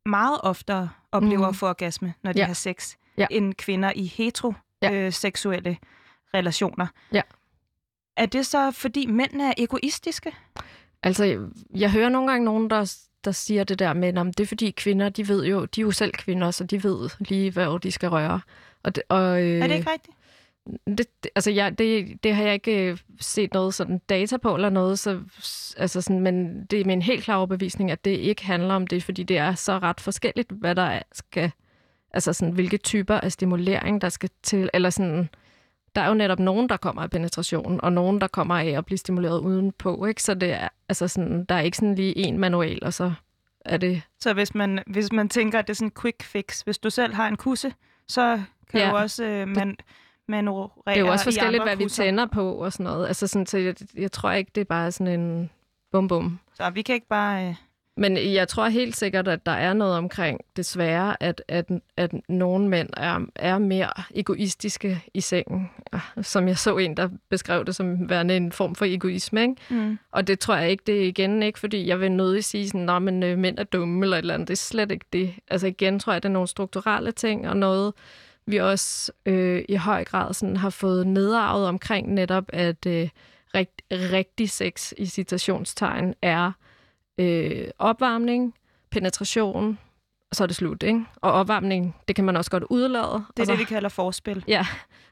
meget 0.06 0.38
oftere 0.42 0.88
oplever 1.12 1.36
Mhm. 1.38 1.48
at 1.48 1.56
få 1.56 1.68
orgasme, 1.68 2.14
når 2.22 2.32
de 2.32 2.38
Ja. 2.38 2.46
har 2.46 2.54
sex, 2.54 2.94
Ja. 3.18 3.26
end 3.30 3.54
kvinder 3.54 3.92
i 3.96 4.06
heteroseksuelle 4.06 5.76
relationer. 6.34 6.86
Ja. 7.12 7.22
Er 8.16 8.26
det 8.26 8.46
så, 8.46 8.70
fordi 8.70 9.06
mænd 9.06 9.40
er 9.40 9.52
egoistiske? 9.58 10.32
Altså, 11.02 11.24
jeg, 11.24 11.38
jeg 11.74 11.90
hører 11.92 12.08
nogle 12.08 12.30
gange 12.30 12.44
nogen, 12.44 12.70
der, 12.70 12.96
der 13.24 13.30
siger 13.32 13.64
det 13.64 13.78
der 13.78 13.92
med, 13.92 14.08
at 14.08 14.26
det 14.38 14.40
er 14.40 14.46
fordi 14.46 14.70
kvinder, 14.70 15.08
de 15.08 15.28
ved 15.28 15.44
jo, 15.46 15.64
de 15.64 15.80
er 15.80 15.82
jo 15.82 15.90
selv 15.90 16.12
kvinder, 16.12 16.50
så 16.50 16.64
de 16.64 16.84
ved 16.84 17.10
lige, 17.18 17.50
hvad 17.50 17.78
de 17.80 17.92
skal 17.92 18.08
røre. 18.08 18.40
Og 18.82 18.94
det, 18.94 19.02
og, 19.08 19.42
øh, 19.42 19.58
Er 19.60 19.66
det 19.66 19.74
ikke 19.74 19.90
rigtigt? 19.90 20.16
Det, 20.87 20.98
det, 21.22 21.30
altså, 21.35 21.50
jeg, 21.50 21.78
det, 21.78 22.18
det 22.24 22.35
har 22.35 22.42
jeg 22.44 22.54
ikke 22.54 22.90
øh, 22.90 22.98
set 23.20 23.54
noget 23.54 23.74
sådan 23.74 24.00
data 24.09 24.37
på 24.37 24.54
eller 24.54 24.70
noget, 24.70 24.98
så, 24.98 25.20
altså 25.76 26.00
sådan, 26.00 26.20
men 26.20 26.64
det 26.64 26.80
er 26.80 26.85
min 26.85 27.02
helt 27.02 27.24
klare 27.24 27.38
overbevisning, 27.38 27.90
at 27.90 28.04
det 28.04 28.11
ikke 28.11 28.46
handler 28.46 28.74
om 28.74 28.87
det, 28.87 29.02
fordi 29.04 29.22
det 29.22 29.38
er 29.38 29.54
så 29.54 29.78
ret 29.78 30.00
forskelligt, 30.00 30.50
hvad 30.52 30.74
der 30.74 30.83
er, 30.83 31.02
skal, 31.12 31.52
altså 32.14 32.33
sådan, 32.33 32.54
hvilke 32.54 32.76
typer 32.76 33.14
af 33.20 33.33
stimulering, 33.33 34.00
der 34.00 34.09
skal 34.09 34.30
til, 34.42 34.70
eller 34.74 34.90
sådan, 34.90 35.28
der 35.94 36.00
er 36.00 36.09
jo 36.09 36.14
netop 36.14 36.38
nogen, 36.38 36.68
der 36.68 36.76
kommer 36.76 37.02
af 37.02 37.11
penetration, 37.11 37.80
og 37.83 37.92
nogen, 37.92 38.20
der 38.20 38.26
kommer 38.26 38.54
af 38.59 38.66
at 38.66 38.87
blive 38.87 38.98
stimuleret 38.98 39.40
udenpå, 39.40 40.06
ikke? 40.06 40.22
Så 40.22 40.35
det 40.35 40.52
er, 40.52 40.68
altså 40.88 41.09
sådan, 41.09 41.44
der 41.44 41.54
er 41.54 41.61
ikke 41.61 41.76
sådan 41.76 41.94
lige 41.94 42.16
en 42.18 42.38
manual, 42.38 42.78
og 42.83 42.94
så 42.94 43.12
er 43.64 43.76
det... 43.76 44.02
Så 44.20 44.33
hvis 44.33 44.54
man, 44.54 44.83
hvis 44.87 45.12
man 45.12 45.28
tænker, 45.28 45.59
at 45.59 45.66
det 45.66 45.72
er 45.72 45.76
sådan 45.76 45.87
en 45.88 46.02
quick 46.02 46.22
fix, 46.22 46.61
hvis 46.61 46.78
du 46.78 46.90
selv 46.90 47.14
har 47.14 47.28
en 47.28 47.37
kusse, 47.37 47.72
så 48.09 48.42
kan 48.70 48.80
Ja. 48.80 48.90
du 48.90 48.96
også 48.96 49.24
øh, 49.24 49.48
man, 49.48 49.76
manøvrere 50.30 50.68
Det 50.86 50.94
er 50.96 51.00
jo 51.00 51.06
også 51.08 51.24
forskelligt, 51.24 51.62
hvad 51.62 51.76
vi 51.76 51.84
kusser. 51.84 52.04
tænder 52.04 52.26
på 52.26 52.52
og 52.52 52.72
sådan 52.72 52.84
noget. 52.84 53.06
Altså 53.06 53.26
sådan, 53.26 53.46
så 53.46 53.58
jeg, 53.58 53.74
jeg 53.96 54.12
tror 54.12 54.32
ikke, 54.32 54.50
det 54.54 54.60
er 54.60 54.64
bare 54.64 54.92
sådan 54.92 55.20
en 55.20 55.50
bum-bum. 55.92 56.38
Så 56.54 56.70
vi 56.70 56.82
kan 56.82 56.94
ikke 56.94 57.08
bare... 57.08 57.48
Øh, 57.48 57.54
Men 57.96 58.16
jeg 58.34 58.48
tror 58.48 58.68
helt 58.68 58.96
sikkert, 58.96 59.28
at 59.28 59.46
der 59.46 59.52
er 59.52 59.72
noget 59.72 59.96
omkring, 59.96 60.40
desværre, 60.56 61.22
at, 61.22 61.42
at, 61.48 61.64
at 61.96 62.12
nogle 62.28 62.68
mænd 62.68 62.88
er, 62.96 63.20
er 63.36 63.58
mere 63.58 63.90
egoistiske 64.14 65.02
i 65.14 65.20
sengen. 65.20 65.70
Ah, 65.92 66.00
Som 66.22 66.48
jeg 66.48 66.58
så 66.58 66.76
en, 66.76 66.96
der 66.96 67.08
beskrev 67.30 67.64
det 67.64 67.74
som 67.74 68.08
værende 68.10 68.36
en 68.36 68.52
form 68.52 68.74
for 68.74 68.84
egoisme. 68.84 69.42
Ikke? 69.42 69.54
mm. 69.70 69.98
Og 70.12 70.26
det 70.26 70.38
tror 70.38 70.56
jeg 70.56 70.70
ikke, 70.70 70.82
det 70.86 71.02
er 71.04 71.08
igen 71.08 71.42
ikke, 71.42 71.58
fordi 71.58 71.86
jeg 71.86 72.00
vil 72.00 72.12
nødig 72.12 72.44
sige 72.44 72.68
sådan, 72.68 72.88
at 72.88 73.02
men, 73.02 73.22
øh, 73.22 73.38
mænd 73.38 73.58
er 73.58 73.64
dumme 73.64 74.04
eller 74.06 74.16
et 74.16 74.20
eller 74.20 74.34
andet. 74.34 74.48
Det 74.48 74.54
er 74.54 74.56
slet 74.58 74.92
ikke 74.92 75.06
det. 75.12 75.34
Altså 75.48 75.66
igen 75.66 75.98
tror 75.98 76.12
jeg, 76.12 76.22
det 76.22 76.28
er 76.28 76.32
nogle 76.32 76.48
strukturelle 76.48 77.12
ting, 77.12 77.48
og 77.48 77.56
noget, 77.56 77.92
vi 78.46 78.57
også 78.57 79.12
øh, 79.26 79.64
i 79.68 79.74
høj 79.74 80.05
grad 80.05 80.35
sådan, 80.35 80.57
har 80.57 80.70
fået 80.70 81.07
nedarvet 81.07 81.66
omkring 81.68 82.14
netop, 82.14 82.44
at 82.48 82.87
øh, 82.87 83.09
rigt, 83.55 83.83
rigtig 83.90 84.50
sex 84.50 84.92
i 84.98 85.07
citationstegn 85.07 86.14
er 86.22 86.53
øh, 87.18 87.68
opvarmning, 87.79 88.55
penetration, 88.90 89.79
og 90.31 90.37
så 90.37 90.42
er 90.42 90.46
det 90.46 90.57
slut, 90.57 90.83
ikke? 90.83 91.05
Og 91.16 91.33
opvarmning, 91.33 91.96
det 92.09 92.16
kan 92.16 92.24
man 92.24 92.37
også 92.37 92.50
godt 92.50 92.64
udlade. 92.70 93.05
Det 93.05 93.12
er 93.12 93.22
altså, 93.38 93.53
det, 93.53 93.59
vi 93.59 93.64
kalder 93.64 93.88
forspil. 93.88 94.44
Ja, 94.48 94.66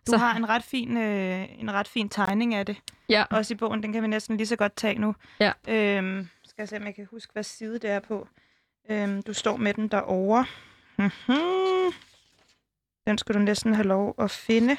Du 0.07 0.11
så- 0.13 0.17
har 0.17 0.37
en 0.37 0.49
ret, 0.49 0.63
fin, 0.63 0.97
øh, 0.97 1.47
en 1.59 1.73
ret 1.73 1.89
fin 1.89 2.09
tegning 2.09 2.55
af 2.55 2.67
det. 2.67 2.77
ja. 3.09 3.25
Også 3.31 3.55
i 3.55 3.57
bogen, 3.57 3.83
den 3.83 3.93
kan 3.93 4.03
vi 4.03 4.09
næsten 4.09 4.37
lige 4.37 4.47
så 4.47 4.57
godt 4.57 4.77
tage 4.77 4.99
nu. 4.99 5.15
Ja. 5.41 5.53
Øhm, 5.69 6.29
skal 6.45 6.63
jeg 6.63 6.69
se, 6.69 6.77
om 6.77 6.85
jeg 6.87 6.95
kan 6.95 7.07
huske, 7.11 7.33
hvad 7.33 7.43
side 7.43 7.75
det 7.79 7.91
er 7.91 8.01
på. 8.01 8.29
Øhm, 8.91 9.23
du 9.23 9.33
står 9.33 9.57
med 9.57 9.75
den 9.75 9.89
derovre. 9.89 10.45
Mm-hmm. 10.99 11.93
Den 13.09 13.19
skal 13.19 13.35
du 13.35 13.41
næsten 13.41 13.75
have 13.75 13.87
lov 13.87 14.15
at 14.19 14.31
finde. 14.31 14.77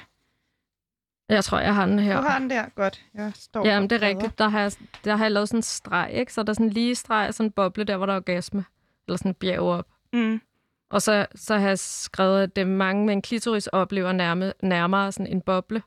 jeg 1.30 1.44
tror, 1.44 1.60
jeg 1.60 1.76
har 1.76 1.86
den 1.86 2.00
her. 2.00 2.22
Du 2.22 2.28
har 2.28 2.40
den 2.40 2.50
der. 2.50 2.66
Godt. 2.76 3.06
Jeg 3.14 3.32
står 3.36 3.66
Ja, 3.68 3.76
og 3.76 3.82
men 3.82 3.90
det 3.90 4.04
er 4.04 4.08
rigtigt. 4.08 4.38
Der 4.40 4.48
har, 4.50 4.60
jeg, 4.62 4.72
der 5.06 5.16
har 5.16 5.26
jeg 5.26 5.32
lavet 5.32 5.50
sådan 5.50 5.58
en 5.58 5.64
streg, 5.64 6.10
ikke? 6.14 6.34
Så 6.34 6.44
der 6.44 6.50
er 6.50 6.54
sådan 6.54 6.66
en 6.66 6.74
lige 6.74 6.96
streg 6.96 7.28
og 7.28 7.34
sådan 7.34 7.48
en 7.48 7.52
boble 7.52 7.84
der, 7.84 7.98
hvor 7.98 8.06
der 8.06 8.14
er 8.14 8.18
orgasme. 8.18 8.66
Eller 9.08 9.18
sådan 9.18 9.32
en 9.32 9.36
bjerg 9.36 9.60
op. 9.60 9.88
Mm. 10.14 10.42
Og 10.90 11.02
så, 11.02 11.26
så 11.36 11.58
har 11.58 11.68
jeg 11.68 11.80
skrevet, 11.80 12.42
at 12.44 12.56
det 12.56 12.68
mange 12.68 13.06
med 13.06 13.14
en 13.14 13.22
klitoris 13.22 13.68
oplever 13.68 14.12
nærme, 14.12 14.54
nærmere 14.64 15.12
sådan 15.12 15.28
en 15.28 15.42
boble. 15.42 15.82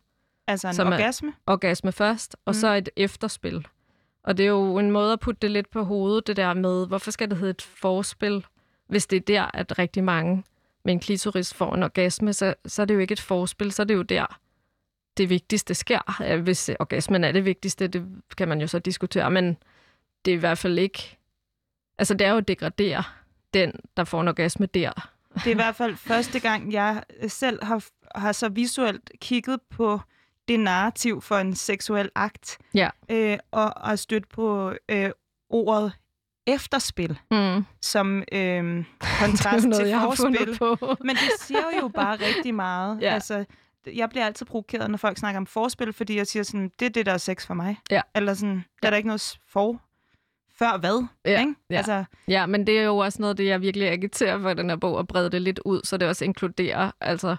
Altså 0.46 0.68
en 0.68 0.74
Som 0.74 0.88
er- 0.88 0.92
orgasme? 0.92 1.33
Orgasme 1.46 1.92
først, 1.92 2.37
og 2.44 2.50
mm. 2.50 2.55
så 2.55 2.68
et 2.72 2.88
efterspil. 2.96 3.66
Og 4.24 4.37
det 4.37 4.42
er 4.44 4.48
jo 4.48 4.78
en 4.78 4.90
måde 4.90 5.12
at 5.12 5.20
putte 5.20 5.38
det 5.42 5.50
lidt 5.50 5.70
på 5.70 5.83
hovedet, 5.85 6.26
det 6.26 6.37
der 6.37 6.55
med, 6.55 6.87
hvorfor 6.87 7.11
skal 7.11 7.31
det 7.31 7.38
hedde 7.38 7.50
et 7.50 7.62
forspil, 7.62 8.46
hvis 8.88 9.07
det 9.07 9.16
er 9.16 9.20
der, 9.20 9.50
at 9.55 9.78
rigtig 9.78 10.05
mange 10.05 10.44
med 10.85 10.92
en 10.95 11.01
klitoris 11.01 11.55
får 11.55 11.75
en 11.75 11.83
orgasme, 11.83 12.33
så, 12.33 12.55
så 12.66 12.83
er 12.83 12.87
det 12.87 12.95
jo 12.95 12.99
ikke 13.01 13.12
et 13.12 13.21
forspil, 13.21 13.73
så 13.73 13.83
er 13.83 13.87
det 13.87 13.95
jo 13.95 14.03
der, 14.03 14.40
det 15.16 15.31
vigtigste 15.31 15.75
sker. 15.75 16.37
Hvis 16.42 16.71
orgasmen 16.81 17.25
er 17.25 17.33
det 17.33 17.45
vigtigste, 17.45 17.88
det 17.88 18.07
kan 18.37 18.49
man 18.49 18.61
jo 18.61 18.66
så 18.66 18.79
diskutere, 18.79 19.31
men 19.31 19.57
det 20.25 20.31
er 20.31 20.37
i 20.37 20.38
hvert 20.38 20.59
fald 20.59 20.79
ikke... 20.79 21.18
Altså, 21.99 22.14
det 22.14 22.27
er 22.27 22.31
jo 22.31 22.37
at 22.37 22.49
degradere 22.49 23.05
den, 23.55 23.73
der 23.97 24.05
får 24.05 24.21
en 24.21 24.29
orgasme 24.29 24.66
der. 24.66 25.11
Det 25.35 25.47
er 25.47 25.51
i 25.51 25.55
hvert 25.55 25.77
fald 25.77 25.97
første 25.97 26.40
gang, 26.40 26.73
jeg 26.73 27.03
selv 27.29 27.64
har, 27.64 27.85
har 28.14 28.33
så 28.33 28.49
visuelt 28.49 29.11
kigget 29.21 29.61
på 29.71 30.01
det 30.49 30.61
narrativ 30.61 31.23
for 31.23 31.37
en 31.38 31.55
seksuel 31.55 32.11
akt, 32.14 32.59
Ja. 32.75 32.90
øh, 33.11 33.38
og 33.51 33.73
har 33.88 33.97
stødt 33.97 34.29
på 34.29 34.73
øh, 34.88 35.11
ordet 35.51 35.92
efterspil 36.46 37.18
Mm. 37.31 37.64
som 37.83 38.22
øh, 38.33 38.85
kontrast 39.20 39.66
noget, 39.66 39.87
til 39.87 39.94
forspil. 40.00 40.59
på. 40.59 40.76
Men 41.07 41.16
det 41.16 41.31
siger 41.40 41.64
jo 41.83 41.88
bare 41.88 42.16
rigtig 42.16 42.55
meget. 42.55 42.98
Ja. 43.00 43.14
Altså, 43.14 43.44
jeg 43.94 44.11
bliver 44.11 44.26
altid 44.26 44.46
provokeret, 44.46 44.90
når 44.90 44.98
folk 44.98 45.18
snakker 45.18 45.38
om 45.40 45.46
forspil, 45.46 45.92
fordi 45.92 46.16
jeg 46.16 46.26
siger 46.26 46.42
sådan, 46.42 46.70
det 46.81 46.87
er 46.87 46.90
det, 46.90 47.07
der 47.07 47.12
er 47.12 47.18
sex 47.18 47.46
for 47.46 47.55
mig. 47.55 47.76
Ja. 47.90 48.00
Eller 48.14 48.35
sådan, 48.35 48.55
der 48.57 48.62
Ja. 48.83 48.87
er 48.87 48.90
der 48.90 48.96
ikke 48.96 49.07
noget 49.07 49.38
for. 49.48 49.81
Før 50.59 50.78
hvad? 50.78 51.05
Ja, 51.24 51.40
Ikke? 51.40 51.55
ja. 51.70 51.76
Altså, 51.76 52.05
Ja, 52.28 52.46
men 52.46 52.66
det 52.66 52.78
er 52.78 52.83
jo 52.83 52.96
også 52.96 53.22
noget, 53.22 53.38
det 53.38 53.46
jeg 53.46 53.61
virkelig 53.61 53.88
agiterer 53.88 54.40
for 54.40 54.55
den 54.55 54.68
her 54.70 54.76
bog, 54.76 54.98
at 54.98 55.07
brede 55.09 55.31
det 55.31 55.42
lidt 55.42 55.61
ud, 55.64 55.81
så 55.85 55.96
det 55.96 56.09
også 56.09 56.24
inkluderer 56.24 56.90
altså 57.00 57.37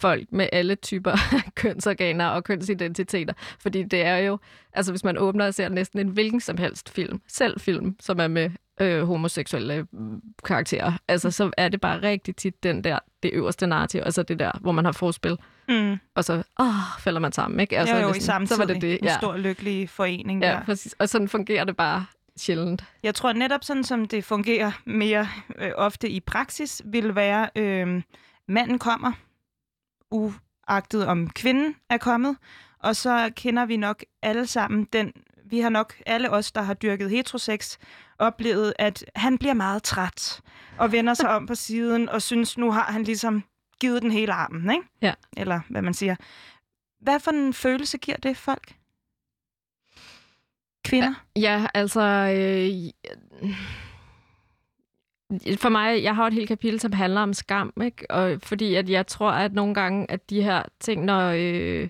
folk 0.00 0.32
med 0.32 0.48
alle 0.52 0.74
typer 0.74 1.12
kønsorganer 1.54 2.26
og 2.26 2.44
kønsidentiteter. 2.44 3.34
Fordi 3.60 3.82
det 3.82 4.04
er 4.04 4.16
jo, 4.16 4.38
altså 4.72 4.92
hvis 4.92 5.04
man 5.04 5.18
åbner 5.18 5.46
og 5.46 5.54
ser 5.54 5.68
næsten 5.68 5.98
en 6.00 6.08
hvilken 6.08 6.40
som 6.40 6.56
helst 6.58 6.88
film, 6.90 7.20
selv 7.28 7.60
film, 7.60 7.96
som 8.00 8.20
er 8.20 8.28
med 8.28 8.50
øh, 8.80 9.02
homoseksuelle 9.06 9.86
mm, 9.92 10.20
karakterer, 10.44 10.92
altså 11.08 11.30
så 11.30 11.50
er 11.56 11.68
det 11.68 11.80
bare 11.80 12.02
rigtig 12.02 12.36
tit 12.36 12.62
den 12.62 12.84
der, 12.84 12.98
det 13.22 13.30
øverste 13.34 13.66
narrativ, 13.66 14.00
altså 14.04 14.22
det 14.22 14.38
der, 14.38 14.52
hvor 14.60 14.72
man 14.72 14.84
har 14.84 14.92
forspil, 14.92 15.36
mm, 15.68 15.96
og 16.14 16.24
så 16.24 16.42
åh, 16.60 16.66
falder 17.00 17.20
man 17.20 17.32
sammen, 17.32 17.60
ikke? 17.60 17.78
altså, 17.78 17.94
jo, 17.96 18.00
jo, 18.02 18.08
i 18.08 18.12
sådan- 18.12 18.20
samtidig. 18.22 18.48
så 18.56 18.62
var 18.66 18.72
det 18.72 18.82
det, 18.82 18.92
En 18.92 18.98
ja. 19.04 19.16
stor 19.18 19.36
lykkelig 19.36 19.90
forening 19.90 20.42
Ja, 20.42 20.48
der. 20.50 20.64
præcis. 20.64 20.92
Og 20.98 21.08
sådan 21.08 21.28
fungerer 21.28 21.64
det 21.64 21.76
bare 21.76 22.06
sjældent. 22.36 22.84
Jeg 23.02 23.14
tror 23.14 23.32
netop 23.32 23.64
sådan, 23.64 23.84
som 23.84 24.04
det 24.08 24.24
fungerer 24.24 24.70
mere 24.84 25.28
øh, 25.58 25.70
ofte 25.76 26.08
i 26.10 26.20
praksis, 26.20 26.82
vil 26.84 27.14
være, 27.14 27.48
øh, 27.56 28.02
manden 28.48 28.78
kommer, 28.78 29.12
uagtet 30.10 31.06
om 31.06 31.30
kvinden 31.30 31.76
er 31.90 31.96
kommet, 31.96 32.36
og 32.78 32.96
så 32.96 33.30
kender 33.36 33.66
vi 33.66 33.76
nok 33.76 34.04
alle 34.22 34.46
sammen 34.46 34.84
den, 34.84 35.12
vi 35.44 35.60
har 35.60 35.68
nok 35.68 35.94
alle 36.06 36.30
os, 36.30 36.52
der 36.52 36.62
har 36.62 36.74
dyrket 36.74 37.10
heterosex, 37.10 37.76
oplevet, 38.18 38.72
at 38.78 39.04
han 39.16 39.38
bliver 39.38 39.54
meget 39.54 39.82
træt 39.82 40.40
og 40.78 40.92
vender 40.92 41.14
sig 41.14 41.28
om 41.30 41.46
på 41.46 41.54
siden 41.54 42.08
og 42.08 42.22
synes, 42.22 42.58
nu 42.58 42.72
har 42.72 42.92
han 42.92 43.02
ligesom 43.02 43.44
givet 43.80 44.02
den 44.02 44.10
hele 44.10 44.32
armen, 44.32 44.70
ikke? 44.70 44.84
Ja. 45.02 45.14
Eller 45.36 45.60
hvad 45.68 45.82
man 45.82 45.94
siger. 45.94 46.16
Hvad 47.00 47.20
for 47.20 47.30
en 47.30 47.54
følelse 47.54 47.98
giver 47.98 48.16
det 48.16 48.36
folk? 48.36 48.74
Kvinder? 50.84 51.14
Ja, 51.36 51.66
altså... 51.74 52.00
Øh, 52.00 52.90
for 55.56 55.68
mig, 55.68 56.02
jeg 56.02 56.16
har 56.16 56.26
et 56.26 56.32
helt 56.32 56.48
kapitel, 56.48 56.80
som 56.80 56.92
handler 56.92 57.20
om 57.20 57.32
skam, 57.32 57.72
ikke? 57.84 58.10
Og 58.10 58.38
fordi 58.42 58.74
at 58.74 58.90
jeg 58.90 59.06
tror, 59.06 59.30
at 59.30 59.52
nogle 59.52 59.74
gange, 59.74 60.10
at 60.10 60.30
de 60.30 60.42
her 60.42 60.62
ting, 60.80 61.04
når, 61.04 61.32
øh, 61.36 61.88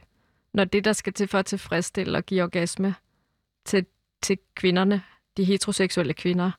når 0.55 0.65
det, 0.65 0.85
der 0.85 0.93
skal 0.93 1.13
til 1.13 1.29
for 1.29 1.39
at 1.39 1.47
tilfredsstille 1.47 2.19
og 2.19 2.27
give 2.27 2.43
orgasme 2.43 2.95
til, 3.65 3.87
til 4.23 4.39
kvinderne, 4.55 5.03
de 5.37 5.45
heteroseksuelle 5.45 6.15
kvinder, 6.15 6.51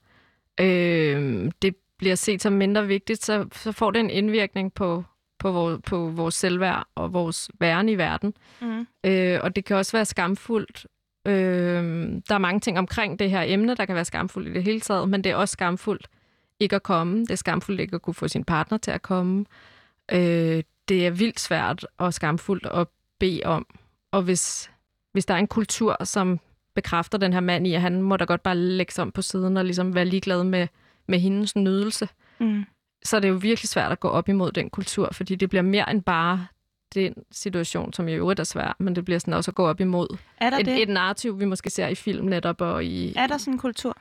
øh, 0.60 1.52
det 1.62 1.76
bliver 1.98 2.16
set 2.16 2.42
som 2.42 2.54
mindre 2.54 2.88
vigtigt, 2.88 3.26
så, 3.26 3.48
så 3.52 3.72
får 3.72 3.92
det 3.92 4.00
en 4.00 4.10
indvirkning 4.10 4.74
på, 4.74 5.04
på, 5.40 5.52
vores, 5.52 5.80
på 5.86 6.10
vores 6.10 6.36
selvværd 6.36 6.88
og 6.96 7.14
vores 7.14 7.52
væren 7.60 7.90
i 7.90 7.96
verden. 7.98 8.34
Mm. 8.62 8.88
Øh, 9.04 9.40
og 9.44 9.56
det 9.56 9.66
kan 9.66 9.76
også 9.76 9.98
være 9.98 10.06
skamfuldt. 10.06 10.86
Øh, 11.28 11.84
der 12.30 12.36
er 12.36 12.38
mange 12.38 12.60
ting 12.60 12.80
omkring 12.80 13.20
det 13.20 13.30
her 13.30 13.44
emne, 13.48 13.76
der 13.76 13.86
kan 13.86 13.96
være 13.96 14.06
skamfuldt 14.06 14.48
i 14.48 14.54
det 14.54 14.64
hele 14.64 14.80
taget, 14.80 15.10
men 15.10 15.24
det 15.24 15.30
er 15.32 15.36
også 15.36 15.54
skamfuldt 15.54 16.08
ikke 16.60 16.76
at 16.76 16.84
komme. 16.84 17.20
Det 17.22 17.32
er 17.32 17.36
skamfuldt 17.36 17.82
ikke 17.82 17.96
at 17.96 18.02
kunne 18.02 18.14
få 18.14 18.28
sin 18.28 18.44
partner 18.44 18.78
til 18.78 18.92
at 18.92 19.02
komme. 19.02 19.46
Øh, 20.12 20.64
det 20.90 21.08
er 21.08 21.12
vildt 21.12 21.40
svært 21.40 21.86
og 21.98 22.14
skamfuldt 22.14 22.66
at 22.66 22.88
bede 23.20 23.42
om. 23.46 23.66
Og 24.12 24.22
hvis, 24.22 24.72
hvis 25.12 25.26
der 25.26 25.34
er 25.34 25.38
en 25.38 25.48
kultur, 25.48 26.04
som 26.04 26.40
bekræfter 26.76 27.18
den 27.18 27.34
her 27.34 27.40
mand 27.40 27.68
i, 27.68 27.74
at 27.74 27.82
han 27.82 28.02
må 28.02 28.18
da 28.18 28.26
godt 28.26 28.44
bare 28.44 28.56
lægge 28.58 28.94
sig 28.94 29.02
om 29.02 29.12
på 29.12 29.22
siden 29.22 29.58
og 29.58 29.66
ligesom 29.66 29.96
være 29.96 30.06
ligeglad 30.06 30.44
med, 30.44 30.68
med 31.08 31.20
hendes 31.20 31.56
nydelse, 31.56 32.10
Mm. 32.42 32.66
så 33.04 33.16
er 33.16 33.20
det 33.20 33.30
jo 33.30 33.34
virkelig 33.34 33.70
svært 33.70 33.92
at 33.92 34.00
gå 34.00 34.08
op 34.08 34.30
imod 34.30 34.52
den 34.52 34.70
kultur, 34.70 35.10
fordi 35.12 35.36
det 35.36 35.50
bliver 35.50 35.62
mere 35.62 35.92
end 35.92 36.02
bare 36.04 36.48
den 36.96 37.14
situation, 37.32 37.94
som 37.94 38.08
i 38.08 38.14
øvrigt 38.14 38.40
er 38.40 38.44
svær, 38.44 38.76
men 38.80 38.96
det 38.96 39.06
bliver 39.06 39.20
sådan 39.20 39.34
også 39.34 39.52
at 39.52 39.56
gå 39.56 39.68
op 39.68 39.80
imod 39.80 40.18
Er 40.38 40.50
der 40.50 40.58
det? 40.58 40.68
et, 40.68 40.82
et 40.82 40.90
narrativ, 40.90 41.40
vi 41.40 41.46
måske 41.46 41.70
ser 41.70 41.88
i 41.88 41.96
film 41.96 42.26
netop, 42.28 42.62
og 42.62 42.86
i... 42.86 43.14
Er 43.18 43.28
der 43.28 43.38
sådan 43.38 43.54
en 43.54 43.58
kultur? 43.60 43.98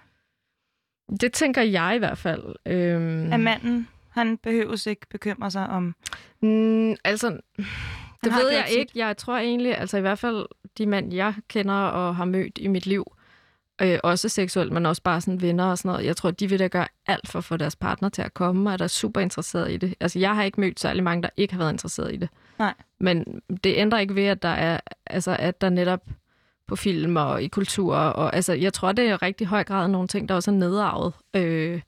Det 1.20 1.32
tænker 1.32 1.62
jeg 1.62 1.92
i 1.96 1.98
hvert 1.98 2.18
fald. 2.18 2.42
Øhm, 2.66 3.32
At 3.32 3.40
manden, 3.40 3.88
han 4.10 4.36
behøves 4.36 4.86
ikke 4.86 5.06
bekymre 5.10 5.50
sig 5.50 5.68
om... 5.68 5.94
mm, 6.40 6.90
altså, 7.04 7.38
det 8.24 8.32
ved 8.32 8.50
jeg 8.50 8.64
sit. 8.68 8.78
ikke. 8.78 8.92
Jeg 8.94 9.16
tror 9.16 9.36
egentlig, 9.36 9.78
altså 9.78 9.96
i 9.96 10.00
hvert 10.00 10.18
fald 10.18 10.46
de 10.78 10.86
mænd, 10.86 11.12
jeg 11.14 11.34
kender 11.48 11.74
og 11.74 12.16
har 12.16 12.24
mødt 12.24 12.58
i 12.58 12.66
mit 12.68 12.86
liv, 12.86 13.12
øh, 13.82 13.98
også 14.02 14.28
seksuelt, 14.28 14.72
men 14.72 14.86
også 14.86 15.02
bare 15.02 15.20
sådan 15.20 15.42
venner 15.42 15.64
og 15.64 15.78
sådan 15.78 15.88
noget, 15.88 16.04
jeg 16.06 16.16
tror, 16.16 16.30
de 16.30 16.48
vil 16.48 16.58
da 16.58 16.66
gøre 16.66 16.86
alt 17.06 17.28
for 17.28 17.38
at 17.38 17.44
få 17.44 17.56
deres 17.56 17.76
partner 17.76 18.08
til 18.08 18.22
at 18.22 18.34
komme, 18.34 18.68
og 18.70 18.72
er 18.72 18.76
der 18.76 18.86
super 18.86 19.20
interesseret 19.20 19.72
i 19.72 19.76
det. 19.76 19.94
Altså, 20.00 20.18
jeg 20.18 20.34
har 20.34 20.42
ikke 20.42 20.60
mødt 20.60 20.80
særlig 20.80 21.04
mange, 21.04 21.22
der 21.22 21.28
ikke 21.36 21.54
har 21.54 21.58
været 21.58 21.72
interesseret 21.72 22.14
i 22.14 22.16
det. 22.16 22.28
Nej. 22.58 22.74
Men 23.00 23.42
det 23.64 23.74
ændrer 23.76 23.98
ikke 23.98 24.14
ved, 24.14 24.24
at 24.24 24.42
der 24.42 24.48
er, 24.48 24.80
altså, 25.06 25.36
at 25.38 25.60
der 25.60 25.68
netop 25.68 26.00
på 26.68 26.76
film 26.76 27.16
og 27.16 27.42
i 27.42 27.48
kultur, 27.48 27.96
og 27.96 28.36
altså, 28.36 28.52
jeg 28.52 28.72
tror, 28.72 28.92
det 28.92 29.08
er 29.08 29.22
rigtig 29.22 29.46
høj 29.46 29.64
grad 29.64 29.88
nogle 29.88 30.08
ting, 30.08 30.28
der 30.28 30.34
også 30.34 30.50
er 30.50 30.54
nedarvet. 30.54 31.12
Øh, 31.34 31.80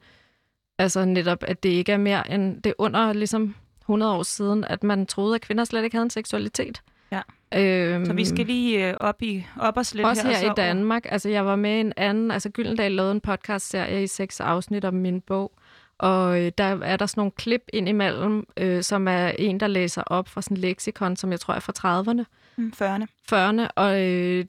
altså 0.78 1.04
netop, 1.04 1.44
at 1.46 1.62
det 1.62 1.68
ikke 1.68 1.92
er 1.92 1.96
mere 1.96 2.30
end, 2.30 2.62
det 2.62 2.70
er 2.70 2.74
under 2.78 3.12
ligesom 3.12 3.54
100 3.80 4.12
år 4.12 4.22
siden, 4.22 4.64
at 4.64 4.84
man 4.84 5.06
troede, 5.06 5.34
at 5.34 5.40
kvinder 5.40 5.64
slet 5.64 5.84
ikke 5.84 5.96
havde 5.96 6.04
en 6.04 6.10
seksualitet. 6.10 6.82
Ja. 7.12 7.20
Øhm, 7.54 8.06
Så 8.06 8.12
vi 8.12 8.24
skal 8.24 8.46
lige 8.46 8.88
øh, 8.88 8.94
op, 9.00 9.22
i, 9.22 9.46
op 9.60 9.76
os 9.76 9.94
lidt 9.94 10.06
også 10.06 10.22
her. 10.22 10.28
her, 10.28 10.36
og 10.36 10.56
så 10.56 10.62
i 10.62 10.66
Danmark. 10.66 11.06
Altså, 11.08 11.28
jeg 11.28 11.46
var 11.46 11.56
med 11.56 11.80
en 11.80 11.92
anden... 11.96 12.30
Altså, 12.30 12.50
Gyldendal 12.50 12.92
lavede 12.92 13.12
en 13.12 13.20
podcast-serie 13.20 14.02
i 14.02 14.06
seks 14.06 14.40
afsnit 14.40 14.84
om 14.84 14.94
min 14.94 15.20
bog. 15.20 15.52
Og 15.98 16.40
øh, 16.40 16.52
der 16.58 16.64
er 16.64 16.96
der 16.96 17.06
sådan 17.06 17.20
nogle 17.20 17.30
klip 17.30 17.62
ind 17.72 17.88
imellem, 17.88 18.46
øh, 18.56 18.82
som 18.82 19.08
er 19.08 19.28
en, 19.38 19.60
der 19.60 19.66
læser 19.66 20.02
op 20.06 20.28
fra 20.28 20.42
sådan 20.42 20.56
en 20.56 20.60
leksikon, 20.60 21.16
som 21.16 21.30
jeg 21.30 21.40
tror 21.40 21.54
er 21.54 21.60
fra 21.60 22.02
30'erne, 22.02 22.24
Mm, 22.56 22.72
40'erne. 22.82 23.06
40'erne. 23.32 23.68
Og, 23.76 24.00
øh, 24.02 24.44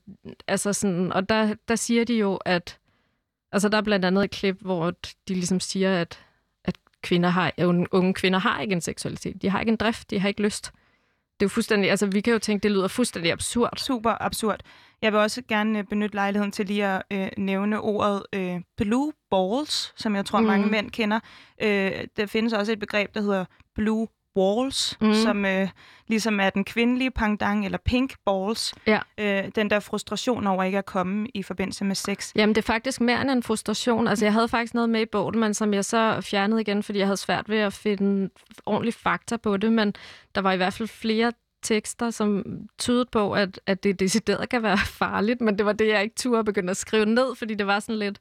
altså 0.47 0.73
sådan, 0.73 1.13
og 1.13 1.29
der, 1.29 1.55
der 1.67 1.75
siger 1.75 2.03
de 2.03 2.13
jo, 2.17 2.35
at... 2.35 2.77
Altså, 3.51 3.69
der 3.69 3.77
er 3.77 3.81
blandt 3.81 4.05
andet 4.05 4.23
et 4.23 4.31
klip, 4.31 4.61
hvor 4.61 4.91
de 5.27 5.33
ligesom 5.33 5.59
siger, 5.59 6.01
at, 6.01 6.19
at 6.63 6.77
kvinder 7.03 7.29
har, 7.29 7.51
unge, 7.57 7.87
unge 7.91 8.13
kvinder 8.13 8.39
har 8.39 8.61
ikke 8.61 8.73
en 8.73 8.81
seksualitet. 8.81 9.41
De 9.41 9.49
har 9.49 9.59
ikke 9.59 9.69
en 9.69 9.75
drift, 9.75 10.09
de 10.09 10.19
har 10.19 10.27
ikke 10.27 10.41
lyst. 10.41 10.71
Det 11.39 11.45
er 11.45 11.45
jo 11.45 11.49
fuldstændig... 11.49 11.89
Altså, 11.89 12.05
vi 12.07 12.21
kan 12.21 12.33
jo 12.33 12.39
tænke, 12.39 12.63
det 12.63 12.71
lyder 12.71 12.87
fuldstændig 12.87 13.31
absurd. 13.31 13.73
Super 13.77 14.21
absurd. 14.21 14.59
Jeg 15.01 15.11
vil 15.11 15.19
også 15.19 15.41
gerne 15.47 15.79
øh, 15.79 15.85
benytte 15.85 16.15
lejligheden 16.15 16.51
til 16.51 16.65
lige 16.65 16.85
at 16.85 17.01
øh, 17.11 17.27
nævne 17.37 17.79
ordet 17.81 18.23
øh, 18.33 18.61
blue 18.77 19.13
balls, 19.31 19.93
som 20.01 20.15
jeg 20.15 20.25
tror 20.25 20.39
Mm. 20.39 20.45
mange 20.45 20.67
mænd 20.67 20.91
kender. 20.91 21.19
Øh, 21.61 21.91
der 22.17 22.25
findes 22.25 22.53
også 22.53 22.71
et 22.71 22.79
begreb, 22.79 23.13
der 23.15 23.21
hedder 23.21 23.45
blue 23.75 24.07
walls, 24.37 24.97
Mm. 25.01 25.13
som 25.13 25.45
øh, 25.45 25.67
ligesom 26.07 26.39
er 26.39 26.49
den 26.49 26.63
kvindelige 26.63 27.11
pendant, 27.11 27.65
eller 27.65 27.77
pink 27.85 28.15
balls. 28.25 28.73
Ja. 28.87 28.99
Øh, 29.17 29.43
den 29.55 29.69
der 29.69 29.79
frustration 29.79 30.47
over 30.47 30.63
ikke 30.63 30.77
at 30.77 30.85
komme 30.85 31.27
i 31.33 31.43
forbindelse 31.43 31.85
med 31.85 31.95
sex. 31.95 32.31
Jamen, 32.35 32.55
det 32.55 32.61
er 32.61 32.65
faktisk 32.65 33.01
mere 33.01 33.21
end 33.21 33.31
en 33.31 33.43
frustration. 33.43 34.07
Altså, 34.07 34.25
jeg 34.25 34.33
havde 34.33 34.47
faktisk 34.47 34.73
noget 34.73 34.89
med 34.89 35.01
i 35.01 35.05
bogen, 35.05 35.39
men 35.39 35.53
som 35.53 35.73
jeg 35.73 35.85
så 35.85 36.21
fjernede 36.21 36.61
igen, 36.61 36.83
fordi 36.83 36.99
jeg 36.99 37.07
havde 37.07 37.17
svært 37.17 37.49
ved 37.49 37.57
at 37.57 37.73
finde 37.73 38.29
ordentlig 38.65 38.93
fakta 38.93 39.37
på 39.37 39.57
det, 39.57 39.71
men 39.73 39.93
der 40.35 40.41
var 40.41 40.51
i 40.53 40.57
hvert 40.57 40.73
fald 40.73 40.89
flere 40.89 41.31
tekster, 41.63 42.09
som 42.09 42.45
tydede 42.79 43.05
på, 43.11 43.33
at, 43.33 43.59
at 43.65 43.83
det 43.83 43.99
decideret 43.99 44.49
kan 44.49 44.63
være 44.63 44.77
farligt, 44.77 45.41
men 45.41 45.57
det 45.57 45.65
var 45.65 45.73
det, 45.73 45.87
jeg 45.87 46.03
ikke 46.03 46.15
turde 46.15 46.43
begynde 46.43 46.71
at 46.71 46.77
skrive 46.77 47.05
ned, 47.05 47.35
fordi 47.35 47.53
det 47.55 47.67
var 47.67 47.79
sådan 47.79 47.99
lidt... 47.99 48.19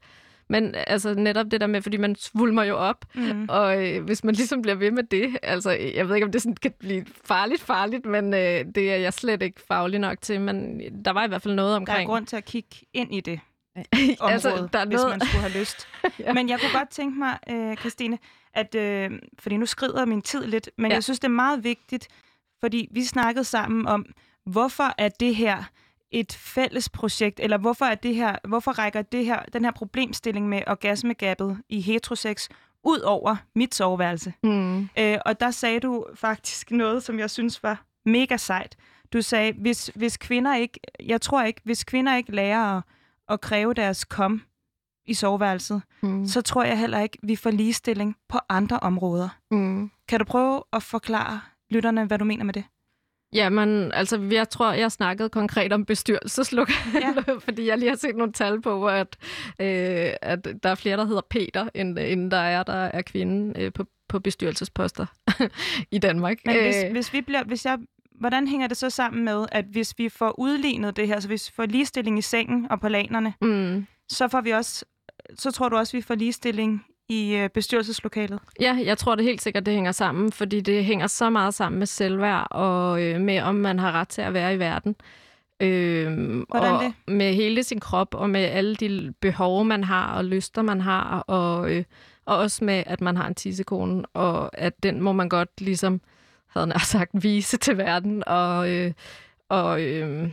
Men 0.51 0.75
altså 0.87 1.15
netop 1.15 1.47
det 1.51 1.61
der 1.61 1.67
med, 1.67 1.83
fordi 1.83 1.97
man 1.97 2.17
svulmer 2.17 2.63
jo 2.63 2.77
op, 2.77 3.05
Mm. 3.15 3.47
og 3.49 3.89
øh, 3.89 4.05
hvis 4.05 4.25
man 4.25 4.35
ligesom 4.35 4.63
bliver 4.63 4.75
ved 4.75 4.91
med 4.91 5.03
det, 5.03 5.39
altså 5.43 5.71
jeg 5.71 6.09
ved 6.09 6.15
ikke, 6.15 6.25
om 6.25 6.33
det 6.33 6.43
sådan 6.43 6.57
kan 6.57 6.73
blive 6.79 7.05
farligt, 7.25 7.61
farligt, 7.63 8.07
men 8.07 8.35
øh, 8.35 8.65
det 8.75 8.93
er 8.93 8.97
jeg 8.97 9.13
slet 9.13 9.43
ikke 9.43 9.61
faglig 9.69 9.99
nok 10.01 10.21
til, 10.21 10.41
men 10.41 10.81
der 11.05 11.11
var 11.11 11.25
i 11.25 11.29
hvert 11.29 11.43
fald 11.43 11.55
noget 11.55 11.69
Der 11.69 11.75
er 11.75 11.77
omkring... 11.81 12.09
grund 12.09 12.27
til 12.27 12.37
at 12.37 12.45
kigge 12.45 12.77
ind 12.95 13.15
i 13.15 13.21
det. 13.21 13.41
område, 14.21 14.33
altså, 14.33 14.69
der 14.73 14.79
er 14.79 14.87
hvis 14.87 14.97
noget... 14.97 15.09
man 15.11 15.21
skulle 15.21 15.41
have 15.41 15.59
lyst. 15.61 15.89
ja. 16.19 16.33
Men 16.33 16.49
jeg 16.49 16.61
kunne 16.61 16.79
godt 16.79 16.91
tænke 16.91 17.19
mig, 17.19 17.39
øh, 17.51 17.77
Christine, 17.77 18.19
at, 18.55 18.75
øh, 18.75 19.11
fordi 19.39 19.57
nu 19.57 19.67
skrider 19.67 20.05
min 20.05 20.23
tid 20.23 20.47
lidt, 20.47 20.71
men 20.79 20.91
ja. 20.91 20.95
jeg 20.95 21.05
synes, 21.05 21.21
det 21.21 21.29
er 21.29 21.33
meget 21.33 21.65
vigtigt, 21.65 22.09
fordi 22.61 22.89
vi 22.91 23.05
snakkede 23.05 23.45
sammen 23.45 23.87
om, 23.87 24.07
hvorfor 24.47 24.95
er 24.99 25.09
det 25.09 25.35
her 25.37 25.65
et 26.11 26.33
fælles 26.33 26.89
projekt, 26.89 27.41
eller 27.41 27.59
hvorfor 27.59 27.85
er 27.85 27.95
det 27.95 28.15
her, 28.15 28.37
hvorfor 28.49 28.71
rækker 28.71 29.03
det 29.03 29.25
her, 29.25 29.43
den 29.53 29.65
her 29.65 29.73
problemstilling 29.73 30.49
med 30.49 30.63
orgasmegabet 30.67 31.59
i 31.69 31.81
heterosex 31.81 32.49
ud 32.85 32.99
over 33.01 33.37
mit 33.55 33.75
soveværelse? 33.75 34.33
Mm. 34.43 34.89
Øh, 34.99 35.19
og 35.27 35.41
der 35.41 35.51
sagde 35.51 35.81
du 35.81 36.07
faktisk 36.15 36.71
noget, 36.71 37.03
som 37.03 37.19
jeg 37.19 37.31
synes 37.31 37.63
var 37.63 37.85
mega 38.07 38.37
sejt. 38.37 38.77
Du 39.13 39.23
sagde, 39.23 39.53
hvis, 39.53 39.91
hvis 39.95 40.17
kvinder 40.17 40.57
ikke, 40.57 40.81
jeg 41.07 41.21
tror 41.21 41.43
ikke, 41.43 41.61
hvis 41.65 41.85
kvinder 41.85 42.17
ikke 42.17 42.33
lærer 42.33 42.77
at, 42.77 42.83
at 43.29 43.41
kræve 43.41 43.75
deres 43.75 44.05
kom 44.05 44.43
i 45.07 45.15
soveværelset, 45.15 45.83
mm. 46.03 46.27
så 46.27 46.43
tror 46.43 46.65
jeg 46.65 46.79
heller 46.79 47.01
ikke, 47.01 47.19
vi 47.23 47.37
får 47.37 47.51
ligestilling 47.51 48.17
på 48.29 48.39
andre 48.49 48.79
områder. 48.79 49.29
Mm. 49.51 49.91
Kan 50.09 50.19
du 50.19 50.25
prøve 50.25 50.63
at 50.73 50.83
forklare 50.83 51.41
lytterne, 51.71 52.05
hvad 52.05 52.19
du 52.19 52.25
mener 52.25 52.45
med 52.45 52.55
det? 52.55 52.65
Jamen, 53.33 53.93
altså, 53.93 54.29
jeg 54.31 54.49
tror, 54.49 54.73
jeg 54.73 54.93
snakkede 54.93 55.29
konkret 55.29 55.73
om 55.73 55.85
bestyrelseslokaler, 55.85 57.23
ja. 57.29 57.33
fordi 57.47 57.67
jeg 57.67 57.79
lige 57.79 57.89
har 57.89 57.97
set 57.97 58.17
nogle 58.17 58.33
tal 58.33 58.61
på, 58.61 58.89
at, 58.89 59.17
øh, 59.61 60.13
at 60.23 60.49
der 60.63 60.69
er 60.69 60.75
flere, 60.75 60.97
der 60.97 61.05
hedder 61.05 61.23
Peter, 61.31 61.69
end, 61.75 61.99
end 61.99 62.31
der 62.31 62.37
er, 62.37 62.63
der 62.63 62.73
er 62.73 63.03
kvinde 63.03 63.61
øh, 63.61 63.73
på, 63.73 63.85
på 64.09 64.19
bestyrelsesposter 64.19 65.07
i 65.97 65.99
Danmark. 65.99 66.39
Men 66.47 66.63
hvis, 66.63 66.85
øh, 66.85 66.93
hvis, 66.93 67.13
vi 67.13 67.21
bliver, 67.21 67.45
hvis 67.45 67.65
jeg 67.65 67.79
hvordan 68.21 68.49
hænger 68.49 68.67
det 68.67 68.77
så 68.77 68.91
sammen 68.91 69.25
med, 69.25 69.47
at 69.53 69.65
hvis 69.65 69.95
vi 69.99 70.09
får 70.09 70.41
udlignet 70.41 70.97
det 70.97 71.07
her, 71.07 71.21
så 71.21 71.29
hvis 71.29 71.51
vi 71.51 71.53
får 71.55 71.67
ligestilling 71.67 72.19
i 72.19 72.23
sengen 72.23 72.67
og 72.71 72.81
på 72.81 72.89
lanerne, 72.89 73.35
mm. 73.41 73.87
så 74.09 74.29
får 74.29 74.41
vi 74.41 74.51
også, 74.51 74.85
så 75.35 75.51
tror 75.51 75.69
du 75.69 75.77
også, 75.77 75.97
vi 75.97 76.03
får 76.03 76.15
ligestilling 76.15 76.85
i 77.11 77.37
øh, 77.37 77.51
bestyrelseslokalet? 77.51 78.39
Ja, 78.61 78.79
jeg 78.85 78.99
tror 78.99 79.15
det 79.15 79.25
helt 79.25 79.43
sikkert, 79.43 79.67
det 79.67 79.75
hænger 79.75 79.93
sammen, 79.93 80.33
fordi 80.33 80.61
det 80.61 80.85
hænger 80.85 81.07
så 81.07 81.31
meget 81.31 81.55
sammen 81.55 81.79
med 81.79 81.87
selvværd 81.87 82.47
og 82.51 83.03
øh, 83.03 83.21
med, 83.21 83.41
om 83.41 83.55
man 83.55 83.79
har 83.79 83.93
ret 83.93 84.09
til 84.09 84.23
at 84.23 84.35
være 84.35 84.55
i 84.55 84.59
verden. 84.59 84.97
Øh, 85.61 86.43
og 86.51 86.83
det? 86.83 87.15
Med 87.15 87.35
hele 87.35 87.63
sin 87.63 87.81
krop, 87.81 88.15
og 88.15 88.31
med 88.31 88.41
alle 88.41 88.77
de 88.77 89.15
behov, 89.21 89.65
man 89.65 89.85
har, 89.85 90.13
og 90.13 90.25
lyster, 90.25 90.63
man 90.63 90.81
har, 90.81 91.19
og, 91.21 91.71
øh, 91.73 91.85
og 92.27 92.37
også 92.37 92.65
med, 92.65 92.83
at 92.87 93.01
man 93.01 93.17
har 93.17 93.27
en 93.27 93.35
tissekone, 93.35 94.07
og 94.15 94.59
at 94.59 94.83
den 94.83 95.01
må 95.01 95.13
man 95.13 95.29
godt 95.29 95.61
ligesom, 95.61 96.01
havde 96.47 96.67
nær 96.67 96.79
sagt, 96.79 97.11
vise 97.23 97.57
til 97.57 97.79
verden, 97.79 98.23
og, 98.27 98.71
øh, 98.71 98.93
og 99.49 99.83
øh, 99.83 100.31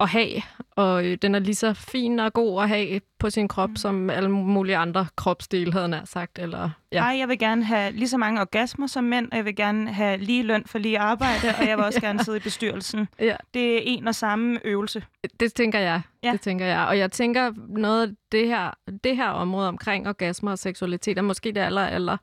at 0.00 0.08
have, 0.08 0.42
og 0.70 1.06
øh, 1.06 1.18
den 1.22 1.34
er 1.34 1.38
lige 1.38 1.54
så 1.54 1.74
fin 1.74 2.18
og 2.18 2.32
god 2.32 2.62
at 2.62 2.68
have 2.68 3.00
på 3.18 3.30
sin 3.30 3.48
krop, 3.48 3.70
mm. 3.70 3.76
som 3.76 4.10
alle 4.10 4.28
mulige 4.28 4.76
andre 4.76 5.06
kropsdele, 5.16 5.72
havde 5.72 5.88
nær 5.88 6.04
sagt. 6.04 6.38
Eller, 6.38 6.70
ja. 6.92 7.02
Ej, 7.02 7.18
jeg 7.18 7.28
vil 7.28 7.38
gerne 7.38 7.64
have 7.64 7.92
lige 7.92 8.08
så 8.08 8.18
mange 8.18 8.40
orgasmer 8.40 8.86
som 8.86 9.04
mænd, 9.04 9.28
og 9.30 9.36
jeg 9.36 9.44
vil 9.44 9.56
gerne 9.56 9.92
have 9.92 10.16
lige 10.18 10.42
løn 10.42 10.64
for 10.66 10.78
lige 10.78 10.98
arbejde, 10.98 11.54
og 11.60 11.68
jeg 11.68 11.76
vil 11.76 11.84
også 11.84 12.00
ja. 12.02 12.06
gerne 12.06 12.24
sidde 12.24 12.38
i 12.38 12.40
bestyrelsen. 12.40 13.08
Ja. 13.20 13.36
Det 13.54 13.74
er 13.76 13.80
en 13.84 14.08
og 14.08 14.14
samme 14.14 14.60
øvelse. 14.64 15.04
Det 15.40 15.54
tænker 15.54 15.78
jeg. 15.78 16.00
Ja. 16.24 16.32
Det 16.32 16.40
tænker 16.40 16.66
jeg. 16.66 16.86
Og 16.86 16.98
jeg 16.98 17.12
tænker, 17.12 17.52
noget 17.68 18.08
af 18.08 18.14
det 18.32 18.46
her, 18.46 18.70
det 19.04 19.16
her 19.16 19.28
område 19.28 19.68
omkring 19.68 20.08
orgasmer 20.08 20.50
og 20.50 20.58
seksualitet 20.58 21.18
er 21.18 21.22
måske 21.22 21.52
det 21.52 21.60
aller, 21.60 21.86
aller 21.86 22.16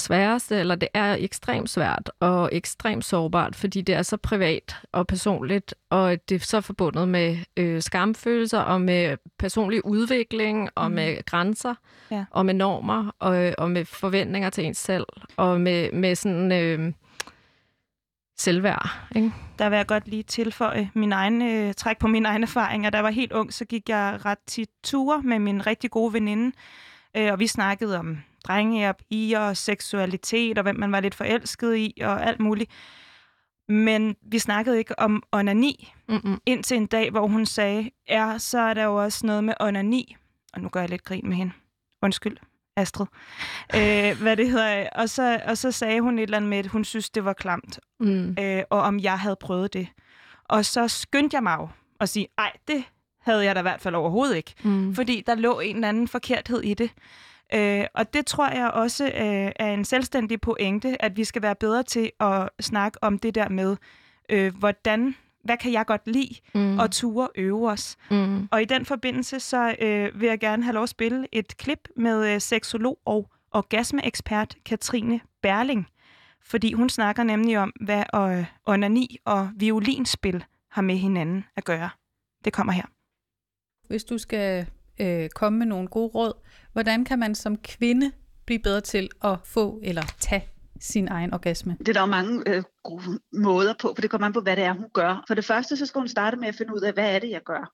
sværeste, 0.00 0.56
eller 0.56 0.74
det 0.74 0.88
er 0.94 1.16
ekstremt 1.18 1.70
svært 1.70 2.10
og 2.20 2.48
ekstremt 2.52 3.04
sårbart, 3.04 3.56
fordi 3.56 3.80
det 3.80 3.94
er 3.94 4.02
så 4.02 4.16
privat 4.16 4.76
og 4.92 5.06
personligt, 5.06 5.74
og 5.90 6.28
det 6.28 6.34
er 6.34 6.38
så 6.38 6.60
forbundet 6.60 7.08
med 7.08 7.36
øh, 7.56 7.82
skamfølelser 7.82 8.58
og 8.58 8.80
med 8.80 9.16
personlig 9.38 9.84
udvikling 9.84 10.70
og 10.74 10.90
mm. 10.90 10.94
med 10.94 11.24
grænser 11.24 11.74
ja. 12.10 12.24
og 12.30 12.46
med 12.46 12.54
normer 12.54 13.14
og, 13.18 13.54
og 13.58 13.70
med 13.70 13.84
forventninger 13.84 14.50
til 14.50 14.64
ens 14.64 14.78
selv 14.78 15.06
og 15.36 15.60
med, 15.60 15.92
med 15.92 16.14
sådan 16.14 16.52
øh, 16.52 16.92
selvværd. 18.38 18.90
Ikke? 19.16 19.32
Der 19.58 19.68
vil 19.68 19.76
jeg 19.76 19.86
godt 19.86 20.08
lige 20.08 20.22
tilføje 20.22 20.90
min 20.94 21.12
egen, 21.12 21.42
øh, 21.42 21.74
træk 21.74 21.98
på 21.98 22.06
mine 22.06 22.28
egne 22.28 22.44
erfaringer. 22.44 22.90
Da 22.90 22.96
jeg 22.96 23.04
var 23.04 23.10
helt 23.10 23.32
ung, 23.32 23.52
så 23.52 23.64
gik 23.64 23.88
jeg 23.88 24.18
ret 24.24 24.38
tit 24.46 24.70
ture 24.84 25.22
med 25.22 25.38
min 25.38 25.66
rigtig 25.66 25.90
gode 25.90 26.12
veninde, 26.12 26.56
øh, 27.16 27.32
og 27.32 27.40
vi 27.40 27.46
snakkede 27.46 27.98
om 27.98 28.18
drenge 28.46 28.88
og 28.88 28.96
piger 28.96 29.40
og 29.40 29.56
seksualitet 29.56 30.58
og 30.58 30.62
hvem 30.62 30.76
man 30.76 30.92
var 30.92 31.00
lidt 31.00 31.14
forelsket 31.14 31.76
i 31.76 31.98
og 32.02 32.26
alt 32.26 32.40
muligt. 32.40 32.70
Men 33.68 34.16
vi 34.22 34.38
snakkede 34.38 34.78
ikke 34.78 34.98
om 34.98 35.22
onani, 35.32 35.92
Mm-mm. 36.08 36.40
indtil 36.46 36.76
en 36.76 36.86
dag, 36.86 37.10
hvor 37.10 37.26
hun 37.26 37.46
sagde, 37.46 37.90
ja, 38.08 38.34
så 38.38 38.58
er 38.58 38.74
der 38.74 38.84
jo 38.84 38.94
også 39.02 39.26
noget 39.26 39.44
med 39.44 39.54
onani. 39.60 40.16
Og 40.52 40.60
nu 40.60 40.68
gør 40.68 40.80
jeg 40.80 40.88
lidt 40.90 41.04
grin 41.04 41.28
med 41.28 41.36
hende. 41.36 41.52
Undskyld, 42.02 42.36
Astrid. 42.76 43.06
øh, 43.76 44.20
hvad 44.22 44.36
det 44.36 44.50
hedder. 44.50 44.88
Og 44.90 45.08
så, 45.08 45.40
og 45.46 45.58
så 45.58 45.72
sagde 45.72 46.00
hun 46.00 46.18
et 46.18 46.22
eller 46.22 46.36
andet 46.36 46.50
med, 46.50 46.58
at 46.58 46.66
hun 46.66 46.84
synes, 46.84 47.10
det 47.10 47.24
var 47.24 47.32
klamt. 47.32 47.80
Mm. 48.00 48.36
Øh, 48.40 48.62
og 48.70 48.80
om 48.80 49.00
jeg 49.00 49.18
havde 49.18 49.36
prøvet 49.40 49.72
det. 49.72 49.88
Og 50.44 50.64
så 50.64 50.88
skyndte 50.88 51.34
jeg 51.34 51.42
mig 51.42 51.68
at 52.00 52.08
sige, 52.08 52.28
ej, 52.38 52.52
det 52.68 52.84
havde 53.20 53.44
jeg 53.44 53.54
da 53.54 53.60
i 53.60 53.62
hvert 53.62 53.80
fald 53.80 53.94
overhovedet 53.94 54.36
ikke. 54.36 54.54
Mm. 54.62 54.94
Fordi 54.94 55.22
der 55.26 55.34
lå 55.34 55.60
en 55.60 55.74
eller 55.76 55.88
anden 55.88 56.08
forkerthed 56.08 56.62
i 56.62 56.74
det. 56.74 56.90
Øh, 57.54 57.84
og 57.94 58.14
det 58.14 58.26
tror 58.26 58.48
jeg 58.48 58.70
også 58.70 59.04
øh, 59.04 59.52
er 59.56 59.74
en 59.74 59.84
selvstændig 59.84 60.40
pointe, 60.40 61.02
at 61.02 61.16
vi 61.16 61.24
skal 61.24 61.42
være 61.42 61.54
bedre 61.54 61.82
til 61.82 62.10
at 62.20 62.48
snakke 62.60 62.98
om 63.02 63.18
det 63.18 63.34
der 63.34 63.48
med, 63.48 63.76
øh, 64.30 64.56
hvordan, 64.56 65.16
hvad 65.44 65.56
kan 65.56 65.72
jeg 65.72 65.86
godt 65.86 66.02
lide, 66.06 66.34
mm. 66.54 66.78
og 66.78 66.90
ture 66.90 67.28
øve 67.34 67.70
os. 67.70 67.96
Mm. 68.10 68.48
Og 68.50 68.62
i 68.62 68.64
den 68.64 68.84
forbindelse, 68.84 69.40
så 69.40 69.74
øh, 69.80 70.20
vil 70.20 70.28
jeg 70.28 70.40
gerne 70.40 70.64
have 70.64 70.74
lov 70.74 70.82
at 70.82 70.88
spille 70.88 71.26
et 71.32 71.56
klip 71.56 71.88
med 71.96 72.34
øh, 72.34 72.40
seksolog 72.40 72.98
og 73.04 73.30
orgasmeekspert 73.52 74.56
Katrine 74.64 75.20
Berling, 75.42 75.86
fordi 76.42 76.72
hun 76.72 76.88
snakker 76.88 77.22
nemlig 77.22 77.58
om, 77.58 77.72
hvad 77.80 78.04
øh, 78.14 78.44
onani 78.66 79.18
og 79.24 79.50
violinspil 79.56 80.44
har 80.70 80.82
med 80.82 80.96
hinanden 80.96 81.44
at 81.56 81.64
gøre. 81.64 81.90
Det 82.44 82.52
kommer 82.52 82.72
her. 82.72 82.84
Hvis 83.88 84.04
du 84.04 84.18
skal 84.18 84.66
øh, 84.98 85.28
komme 85.28 85.58
med 85.58 85.66
nogle 85.66 85.88
gode 85.88 86.08
råd. 86.08 86.32
Hvordan 86.72 87.04
kan 87.04 87.18
man 87.18 87.34
som 87.34 87.56
kvinde 87.56 88.12
blive 88.46 88.58
bedre 88.58 88.80
til 88.80 89.08
at 89.24 89.38
få 89.44 89.80
eller 89.82 90.02
tage 90.20 90.48
sin 90.80 91.08
egen 91.08 91.34
orgasme? 91.34 91.76
Det 91.78 91.88
er 91.88 91.92
der 91.92 92.00
jo 92.00 92.06
mange 92.06 92.42
øh, 92.46 92.62
gode 92.84 93.20
måder 93.32 93.74
på, 93.80 93.92
for 93.94 94.00
det 94.00 94.10
kommer 94.10 94.26
an 94.26 94.32
på, 94.32 94.40
hvad 94.40 94.56
det 94.56 94.64
er, 94.64 94.72
hun 94.72 94.90
gør. 94.94 95.24
For 95.26 95.34
det 95.34 95.44
første, 95.44 95.76
så 95.76 95.86
skal 95.86 95.98
hun 95.98 96.08
starte 96.08 96.36
med 96.36 96.48
at 96.48 96.54
finde 96.54 96.74
ud 96.74 96.80
af, 96.80 96.92
hvad 96.92 97.14
er 97.14 97.18
det, 97.18 97.30
jeg 97.30 97.40
gør? 97.44 97.72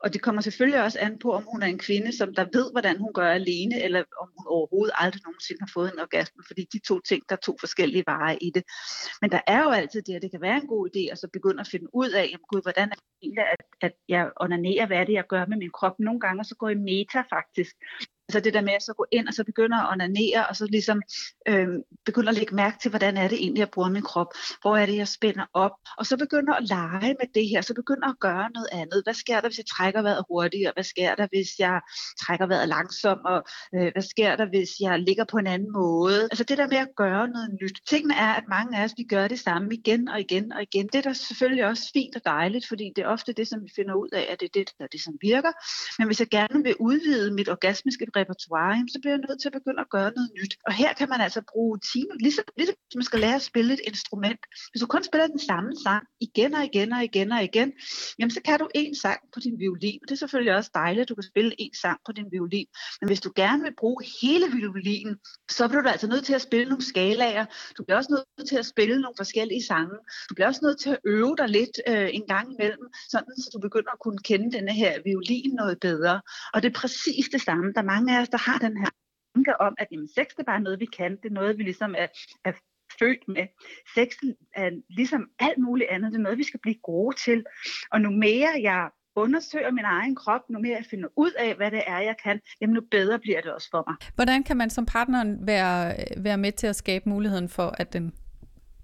Og 0.00 0.12
det 0.12 0.22
kommer 0.22 0.40
selvfølgelig 0.42 0.82
også 0.82 0.98
an 1.00 1.18
på, 1.18 1.32
om 1.32 1.44
hun 1.52 1.62
er 1.62 1.66
en 1.66 1.78
kvinde, 1.78 2.16
som 2.16 2.34
der 2.34 2.46
ved, 2.52 2.70
hvordan 2.72 2.98
hun 2.98 3.12
gør 3.12 3.28
alene, 3.30 3.82
eller 3.82 4.00
om 4.20 4.28
hun 4.36 4.46
overhovedet 4.46 4.94
aldrig 4.98 5.22
nogensinde 5.24 5.60
har 5.60 5.70
fået 5.74 5.92
en 5.92 6.00
orgasme, 6.00 6.42
fordi 6.46 6.62
de 6.72 6.78
to 6.78 7.00
ting, 7.00 7.22
der 7.28 7.36
er 7.36 7.40
to 7.40 7.56
forskellige 7.60 8.04
veje 8.06 8.38
i 8.40 8.50
det. 8.54 8.62
Men 9.22 9.30
der 9.30 9.40
er 9.46 9.62
jo 9.62 9.70
altid 9.70 10.02
det, 10.02 10.14
at 10.14 10.22
det 10.22 10.30
kan 10.30 10.40
være 10.40 10.56
en 10.56 10.66
god 10.66 10.88
idé, 10.90 11.12
at 11.12 11.18
så 11.18 11.28
begynde 11.32 11.60
at 11.60 11.68
finde 11.68 11.88
ud 11.94 12.10
af, 12.10 12.24
jamen 12.30 12.48
gud, 12.52 12.62
hvordan 12.62 12.88
er 12.90 12.94
det 13.22 13.38
at, 13.38 13.64
at 13.80 13.92
jeg 14.08 14.30
onanerer, 14.40 14.86
hvad 14.86 14.98
er 14.98 15.04
det, 15.04 15.12
jeg 15.12 15.26
gør 15.28 15.46
med 15.46 15.56
min 15.56 15.70
krop. 15.70 15.98
Nogle 15.98 16.20
gange 16.20 16.44
så 16.44 16.54
går 16.54 16.68
i 16.68 16.74
meta 16.74 17.20
faktisk, 17.20 17.76
Altså 18.28 18.40
det 18.40 18.54
der 18.54 18.60
med 18.60 18.72
at 18.72 18.82
så 18.82 18.92
gå 18.92 19.06
ind 19.12 19.28
og 19.28 19.34
så 19.34 19.44
begynde 19.44 19.76
at 19.76 19.88
onanere, 19.92 20.46
og 20.48 20.56
så 20.56 20.66
ligesom 20.66 21.02
øh, 21.48 21.68
begynde 22.04 22.28
at 22.28 22.34
lægge 22.34 22.54
mærke 22.54 22.76
til, 22.82 22.88
hvordan 22.88 23.16
er 23.16 23.28
det 23.28 23.38
egentlig, 23.38 23.60
jeg 23.60 23.70
bruger 23.70 23.88
min 23.88 24.02
krop? 24.02 24.26
Hvor 24.62 24.76
er 24.76 24.86
det, 24.86 24.96
jeg 24.96 25.08
spænder 25.08 25.44
op? 25.54 25.72
Og 25.98 26.06
så 26.06 26.16
begynder 26.16 26.54
at 26.54 26.68
lege 26.68 27.14
med 27.20 27.28
det 27.34 27.48
her, 27.48 27.60
så 27.60 27.74
begynder 27.74 28.08
at 28.08 28.20
gøre 28.20 28.50
noget 28.54 28.68
andet. 28.72 29.02
Hvad 29.04 29.14
sker 29.14 29.40
der, 29.40 29.48
hvis 29.48 29.58
jeg 29.58 29.66
trækker 29.66 30.02
vejret 30.02 30.24
hurtigere? 30.30 30.72
Hvad 30.76 30.84
sker 30.84 31.14
der, 31.14 31.26
hvis 31.32 31.48
jeg 31.58 31.80
trækker 32.20 32.46
vejret 32.46 32.68
langsomt? 32.68 33.20
Og 33.24 33.42
øh, 33.74 33.92
hvad 33.94 34.02
sker 34.02 34.36
der, 34.36 34.46
hvis 34.46 34.70
jeg 34.80 34.98
ligger 34.98 35.24
på 35.24 35.36
en 35.38 35.46
anden 35.46 35.72
måde? 35.72 36.22
Altså 36.22 36.44
det 36.44 36.58
der 36.58 36.66
med 36.66 36.76
at 36.76 36.88
gøre 36.96 37.28
noget 37.28 37.48
nyt. 37.62 37.78
Tingene 37.88 38.14
er, 38.14 38.32
at 38.40 38.44
mange 38.48 38.78
af 38.78 38.84
os, 38.84 38.94
vi 38.96 39.02
gør 39.02 39.28
det 39.28 39.40
samme 39.40 39.74
igen 39.74 40.08
og 40.08 40.20
igen 40.20 40.52
og 40.52 40.62
igen. 40.62 40.86
Det 40.92 40.94
er 40.94 41.02
da 41.02 41.12
selvfølgelig 41.12 41.64
også 41.66 41.90
fint 41.92 42.16
og 42.16 42.22
dejligt, 42.24 42.68
fordi 42.68 42.92
det 42.96 43.02
er 43.04 43.08
ofte 43.08 43.32
det, 43.32 43.48
som 43.48 43.62
vi 43.62 43.70
finder 43.76 43.94
ud 43.94 44.08
af, 44.12 44.26
at 44.30 44.40
det 44.40 44.46
er 44.46 44.54
det, 44.54 44.68
der 44.78 44.84
er 44.84 44.88
det, 44.88 45.00
som 45.00 45.14
virker. 45.20 45.52
Men 45.98 46.06
hvis 46.06 46.20
jeg 46.20 46.28
gerne 46.28 46.62
vil 46.64 46.74
udvide 46.80 47.34
mit 47.34 47.48
orgasmiske 47.48 48.06
repertoire, 48.20 48.76
så 48.92 48.98
bliver 49.00 49.14
jeg 49.16 49.22
nødt 49.28 49.40
til 49.40 49.48
at 49.50 49.56
begynde 49.58 49.80
at 49.86 49.90
gøre 49.96 50.10
noget 50.16 50.30
nyt. 50.38 50.52
Og 50.68 50.72
her 50.80 50.90
kan 50.98 51.08
man 51.12 51.20
altså 51.26 51.40
bruge 51.52 51.74
timer, 51.92 52.14
ligesom, 52.26 52.44
ligesom 52.56 52.76
man 52.94 53.08
skal 53.10 53.20
lære 53.20 53.38
at 53.42 53.46
spille 53.50 53.70
et 53.76 53.82
instrument. 53.90 54.40
Hvis 54.70 54.80
du 54.80 54.86
kun 54.94 55.04
spiller 55.10 55.26
den 55.26 55.42
samme 55.50 55.70
sang 55.84 56.04
igen 56.20 56.54
og 56.58 56.64
igen 56.70 56.92
og 56.92 57.02
igen 57.04 57.32
og 57.32 57.42
igen, 57.50 57.68
jamen 58.18 58.30
så 58.36 58.40
kan 58.46 58.58
du 58.58 58.68
en 58.74 58.94
sang 58.94 59.20
på 59.34 59.38
din 59.40 59.56
violin. 59.58 60.00
Det 60.06 60.10
er 60.10 60.22
selvfølgelig 60.24 60.54
også 60.58 60.70
dejligt, 60.74 61.02
at 61.02 61.08
du 61.08 61.14
kan 61.14 61.30
spille 61.32 61.52
en 61.58 61.74
sang 61.82 61.98
på 62.06 62.12
din 62.12 62.28
violin. 62.36 62.66
Men 63.00 63.08
hvis 63.08 63.20
du 63.20 63.30
gerne 63.36 63.62
vil 63.62 63.74
bruge 63.78 64.00
hele 64.22 64.46
violinen, 64.58 65.16
så 65.50 65.68
bliver 65.68 65.82
du 65.82 65.88
altså 65.88 66.08
nødt 66.12 66.24
til 66.24 66.34
at 66.34 66.42
spille 66.42 66.68
nogle 66.68 66.84
skalaer. 66.84 67.44
Du 67.78 67.84
bliver 67.84 67.96
også 67.96 68.12
nødt 68.14 68.48
til 68.48 68.56
at 68.56 68.66
spille 68.66 69.00
nogle 69.00 69.14
forskellige 69.16 69.62
sange. 69.62 69.96
Du 70.28 70.34
bliver 70.34 70.46
også 70.46 70.60
nødt 70.62 70.80
til 70.80 70.90
at 70.90 70.98
øve 71.04 71.34
dig 71.38 71.48
lidt 71.48 71.76
øh, 71.88 72.08
en 72.18 72.26
gang 72.26 72.46
imellem, 72.54 72.84
sådan 73.08 73.34
så 73.42 73.50
du 73.54 73.58
begynder 73.58 73.90
at 73.92 74.00
kunne 74.04 74.18
kende 74.18 74.56
denne 74.56 74.72
her 74.72 74.92
violin 75.04 75.50
noget 75.54 75.76
bedre. 75.80 76.20
Og 76.54 76.62
det 76.62 76.68
er 76.68 76.76
præcis 76.82 77.24
det 77.32 77.42
samme. 77.42 77.72
Der 77.74 77.80
er 77.80 77.92
mange 77.94 78.07
af 78.08 78.20
os, 78.20 78.28
der 78.28 78.38
har 78.38 78.58
den 78.58 78.76
her 78.76 78.90
tanke 79.34 79.60
om, 79.60 79.74
at 79.78 79.86
jamen, 79.92 80.08
sex 80.08 80.26
det 80.28 80.38
er 80.38 80.52
bare 80.52 80.60
noget, 80.60 80.80
vi 80.80 80.86
kan. 80.86 81.10
Det 81.10 81.28
er 81.28 81.38
noget, 81.40 81.58
vi 81.58 81.62
ligesom 81.62 81.94
er, 81.98 82.06
er 82.44 82.52
født 82.98 83.28
med. 83.28 83.46
Sex 83.94 84.08
er 84.54 84.70
ligesom 84.90 85.22
alt 85.38 85.58
muligt 85.58 85.90
andet. 85.90 86.12
Det 86.12 86.18
er 86.18 86.22
noget, 86.22 86.38
vi 86.38 86.44
skal 86.44 86.60
blive 86.60 86.78
gode 86.82 87.16
til. 87.16 87.44
Og 87.92 88.00
nu 88.00 88.10
mere 88.10 88.50
jeg 88.62 88.88
undersøger 89.16 89.70
min 89.70 89.84
egen 89.84 90.14
krop, 90.16 90.40
nu 90.50 90.58
mere 90.58 90.76
jeg 90.76 90.86
finder 90.90 91.08
ud 91.16 91.32
af, 91.38 91.54
hvad 91.56 91.70
det 91.70 91.82
er, 91.86 91.98
jeg 91.98 92.16
kan, 92.24 92.40
jamen 92.60 92.74
nu 92.74 92.80
bedre 92.90 93.18
bliver 93.18 93.40
det 93.40 93.52
også 93.52 93.68
for 93.70 93.84
mig. 93.88 93.96
Hvordan 94.14 94.42
kan 94.42 94.56
man 94.56 94.70
som 94.70 94.86
partner 94.86 95.36
være, 95.40 95.94
være 96.16 96.38
med 96.38 96.52
til 96.52 96.66
at 96.66 96.76
skabe 96.76 97.08
muligheden 97.08 97.48
for, 97.48 97.74
at 97.78 97.92
den 97.92 98.12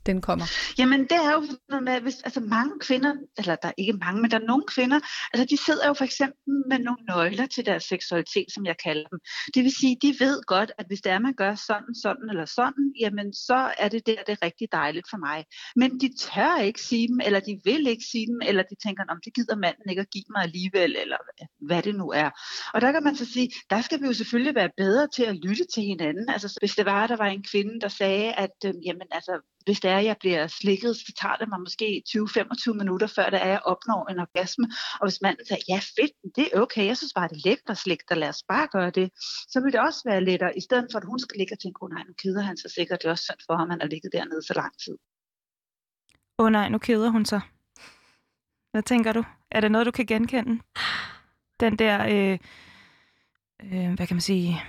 den 0.06 0.20
kommer? 0.20 0.44
Jamen 0.78 1.00
det 1.00 1.18
er 1.26 1.32
jo 1.32 1.42
noget 1.68 1.84
med, 1.84 2.00
hvis 2.00 2.22
altså 2.24 2.40
mange 2.40 2.72
kvinder, 2.80 3.14
eller 3.38 3.56
der 3.56 3.68
er 3.68 3.72
ikke 3.78 3.92
mange, 3.92 4.22
men 4.22 4.30
der 4.30 4.38
er 4.38 4.46
nogle 4.46 4.64
kvinder, 4.74 5.00
altså 5.32 5.46
de 5.50 5.64
sidder 5.66 5.86
jo 5.86 5.94
for 5.94 6.04
eksempel 6.04 6.54
med 6.70 6.78
nogle 6.78 7.04
nøgler 7.08 7.46
til 7.46 7.66
deres 7.66 7.84
seksualitet, 7.84 8.46
som 8.54 8.66
jeg 8.66 8.76
kalder 8.84 9.08
dem. 9.12 9.18
Det 9.54 9.64
vil 9.64 9.72
sige, 9.80 9.96
de 10.02 10.14
ved 10.20 10.42
godt, 10.46 10.72
at 10.78 10.86
hvis 10.86 11.00
det 11.00 11.12
er, 11.12 11.18
man 11.18 11.34
gør 11.34 11.54
sådan, 11.54 11.94
sådan 12.02 12.26
eller 12.30 12.44
sådan, 12.44 12.84
jamen 13.00 13.34
så 13.34 13.72
er 13.78 13.88
det 13.88 14.06
der, 14.06 14.20
det 14.26 14.32
er 14.32 14.42
rigtig 14.44 14.68
dejligt 14.72 15.06
for 15.10 15.16
mig. 15.16 15.44
Men 15.76 16.00
de 16.00 16.08
tør 16.20 16.56
ikke 16.58 16.80
sige 16.80 17.08
dem, 17.08 17.20
eller 17.26 17.40
de 17.40 17.60
vil 17.64 17.86
ikke 17.86 18.04
sige 18.12 18.26
dem, 18.26 18.40
eller 18.48 18.62
de 18.62 18.76
tænker, 18.86 19.04
om 19.08 19.18
det 19.24 19.34
gider 19.34 19.56
manden 19.56 19.90
ikke 19.90 20.00
at 20.00 20.10
give 20.10 20.24
mig 20.34 20.42
alligevel, 20.42 20.96
eller 21.02 21.16
hvad 21.68 21.82
det 21.82 21.94
nu 21.94 22.06
er. 22.10 22.30
Og 22.74 22.80
der 22.80 22.92
kan 22.92 23.04
man 23.04 23.16
så 23.16 23.24
sige, 23.24 23.48
der 23.70 23.80
skal 23.80 24.00
vi 24.00 24.06
jo 24.06 24.12
selvfølgelig 24.12 24.54
være 24.54 24.70
bedre 24.76 25.08
til 25.16 25.22
at 25.22 25.36
lytte 25.36 25.64
til 25.74 25.82
hinanden. 25.82 26.28
Altså 26.28 26.58
hvis 26.60 26.74
det 26.74 26.86
var, 26.86 27.06
der 27.06 27.16
var 27.16 27.26
en 27.26 27.44
kvinde, 27.50 27.80
der 27.80 27.88
sagde, 27.88 28.32
at 28.32 28.56
øh, 28.66 28.74
jamen 28.86 29.08
altså, 29.10 29.32
hvis 29.64 29.80
det 29.80 29.90
er, 29.90 29.98
at 29.98 30.04
jeg 30.04 30.16
bliver 30.20 30.46
slikket, 30.46 30.96
så 30.96 31.12
tager 31.20 31.36
det 31.36 31.48
mig 31.48 31.60
måske 31.60 32.02
20-25 32.08 32.72
minutter, 32.72 33.06
før 33.06 33.30
det 33.30 33.38
er, 33.38 33.44
at 33.44 33.50
jeg 33.50 33.60
opnår 33.64 34.10
en 34.10 34.18
orgasme. 34.18 34.66
Og 35.00 35.04
hvis 35.06 35.20
manden 35.22 35.46
siger, 35.46 35.62
ja 35.68 35.78
fedt, 35.96 36.12
det 36.36 36.46
er 36.52 36.60
okay, 36.60 36.86
jeg 36.86 36.96
synes 36.96 37.12
bare, 37.12 37.28
det 37.28 37.36
er 37.36 37.48
lækkert 37.48 37.70
at 37.70 37.78
slikke 37.78 38.04
dig, 38.08 38.16
lad 38.16 38.28
os 38.28 38.42
bare 38.48 38.68
gøre 38.76 38.90
det, 38.90 39.10
så 39.52 39.60
vil 39.60 39.72
det 39.72 39.80
også 39.80 40.02
være 40.10 40.24
lettere, 40.24 40.56
i 40.58 40.60
stedet 40.60 40.86
for 40.92 40.98
at 40.98 41.06
hun 41.10 41.18
skal 41.18 41.38
ligge 41.38 41.54
og 41.54 41.58
tænke, 41.58 41.82
oh, 41.82 41.90
nej, 41.90 42.02
nu 42.08 42.14
keder 42.22 42.42
han 42.42 42.56
sig 42.56 42.70
sikkert, 42.70 42.98
det 43.02 43.06
er 43.08 43.10
også 43.10 43.24
synd 43.24 43.42
for 43.46 43.56
ham, 43.56 43.70
han 43.70 43.80
har 43.80 43.88
ligget 43.88 44.12
dernede 44.12 44.42
så 44.46 44.54
lang 44.56 44.72
tid. 44.84 44.96
Åh 46.38 46.46
oh, 46.46 46.52
nej, 46.52 46.68
nu 46.68 46.78
keder 46.78 47.10
hun 47.10 47.24
sig. 47.24 47.40
Hvad 48.72 48.82
tænker 48.82 49.12
du? 49.12 49.24
Er 49.50 49.60
det 49.60 49.72
noget, 49.72 49.86
du 49.86 49.90
kan 49.90 50.06
genkende? 50.06 50.62
Den 51.60 51.78
der, 51.78 51.96
øh, 52.04 52.38
øh, 53.62 53.94
hvad 53.94 54.06
kan 54.06 54.16
man 54.16 54.20
sige, 54.20 54.62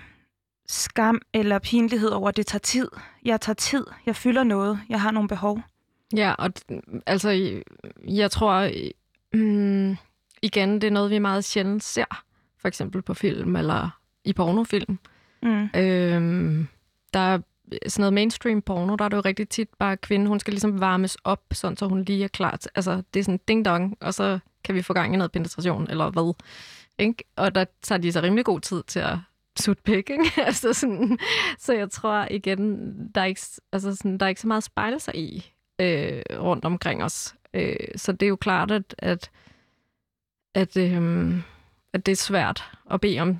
skam 0.67 1.21
eller 1.33 1.59
pinlighed 1.59 2.09
over, 2.09 2.29
at 2.29 2.37
det 2.37 2.47
tager 2.47 2.59
tid. 2.59 2.87
Jeg 3.25 3.41
tager 3.41 3.53
tid. 3.53 3.85
Jeg 4.05 4.15
fylder 4.15 4.43
noget. 4.43 4.79
Jeg 4.89 5.01
har 5.01 5.11
nogle 5.11 5.29
behov. 5.29 5.61
Ja, 6.15 6.33
og 6.33 6.51
altså, 7.05 7.61
jeg 8.07 8.31
tror, 8.31 8.69
mm, 9.33 9.97
igen, 10.41 10.73
det 10.73 10.83
er 10.83 10.91
noget, 10.91 11.11
vi 11.11 11.19
meget 11.19 11.43
sjældent 11.43 11.83
ser. 11.83 12.23
For 12.61 12.67
eksempel 12.67 13.01
på 13.01 13.13
film 13.13 13.55
eller 13.55 13.99
i 14.23 14.33
pornofilm. 14.33 14.99
Mm. 15.43 15.69
Øhm, 15.75 16.67
der 17.13 17.19
er 17.19 17.39
sådan 17.87 18.01
noget 18.01 18.13
mainstream 18.13 18.61
porno, 18.61 18.95
der 18.95 19.05
er 19.05 19.09
det 19.09 19.17
jo 19.17 19.21
rigtig 19.21 19.49
tit 19.49 19.69
bare 19.79 19.97
kvinde, 19.97 20.27
hun 20.27 20.39
skal 20.39 20.53
ligesom 20.53 20.79
varmes 20.79 21.17
op, 21.23 21.41
sådan 21.51 21.77
så 21.77 21.87
hun 21.87 22.03
lige 22.03 22.23
er 22.23 22.27
klar 22.27 22.55
til, 22.55 22.71
altså 22.75 23.03
det 23.13 23.19
er 23.19 23.23
sådan 23.23 23.39
ding 23.47 23.65
dong, 23.65 23.97
og 24.01 24.13
så 24.13 24.39
kan 24.63 24.75
vi 24.75 24.81
få 24.81 24.93
gang 24.93 25.13
i 25.13 25.17
noget 25.17 25.31
penetration, 25.31 25.89
eller 25.89 26.09
hvad. 26.09 26.33
Ikke? 26.99 27.23
Og 27.35 27.55
der 27.55 27.65
tager 27.81 27.99
de 27.99 28.11
så 28.11 28.21
rimelig 28.21 28.45
god 28.45 28.59
tid 28.59 28.83
til 28.83 28.99
at 28.99 29.17
sut 29.59 29.79
pik, 29.79 30.09
ikke? 30.09 30.31
altså 30.47 30.73
sådan, 30.73 31.17
så 31.57 31.73
jeg 31.73 31.91
tror 31.91 32.27
igen, 32.31 32.79
der 33.15 33.21
er 33.21 33.25
ikke, 33.25 33.41
altså 33.71 33.95
sådan, 33.95 34.17
der 34.17 34.25
er 34.25 34.29
ikke 34.29 34.41
så 34.41 34.47
meget 34.47 34.61
at 34.61 34.63
spejle 34.63 34.99
sig 34.99 35.15
i 35.15 35.53
øh, 35.81 36.21
rundt 36.31 36.65
omkring 36.65 37.03
os. 37.03 37.35
Øh, 37.53 37.75
så 37.95 38.11
det 38.11 38.23
er 38.23 38.29
jo 38.29 38.35
klart, 38.35 38.71
at, 38.71 38.95
at, 38.97 39.31
at, 40.53 40.77
øh, 40.77 41.33
at 41.93 42.05
det 42.05 42.11
er 42.11 42.15
svært 42.15 42.71
at 42.91 43.01
bede 43.01 43.19
om, 43.19 43.37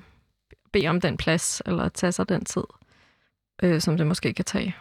bede 0.72 0.88
om 0.88 1.00
den 1.00 1.16
plads, 1.16 1.62
eller 1.66 1.88
tage 1.88 2.12
sig 2.12 2.28
den 2.28 2.44
tid, 2.44 2.64
øh, 3.62 3.80
som 3.80 3.96
det 3.96 4.06
måske 4.06 4.32
kan 4.32 4.44
tage. 4.44 4.76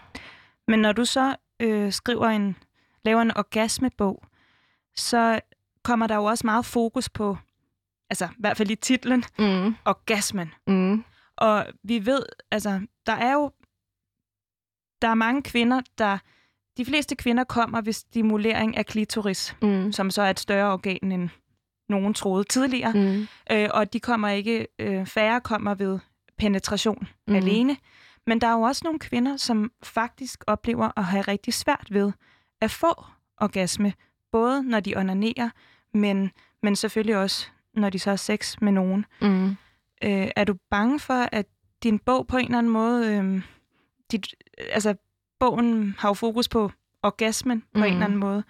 Men 0.68 0.80
når 0.80 0.92
du 0.92 1.06
så 1.06 1.36
øh, 1.60 1.92
skriver 1.92 2.28
en, 2.28 2.56
laver 3.06 3.22
en 3.22 3.38
orgasmebog, 3.38 4.24
så 4.96 5.40
kommer 5.84 6.08
der 6.08 6.16
jo 6.16 6.24
også 6.24 6.48
meget 6.48 6.66
fokus 6.66 7.10
på, 7.10 7.38
altså 8.10 8.26
i 8.26 8.40
hvert 8.40 8.58
fald 8.58 8.72
i 8.72 8.76
titlen, 8.76 9.24
mm. 9.40 9.76
orgasmen. 9.86 10.54
Mm. 10.68 11.04
Og 11.38 11.66
vi 11.84 12.06
ved, 12.06 12.24
altså, 12.52 12.82
der 13.06 13.14
er 13.14 13.34
jo 13.34 13.52
der 15.02 15.08
er 15.08 15.16
mange 15.16 15.42
kvinder, 15.42 15.82
der... 15.98 16.18
De 16.78 16.86
fleste 16.86 17.16
kvinder 17.16 17.44
kommer 17.44 17.82
ved 17.82 17.94
stimulering 17.94 18.78
af 18.78 18.86
klitoris, 18.86 19.56
mm. 19.62 19.92
som 19.92 20.12
så 20.12 20.22
er 20.22 20.30
et 20.30 20.40
større 20.40 20.74
organ, 20.74 21.12
end 21.12 21.30
nogen 21.90 22.14
troede 22.14 22.44
tidligere. 22.44 22.94
Mm. 22.94 23.28
Øh, 23.52 23.70
og 23.74 23.94
de 23.94 24.00
kommer 24.00 24.30
ikke... 24.30 24.68
Øh, 24.80 25.06
færre 25.06 25.42
kommer 25.42 25.76
ved 25.76 26.00
penetration 26.38 27.08
mm. 27.28 27.36
alene. 27.36 27.78
Men 28.28 28.42
der 28.42 28.48
er 28.48 28.54
jo 28.54 28.62
også 28.62 28.82
nogle 28.84 29.00
kvinder, 29.00 29.38
som 29.38 29.72
faktisk 29.84 30.44
oplever 30.48 30.92
at 30.98 31.04
have 31.04 31.22
rigtig 31.22 31.54
svært 31.54 31.88
ved 31.92 32.12
at 32.62 32.72
få 32.72 33.06
orgasme, 33.38 33.94
både 34.32 34.64
når 34.64 34.80
de 34.80 34.96
onanerer, 34.96 35.50
men, 35.94 36.32
men 36.64 36.76
selvfølgelig 36.76 37.18
også, 37.18 37.48
når 37.74 37.90
de 37.90 38.00
så 38.00 38.10
har 38.10 38.18
sex 38.18 38.62
med 38.62 38.72
nogen. 38.72 39.06
Mm. 39.22 39.56
Øh, 40.04 40.28
er 40.36 40.43
du 40.43 40.56
bange 40.70 41.00
for, 41.00 41.30
at 41.32 41.46
din 41.84 42.00
bog 42.00 42.28
på 42.28 42.38
en 42.38 42.46
eller 42.46 42.58
anden 42.58 42.72
måde... 42.72 43.18
Øh, 43.18 43.41
dit, 44.12 44.36
altså, 44.58 44.96
bogen 45.39 45.96
har 46.00 46.10
jo 46.10 46.14
fokus 46.14 46.48
på 46.48 46.72
orgasmen 47.04 47.62
på 47.62 47.80
mm. 47.80 47.84
en 47.84 47.93
eller 47.93 48.06
anden 48.06 48.20
måde. 48.20 48.43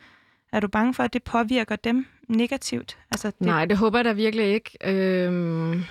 Er 0.51 0.59
du 0.59 0.67
bange 0.67 0.93
for, 0.93 1.03
at 1.03 1.13
det 1.13 1.23
påvirker 1.23 1.75
dem 1.75 2.05
negativt? 2.27 2.97
Altså, 3.11 3.27
det... 3.27 3.41
Nej, 3.41 3.65
det 3.65 3.77
håber 3.77 3.97
jeg 3.97 4.05
da 4.05 4.11
virkelig 4.11 4.45
ikke. 4.45 4.77
Øhm, 4.83 5.83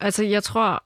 altså, 0.00 0.24
jeg 0.24 0.42
tror, 0.42 0.84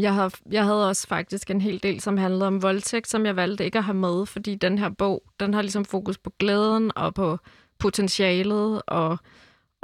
jeg, 0.00 0.14
har, 0.14 0.34
jeg 0.50 0.64
havde 0.64 0.88
også 0.88 1.08
faktisk 1.08 1.50
en 1.50 1.60
hel 1.60 1.82
del, 1.82 2.00
som 2.00 2.16
handlede 2.16 2.46
om 2.46 2.62
voldtægt, 2.62 3.08
som 3.08 3.26
jeg 3.26 3.36
valgte 3.36 3.64
ikke 3.64 3.78
at 3.78 3.84
have 3.84 3.94
med, 3.94 4.26
fordi 4.26 4.54
den 4.54 4.78
her 4.78 4.88
bog, 4.88 5.22
den 5.40 5.54
har 5.54 5.62
ligesom 5.62 5.84
fokus 5.84 6.18
på 6.18 6.30
glæden 6.38 6.92
og 6.96 7.14
på 7.14 7.38
potentialet 7.78 8.82
og 8.86 9.18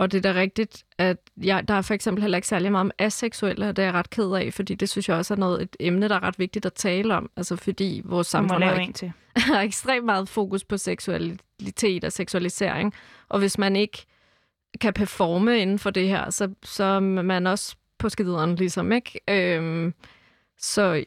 og 0.00 0.12
det 0.12 0.26
er 0.26 0.32
da 0.32 0.40
rigtigt, 0.40 0.84
at 0.98 1.16
jeg, 1.42 1.68
der 1.68 1.74
er 1.74 1.82
for 1.82 1.94
eksempel 1.94 2.22
heller 2.22 2.38
ikke 2.38 2.48
særlig 2.48 2.72
meget 2.72 2.84
om 2.84 2.90
aseksuelle, 2.98 3.68
og 3.68 3.76
det 3.76 3.82
er 3.82 3.86
jeg 3.86 3.94
ret 3.94 4.10
ked 4.10 4.32
af, 4.32 4.52
fordi 4.52 4.74
det 4.74 4.88
synes 4.88 5.08
jeg 5.08 5.16
også 5.16 5.34
er 5.34 5.38
noget, 5.38 5.62
et 5.62 5.76
emne, 5.80 6.08
der 6.08 6.14
er 6.14 6.22
ret 6.22 6.38
vigtigt 6.38 6.66
at 6.66 6.72
tale 6.72 7.14
om. 7.14 7.30
Altså 7.36 7.56
fordi 7.56 8.02
vores 8.04 8.26
samfund 8.26 8.64
har, 8.64 8.74
en 8.74 8.92
til. 8.92 9.12
har 9.36 9.60
ekstremt 9.60 10.06
meget 10.06 10.28
fokus 10.28 10.64
på 10.64 10.76
seksualitet 10.76 12.04
og 12.04 12.12
seksualisering. 12.12 12.94
Og 13.28 13.38
hvis 13.38 13.58
man 13.58 13.76
ikke 13.76 14.06
kan 14.80 14.92
performe 14.92 15.58
inden 15.58 15.78
for 15.78 15.90
det 15.90 16.08
her, 16.08 16.30
så, 16.30 16.48
så 16.62 16.84
er 16.84 17.00
man 17.00 17.46
også 17.46 17.76
på 17.98 18.08
skideren, 18.08 18.54
ligesom, 18.54 18.92
ikke? 18.92 19.20
Øhm, 19.28 19.94
så 20.62 21.04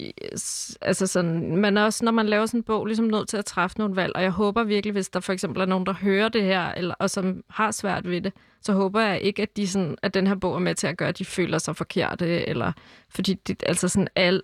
altså 0.82 1.08
sådan, 1.08 1.56
man 1.58 1.78
er 1.78 1.84
også, 1.84 2.06
når 2.06 2.12
man 2.12 2.26
laver 2.26 2.46
sådan 2.46 2.60
en 2.60 2.64
bog, 2.64 2.86
ligesom 2.86 3.06
nødt 3.06 3.30
til 3.30 3.38
at 3.38 3.46
træffe 3.46 3.78
nogle 3.78 3.96
valg. 3.96 4.16
Og 4.16 4.24
jeg 4.24 4.32
håber 4.32 4.64
virkelig, 4.64 4.92
hvis 4.92 5.10
der 5.10 5.20
for 5.20 5.34
eksempel 5.34 5.62
er 5.62 5.66
nogen, 5.66 5.86
der 5.86 5.94
hører 5.94 6.30
det 6.30 6.44
her, 6.44 6.72
eller, 6.72 6.96
og 7.00 7.10
som 7.10 7.44
har 7.50 7.72
svært 7.72 8.10
ved 8.10 8.22
det, 8.22 8.34
så 8.62 8.74
håber 8.74 9.02
jeg 9.02 9.22
ikke, 9.22 9.42
at, 9.42 9.58
de 9.58 9.68
sådan, 9.68 9.98
at 10.02 10.14
den 10.14 10.28
her 10.28 10.36
bog 10.36 10.56
er 10.56 10.60
med 10.60 10.76
til 10.76 10.88
at 10.88 10.98
gøre, 10.98 11.10
at 11.10 11.18
de 11.18 11.26
føler 11.26 11.58
sig 11.58 11.76
forkerte. 11.76 12.48
Eller, 12.48 12.72
fordi 13.10 13.34
det, 13.34 13.64
altså 13.66 13.88
sådan, 13.88 14.08
al, 14.16 14.42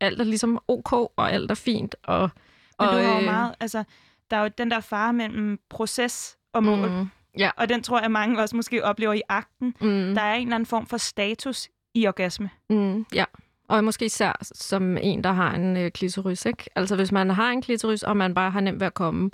alt 0.00 0.20
er 0.20 0.24
ligesom 0.24 0.58
ok, 0.68 0.92
og 0.92 1.32
alt 1.32 1.50
er 1.50 1.54
fint. 1.54 1.96
Og, 2.02 2.30
Men 2.80 2.88
du 2.88 2.94
har 2.94 3.12
jo 3.12 3.18
øh, 3.18 3.24
meget, 3.24 3.54
altså, 3.60 3.84
der 4.30 4.36
er 4.36 4.42
jo 4.42 4.50
den 4.58 4.70
der 4.70 4.80
fare 4.80 5.12
mellem 5.12 5.58
proces 5.70 6.36
og 6.52 6.64
mål. 6.64 6.90
Mm, 6.90 7.08
ja. 7.38 7.50
Og 7.56 7.68
den 7.68 7.82
tror 7.82 8.00
jeg, 8.00 8.10
mange 8.10 8.40
også 8.42 8.56
måske 8.56 8.84
oplever 8.84 9.12
i 9.12 9.22
akten. 9.28 9.74
Mm. 9.80 10.14
Der 10.14 10.22
er 10.22 10.34
en 10.34 10.42
eller 10.42 10.54
anden 10.54 10.66
form 10.66 10.86
for 10.86 10.96
status 10.96 11.68
i 11.94 12.06
orgasme. 12.06 12.50
Mm, 12.70 13.06
ja. 13.14 13.24
Og 13.68 13.84
måske 13.84 14.04
især 14.04 14.32
som 14.42 14.96
en, 14.96 15.24
der 15.24 15.32
har 15.32 15.54
en 15.54 15.76
øh, 15.76 15.90
klitoris, 15.90 16.46
ikke? 16.46 16.64
Altså 16.76 16.96
hvis 16.96 17.12
man 17.12 17.30
har 17.30 17.50
en 17.50 17.62
klitoris, 17.62 18.02
og 18.02 18.16
man 18.16 18.34
bare 18.34 18.50
har 18.50 18.60
nemt 18.60 18.80
ved 18.80 18.86
at 18.86 18.94
komme, 18.94 19.30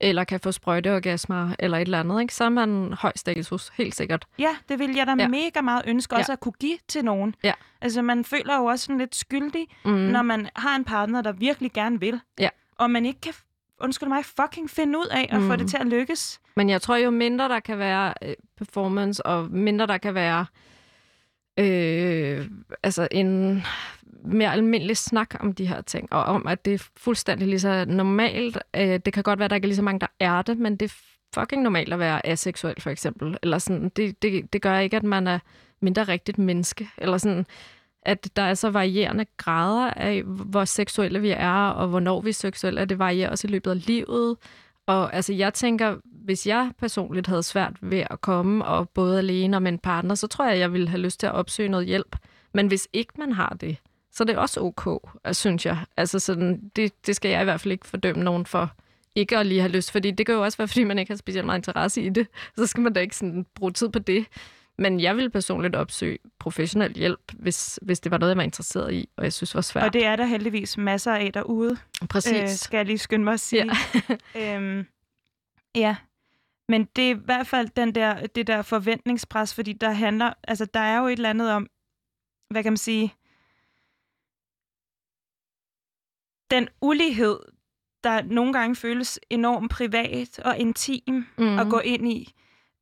eller 0.00 0.24
kan 0.24 0.40
få 0.40 0.52
sprøjteorgasmer, 0.52 1.54
eller 1.58 1.78
et 1.78 1.82
eller 1.82 2.00
andet, 2.00 2.20
ikke? 2.20 2.34
så 2.34 2.44
er 2.44 2.48
man 2.48 2.92
høj 2.92 3.12
status, 3.16 3.72
helt 3.74 3.94
sikkert. 3.94 4.26
Ja, 4.38 4.56
det 4.68 4.78
vil 4.78 4.94
jeg 4.94 5.06
da 5.06 5.14
ja. 5.18 5.28
mega 5.28 5.60
meget 5.60 5.82
ønske 5.86 6.16
også 6.16 6.32
ja. 6.32 6.34
at 6.34 6.40
kunne 6.40 6.52
give 6.60 6.78
til 6.88 7.04
nogen. 7.04 7.34
Ja. 7.44 7.52
Altså 7.80 8.02
man 8.02 8.24
føler 8.24 8.56
jo 8.56 8.64
også 8.64 8.84
sådan 8.84 8.98
lidt 8.98 9.16
skyldig, 9.16 9.66
mm. 9.84 9.90
når 9.90 10.22
man 10.22 10.48
har 10.56 10.76
en 10.76 10.84
partner, 10.84 11.22
der 11.22 11.32
virkelig 11.32 11.72
gerne 11.72 12.00
vil, 12.00 12.20
ja. 12.38 12.48
og 12.78 12.90
man 12.90 13.06
ikke 13.06 13.20
kan 13.20 13.34
undskyld 13.80 14.08
mig, 14.08 14.24
fucking 14.24 14.70
finde 14.70 14.98
ud 14.98 15.06
af 15.10 15.28
at 15.30 15.40
mm. 15.40 15.48
få 15.48 15.56
det 15.56 15.68
til 15.68 15.76
at 15.76 15.86
lykkes. 15.86 16.40
Men 16.56 16.70
jeg 16.70 16.82
tror 16.82 16.96
jo 16.96 17.10
mindre 17.10 17.48
der 17.48 17.60
kan 17.60 17.78
være 17.78 18.14
øh, 18.22 18.34
performance, 18.58 19.26
og 19.26 19.50
mindre 19.50 19.86
der 19.86 19.98
kan 19.98 20.14
være 20.14 20.46
øh, 21.58 22.48
altså 22.82 23.08
en 23.10 23.62
mere 24.24 24.52
almindelig 24.52 24.96
snak 24.96 25.34
om 25.40 25.52
de 25.52 25.66
her 25.66 25.80
ting, 25.80 26.12
og 26.12 26.24
om, 26.24 26.46
at 26.46 26.64
det 26.64 26.74
er 26.74 26.88
fuldstændig 26.96 27.48
lige 27.48 27.60
så 27.60 27.84
normalt. 27.88 28.58
Øh, 28.76 29.00
det 29.04 29.12
kan 29.12 29.22
godt 29.22 29.38
være, 29.38 29.44
at 29.44 29.50
der 29.50 29.54
ikke 29.56 29.66
er 29.66 29.68
lige 29.68 29.76
så 29.76 29.82
mange, 29.82 30.00
der 30.00 30.06
er 30.20 30.42
det, 30.42 30.58
men 30.58 30.76
det 30.76 30.90
er 30.90 30.94
fucking 31.34 31.62
normalt 31.62 31.92
at 31.92 31.98
være 31.98 32.26
aseksuel, 32.26 32.80
for 32.80 32.90
eksempel. 32.90 33.36
Eller 33.42 33.58
sådan, 33.58 33.88
det, 33.88 34.22
det, 34.22 34.52
det 34.52 34.62
gør 34.62 34.78
ikke, 34.78 34.96
at 34.96 35.02
man 35.02 35.26
er 35.26 35.38
mindre 35.80 36.02
rigtigt 36.02 36.38
menneske. 36.38 36.88
Eller 36.98 37.18
sådan, 37.18 37.46
at 38.02 38.36
der 38.36 38.42
er 38.42 38.54
så 38.54 38.70
varierende 38.70 39.26
grader 39.36 39.90
af, 39.90 40.22
hvor 40.22 40.64
seksuelle 40.64 41.20
vi 41.20 41.30
er, 41.30 41.68
og 41.68 41.88
hvornår 41.88 42.20
vi 42.20 42.28
er 42.28 42.34
seksuelle, 42.34 42.80
at 42.80 42.88
det 42.88 42.98
varierer 42.98 43.30
også 43.30 43.48
i 43.48 43.50
løbet 43.50 43.70
af 43.70 43.86
livet. 43.86 44.36
Og 44.86 45.14
altså, 45.14 45.32
jeg 45.32 45.54
tænker, 45.54 45.96
hvis 46.04 46.46
jeg 46.46 46.70
personligt 46.78 47.26
havde 47.26 47.42
svært 47.42 47.76
ved 47.82 48.04
at 48.10 48.20
komme, 48.20 48.64
og 48.64 48.88
både 48.88 49.18
alene 49.18 49.56
og 49.56 49.62
med 49.62 49.72
en 49.72 49.78
partner, 49.78 50.14
så 50.14 50.26
tror 50.26 50.48
jeg, 50.48 50.58
jeg 50.58 50.72
ville 50.72 50.88
have 50.88 51.00
lyst 51.00 51.20
til 51.20 51.26
at 51.26 51.32
opsøge 51.32 51.68
noget 51.68 51.86
hjælp. 51.86 52.16
Men 52.54 52.66
hvis 52.66 52.88
ikke 52.92 53.12
man 53.18 53.32
har 53.32 53.56
det, 53.60 53.76
så 54.12 54.24
er 54.24 54.26
det 54.26 54.36
også 54.36 54.60
ok, 54.60 54.86
øh, 55.26 55.34
synes 55.34 55.66
jeg. 55.66 55.78
Altså 55.96 56.18
sådan, 56.18 56.70
det, 56.76 57.06
det 57.06 57.16
skal 57.16 57.30
jeg 57.30 57.40
i 57.40 57.44
hvert 57.44 57.60
fald 57.60 57.72
ikke 57.72 57.86
fordømme 57.86 58.24
nogen 58.24 58.46
for 58.46 58.72
ikke 59.14 59.38
at 59.38 59.46
lige 59.46 59.60
have 59.60 59.72
lyst, 59.72 59.92
fordi 59.92 60.10
det 60.10 60.26
kan 60.26 60.34
jo 60.34 60.42
også 60.42 60.58
være, 60.58 60.68
fordi 60.68 60.84
man 60.84 60.98
ikke 60.98 61.10
har 61.12 61.16
specielt 61.16 61.46
meget 61.46 61.58
interesse 61.58 62.02
i 62.02 62.08
det. 62.08 62.26
Så 62.56 62.66
skal 62.66 62.82
man 62.82 62.92
da 62.92 63.00
ikke 63.00 63.16
sådan 63.16 63.46
bruge 63.54 63.72
tid 63.72 63.88
på 63.88 63.98
det. 63.98 64.26
Men 64.78 65.00
jeg 65.00 65.16
ville 65.16 65.30
personligt 65.30 65.76
opsøge 65.76 66.18
professionel 66.38 66.92
hjælp, 66.94 67.32
hvis, 67.32 67.78
hvis 67.82 68.00
det 68.00 68.12
var 68.12 68.18
noget, 68.18 68.30
jeg 68.30 68.36
var 68.36 68.42
interesseret 68.42 68.94
i, 68.94 69.08
og 69.16 69.24
jeg 69.24 69.32
synes 69.32 69.54
var 69.54 69.60
svært. 69.60 69.84
Og 69.84 69.92
det 69.92 70.04
er 70.04 70.16
der 70.16 70.24
heldigvis 70.24 70.78
masser 70.78 71.12
af 71.12 71.32
derude, 71.32 71.76
Præcis. 72.10 72.42
øh, 72.42 72.48
skal 72.48 72.76
jeg 72.76 72.86
lige 72.86 72.98
skynde 72.98 73.24
mig 73.24 73.32
at 73.32 73.40
sige. 73.40 73.70
Ja. 74.34 74.56
øhm, 74.56 74.86
ja. 75.74 75.96
Men 76.68 76.88
det 76.96 77.04
er 77.04 77.14
i 77.14 77.18
hvert 77.24 77.46
fald 77.46 77.68
den 77.68 77.94
der, 77.94 78.26
det 78.26 78.46
der 78.46 78.62
forventningspres, 78.62 79.54
fordi 79.54 79.72
der 79.72 79.90
handler, 79.90 80.32
altså 80.44 80.64
der 80.64 80.80
er 80.80 80.98
jo 80.98 81.06
et 81.06 81.12
eller 81.12 81.30
andet 81.30 81.50
om, 81.50 81.66
hvad 82.50 82.62
kan 82.62 82.72
man 82.72 82.76
sige, 82.76 83.14
den 86.50 86.68
ulighed, 86.80 87.38
der 88.04 88.22
nogle 88.22 88.52
gange 88.52 88.76
føles 88.76 89.20
enormt 89.30 89.70
privat 89.70 90.38
og 90.38 90.58
intim 90.58 91.26
mm. 91.38 91.58
at 91.58 91.66
gå 91.70 91.78
ind 91.78 92.08
i, 92.08 92.34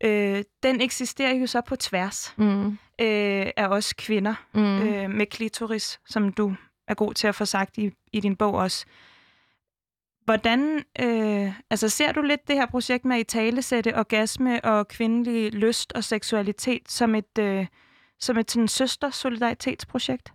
øh, 0.04 0.44
den 0.62 0.80
eksisterer 0.80 1.34
jo 1.34 1.46
så 1.46 1.60
på 1.60 1.76
tværs 1.76 2.34
mm. 2.36 2.66
øh, 3.00 3.46
af 3.56 3.66
os 3.68 3.92
kvinder 3.92 4.34
Mm. 4.54 4.82
øh, 4.82 5.10
med 5.10 5.26
klitoris, 5.26 6.00
som 6.06 6.32
du 6.32 6.54
er 6.88 6.94
god 6.94 7.14
til 7.14 7.26
at 7.26 7.34
få 7.34 7.44
sagt 7.44 7.78
i, 7.78 7.90
i 8.12 8.20
din 8.20 8.36
bog 8.36 8.54
også. 8.54 8.86
Hvordan, 10.24 10.84
øh, 11.00 11.52
altså 11.70 11.88
ser 11.88 12.12
du 12.12 12.22
lidt 12.22 12.48
det 12.48 12.56
her 12.56 12.66
projekt 12.66 13.04
med 13.04 13.16
at 13.16 13.20
i 13.20 13.24
talesætte 13.24 13.98
orgasme 13.98 14.64
og 14.64 14.88
kvindelig 14.88 15.52
lyst 15.52 15.92
og 15.92 16.04
seksualitet 16.04 16.90
som 16.90 17.14
et, 17.14 17.38
øh, 17.38 17.66
som 18.20 18.38
et 18.38 18.50
sådan 18.50 18.68
søster-solidaritetsprojekt? 18.68 20.32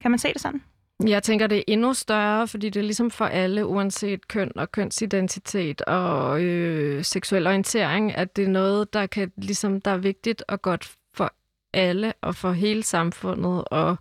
Kan 0.00 0.10
man 0.10 0.18
se 0.18 0.32
det 0.32 0.40
sådan? 0.40 0.62
Jeg 1.06 1.22
tænker, 1.22 1.46
det 1.46 1.58
er 1.58 1.62
endnu 1.68 1.94
større, 1.94 2.48
fordi 2.48 2.70
det 2.70 2.80
er 2.80 2.84
ligesom 2.84 3.10
for 3.10 3.24
alle, 3.24 3.66
uanset 3.66 4.28
køn 4.28 4.52
og 4.56 4.72
kønsidentitet 4.72 5.82
og 5.82 6.42
øh, 6.42 7.04
seksuel 7.04 7.46
orientering, 7.46 8.14
at 8.14 8.36
det 8.36 8.44
er 8.44 8.48
noget, 8.48 8.92
der 8.92 9.06
kan 9.06 9.32
ligesom 9.36 9.80
der 9.80 9.90
er 9.90 9.96
vigtigt 9.96 10.44
og 10.48 10.62
godt 10.62 10.92
for 11.14 11.32
alle 11.74 12.12
og 12.20 12.34
for 12.34 12.52
hele 12.52 12.82
samfundet, 12.82 13.64
og, 13.66 13.96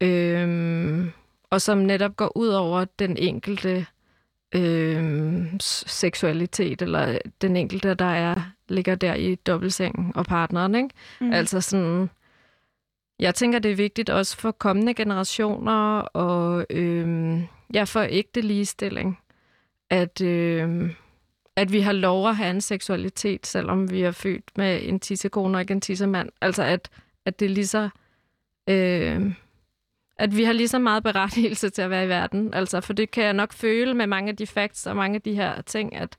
øh, 0.00 1.06
og 1.50 1.60
som 1.62 1.78
netop 1.78 2.16
går 2.16 2.36
ud 2.36 2.48
over 2.48 2.84
den 2.84 3.16
enkelte 3.16 3.86
øh, 4.54 5.46
seksualitet, 5.60 6.82
eller 6.82 7.18
den 7.40 7.56
enkelte, 7.56 7.94
der 7.94 8.04
er 8.04 8.40
ligger 8.68 8.94
der 8.94 9.14
i 9.14 9.34
dobbeltsengen 9.34 10.12
og 10.14 10.26
partneren, 10.26 10.74
ikke? 10.74 10.88
Mm. 11.20 11.32
Altså 11.32 11.60
sådan, 11.60 12.10
jeg 13.18 13.34
tænker, 13.34 13.58
det 13.58 13.70
er 13.70 13.76
vigtigt 13.76 14.10
også 14.10 14.36
for 14.36 14.50
kommende 14.50 14.94
generationer 14.94 16.00
og 16.00 16.66
øh, 16.70 17.40
ja, 17.74 17.84
for 17.84 18.06
ægte 18.08 18.40
ligestilling, 18.40 19.18
at, 19.90 20.20
øh, 20.20 20.90
at 21.56 21.72
vi 21.72 21.80
har 21.80 21.92
lov 21.92 22.28
at 22.28 22.36
have 22.36 22.50
en 22.50 22.60
seksualitet, 22.60 23.46
selvom 23.46 23.90
vi 23.90 24.02
er 24.02 24.10
født 24.10 24.58
med 24.58 24.80
en 24.82 25.00
tissekone 25.00 25.56
og 25.56 25.60
ikke 25.60 25.72
en 25.72 25.80
tissemand. 25.80 26.28
Altså, 26.40 26.62
at, 26.62 26.90
at 27.24 27.40
det 27.40 27.46
er 27.46 27.50
lige 27.50 27.66
så... 27.66 27.88
Øh, 28.68 29.32
at 30.18 30.36
vi 30.36 30.44
har 30.44 30.52
lige 30.52 30.68
så 30.68 30.78
meget 30.78 31.02
berettigelse 31.02 31.70
til 31.70 31.82
at 31.82 31.90
være 31.90 32.04
i 32.04 32.08
verden. 32.08 32.54
Altså, 32.54 32.80
for 32.80 32.92
det 32.92 33.10
kan 33.10 33.24
jeg 33.24 33.32
nok 33.32 33.52
føle 33.52 33.94
med 33.94 34.06
mange 34.06 34.30
af 34.30 34.36
de 34.36 34.46
facts 34.46 34.86
og 34.86 34.96
mange 34.96 35.14
af 35.14 35.22
de 35.22 35.34
her 35.34 35.60
ting, 35.62 35.96
at, 35.96 36.16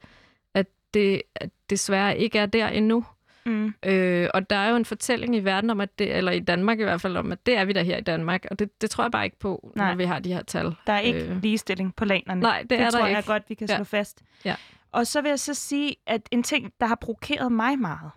at 0.54 0.68
det 0.94 1.22
at 1.36 1.50
desværre 1.70 2.18
ikke 2.18 2.40
er 2.40 2.46
der 2.46 2.68
endnu. 2.68 3.06
Mm. 3.50 3.74
Øh, 3.86 4.30
og 4.34 4.50
der 4.50 4.56
er 4.56 4.70
jo 4.70 4.76
en 4.76 4.86
fortælling 4.86 5.36
i 5.36 5.40
verden 5.40 5.70
om, 5.70 5.82
at 5.82 6.00
det, 6.00 6.16
eller 6.16 6.32
i 6.32 6.40
Danmark 6.40 6.80
i 6.80 6.84
hvert 6.84 7.02
fald, 7.02 7.18
om, 7.18 7.32
at 7.32 7.46
det 7.46 7.58
er 7.58 7.66
vi 7.66 7.74
der 7.74 7.84
her 7.84 7.98
i 7.98 8.02
Danmark. 8.02 8.46
Og 8.52 8.60
det, 8.60 8.82
det 8.82 8.90
tror 8.90 9.04
jeg 9.04 9.12
bare 9.12 9.26
ikke 9.26 9.40
på, 9.40 9.72
Nej. 9.76 9.90
når 9.90 9.96
vi 9.98 10.04
har 10.04 10.20
de 10.20 10.34
her 10.34 10.44
tal. 10.44 10.76
Der 10.88 10.94
er 10.94 11.00
ikke 11.00 11.26
Øh. 11.26 11.42
ligestilling 11.42 11.96
på 11.96 12.06
lanerne. 12.06 12.42
Nej, 12.42 12.62
det, 12.62 12.70
det 12.70 12.80
er 12.80 12.90
tror 12.90 13.00
der 13.00 13.08
jeg 13.08 13.18
ikke. 13.18 13.32
godt, 13.32 13.44
vi 13.50 13.54
kan 13.56 13.68
Ja. 13.70 13.76
slå 13.76 13.84
fast. 13.84 14.22
Ja. 14.46 14.56
Og 14.92 15.08
så 15.08 15.22
vil 15.22 15.30
jeg 15.30 15.40
så 15.40 15.54
sige, 15.54 15.96
at 16.08 16.22
en 16.32 16.44
ting, 16.44 16.74
der 16.80 16.86
har 16.86 16.96
provokeret 17.02 17.52
mig 17.52 17.80
meget, 17.80 18.12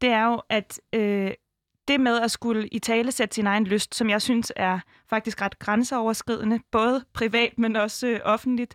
det 0.00 0.08
er 0.08 0.24
jo, 0.26 0.42
at 0.48 0.80
øh, 0.92 1.30
det 1.88 2.00
med 2.00 2.20
at 2.20 2.30
skulle 2.30 2.68
i 2.68 2.78
tale 2.78 3.12
sætte 3.12 3.34
sin 3.34 3.46
egen 3.46 3.64
lyst, 3.66 3.94
som 3.94 4.10
jeg 4.10 4.22
synes 4.22 4.52
er 4.56 4.78
faktisk 5.10 5.42
ret 5.42 5.58
grænseoverskridende, 5.58 6.60
både 6.72 7.04
privat, 7.14 7.58
men 7.58 7.76
også 7.76 8.06
øh, 8.06 8.20
offentligt, 8.24 8.74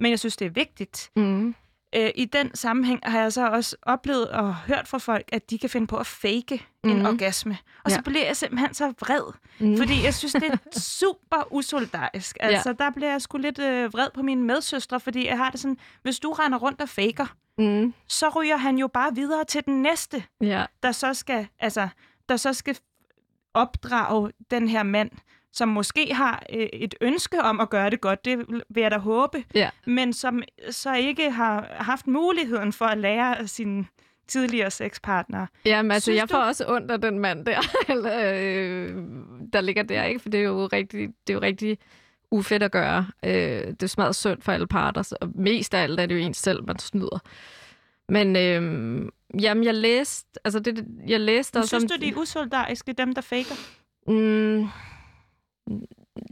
men 0.00 0.10
jeg 0.10 0.18
synes, 0.18 0.36
det 0.36 0.46
er 0.46 0.50
vigtigt. 0.50 1.10
Mm. 1.16 1.54
Øh, 1.96 2.10
I 2.14 2.24
den 2.24 2.54
sammenhæng 2.54 3.00
har 3.04 3.20
jeg 3.20 3.32
så 3.32 3.48
også 3.48 3.76
oplevet 3.82 4.28
og 4.30 4.54
hørt 4.56 4.88
fra 4.88 4.98
folk, 4.98 5.24
at 5.32 5.50
de 5.50 5.58
kan 5.58 5.70
finde 5.70 5.86
på 5.86 5.96
at 5.96 6.06
fake 6.06 6.66
mm. 6.84 6.90
en 6.90 6.96
Mhm. 6.96 7.06
orgasme. 7.06 7.58
Og 7.84 7.90
så 7.90 7.96
Ja. 7.96 8.00
bliver 8.10 8.26
jeg 8.26 8.36
simpelthen 8.36 8.74
så 8.74 8.88
vred, 9.00 9.32
Mm. 9.60 9.76
fordi 9.76 10.04
jeg 10.04 10.14
synes, 10.14 10.32
det 10.32 10.44
er 10.44 10.56
super 11.00 11.52
usolidarisk. 11.52 12.36
Altså, 12.40 12.72
der 12.72 12.90
bliver 12.90 13.10
jeg 13.10 13.22
sgu 13.22 13.38
lidt 13.38 13.58
øh, 13.58 13.92
vred 13.92 14.08
på 14.14 14.22
mine 14.22 14.42
medsøstre, 14.42 15.00
fordi 15.00 15.26
jeg 15.26 15.36
har 15.36 15.50
det 15.50 15.60
sådan, 15.60 15.76
hvis 16.02 16.18
du 16.18 16.32
render 16.32 16.58
rundt 16.58 16.80
og 16.80 16.88
faker, 16.88 17.26
Mm. 17.58 17.94
så 18.08 18.28
ryger 18.28 18.56
han 18.56 18.78
jo 18.78 18.86
bare 18.86 19.14
videre 19.14 19.44
til 19.44 19.64
den 19.66 19.82
næste, 19.82 20.24
Ja. 20.40 20.64
der 20.82 20.92
så 20.92 21.14
skal, 21.14 21.48
altså, 21.58 21.88
der 22.28 22.36
så 22.36 22.52
skal 22.52 22.76
opdrage 23.54 24.32
den 24.50 24.68
her 24.68 24.82
mand, 24.82 25.10
som 25.52 25.68
måske 25.68 26.14
har 26.14 26.42
øh, 26.52 26.66
et 26.72 26.94
ønske 27.00 27.40
om 27.42 27.60
at 27.60 27.70
gøre 27.70 27.90
det 27.90 28.00
godt, 28.00 28.24
det 28.24 28.38
vil 28.68 28.80
jeg 28.80 28.90
da 28.90 28.96
håbe, 28.98 29.44
Ja. 29.54 29.70
men 29.86 30.12
som 30.12 30.42
så 30.70 30.94
ikke 30.94 31.30
har 31.30 31.66
haft 31.70 32.06
muligheden 32.06 32.72
for 32.72 32.84
at 32.84 32.98
lære 32.98 33.38
af 33.38 33.48
sine 33.48 33.86
tidligere 34.28 34.70
sexpartnere. 34.70 35.46
Jamen, 35.64 35.90
altså, 35.92 36.04
Synes 36.10 36.20
jeg 36.20 36.28
får 36.28 36.38
du- 36.38 36.44
også 36.44 36.64
ondt 36.68 36.90
af 36.90 37.00
den 37.00 37.18
mand 37.18 37.46
der, 37.46 37.60
eller, 37.92 38.18
øh, 38.34 38.94
der 39.52 39.60
ligger 39.60 39.82
der, 39.82 40.04
ikke? 40.04 40.20
For 40.20 40.28
det 40.28 40.40
er 40.40 40.44
jo 40.44 40.66
rigtig, 40.72 41.08
det 41.26 41.32
er 41.32 41.34
jo 41.34 41.40
rigtig 41.40 41.78
ufedt 42.30 42.62
at 42.62 42.72
gøre. 42.72 43.06
Øh, 43.24 43.32
det 43.66 43.82
er 43.82 43.86
smadret 43.86 44.16
synd 44.16 44.42
for 44.42 44.52
alle 44.52 44.66
parter, 44.66 45.12
og 45.20 45.28
mest 45.34 45.74
af 45.74 45.82
alt 45.82 46.00
er 46.00 46.06
det 46.06 46.14
jo 46.14 46.20
ens 46.20 46.36
selv, 46.36 46.64
man 46.66 46.78
snyder. 46.78 47.18
Men 48.08 48.36
øh, 48.36 49.08
jamen, 49.42 49.64
jeg 49.64 49.74
læste, 49.74 50.28
altså 50.44 50.60
det, 50.60 50.86
jeg 51.06 51.20
læste 51.20 51.58
Men 51.58 51.66
synes 51.66 51.84
om... 51.84 51.88
du, 51.88 51.96
de 52.00 52.08
er 52.08 52.16
usolidariske, 52.16 52.92
dem 52.92 53.14
der 53.14 53.22
faker? 53.22 53.54
Mm, 54.06 54.66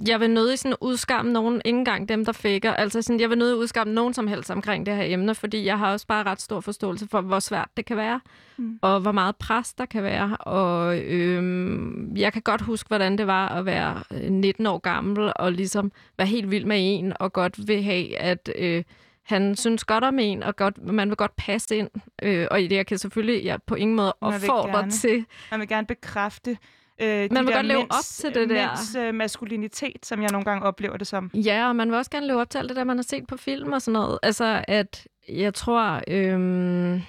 jeg 0.08 0.20
vil 0.20 0.30
nødig 0.30 0.58
sådan 0.58 0.76
udskamme 0.80 1.32
nogen, 1.32 1.62
ikke 1.64 1.78
engang 1.78 2.08
dem, 2.08 2.24
der 2.24 2.32
faker. 2.32 2.72
Altså 2.72 3.02
sådan, 3.02 3.20
jeg 3.20 3.30
vil 3.30 3.38
nødig 3.38 3.56
udskamme 3.56 3.94
nogen 3.94 4.14
som 4.14 4.26
helst 4.26 4.50
omkring 4.50 4.86
det 4.86 4.96
her 4.96 5.04
emne, 5.04 5.34
fordi 5.34 5.64
jeg 5.64 5.78
har 5.78 5.92
også 5.92 6.06
bare 6.06 6.22
ret 6.24 6.40
stor 6.40 6.60
forståelse 6.60 7.08
for, 7.10 7.20
hvor 7.20 7.38
svært 7.40 7.68
det 7.76 7.86
kan 7.86 7.96
være, 7.96 8.20
Mm. 8.58 8.78
og 8.82 9.00
hvor 9.00 9.12
meget 9.12 9.36
pres 9.36 9.74
der 9.74 9.86
kan 9.86 10.02
være. 10.02 10.36
Og 10.36 10.98
øhm, 11.00 12.16
jeg 12.16 12.32
kan 12.32 12.42
godt 12.42 12.60
huske, 12.60 12.88
hvordan 12.88 13.18
det 13.18 13.26
var 13.26 13.48
at 13.48 13.66
være 13.66 14.02
øh, 14.10 14.30
19 14.30 14.66
år 14.66 14.78
gammel, 14.78 15.32
og 15.36 15.52
ligesom 15.52 15.92
være 16.18 16.26
helt 16.26 16.50
vild 16.50 16.64
med 16.64 16.76
en, 16.80 17.12
og 17.20 17.32
godt 17.32 17.68
vil 17.68 17.82
have, 17.82 18.16
at... 18.18 18.50
Øh, 18.58 18.84
han 19.26 19.56
synes 19.56 19.84
godt 19.84 20.04
om 20.04 20.18
en, 20.18 20.42
og 20.42 20.56
godt, 20.56 20.84
man 20.84 21.08
vil 21.08 21.16
godt 21.16 21.36
passe 21.36 21.76
ind. 21.76 21.88
Øh, 22.22 22.46
og 22.50 22.58
det 22.60 22.72
jeg 22.72 22.86
kan 22.86 22.98
selvfølgelig 22.98 23.44
jeg 23.44 23.58
på 23.66 23.74
ingen 23.74 23.96
måde 23.96 24.12
Man 24.22 24.34
opfordre 24.34 24.78
gerne. 24.78 24.90
til, 24.90 25.24
Man 25.50 25.60
vil 25.60 25.68
gerne 25.68 25.86
bekræfte 25.86 26.58
øh, 26.98 27.08
de 27.08 27.34
Man 27.34 27.44
vil 27.44 27.52
der 27.52 27.58
godt 27.58 27.66
leve 27.66 27.78
mænds, 27.78 28.20
op 28.24 28.32
til 28.32 28.40
det 28.40 28.48
der. 28.48 28.66
mænds, 28.66 28.94
øh, 28.96 29.14
maskulinitet, 29.14 30.06
som 30.06 30.22
jeg 30.22 30.30
nogle 30.32 30.44
gange 30.44 30.66
oplever 30.66 30.96
det 30.96 31.06
som. 31.06 31.30
Ja, 31.34 31.68
og 31.68 31.76
man 31.76 31.88
vil 31.88 31.96
også 31.96 32.10
gerne 32.10 32.26
leve 32.26 32.40
op 32.40 32.50
til 32.50 32.58
alt 32.58 32.68
det 32.68 32.76
der, 32.76 32.84
man 32.84 32.98
har 32.98 33.02
set 33.02 33.26
på 33.26 33.36
film 33.36 33.72
og 33.72 33.82
sådan 33.82 33.92
noget. 34.00 34.18
Altså, 34.22 34.64
at 34.68 35.06
jeg 35.28 35.54
tror... 35.54 36.02
Øhm, 36.08 37.00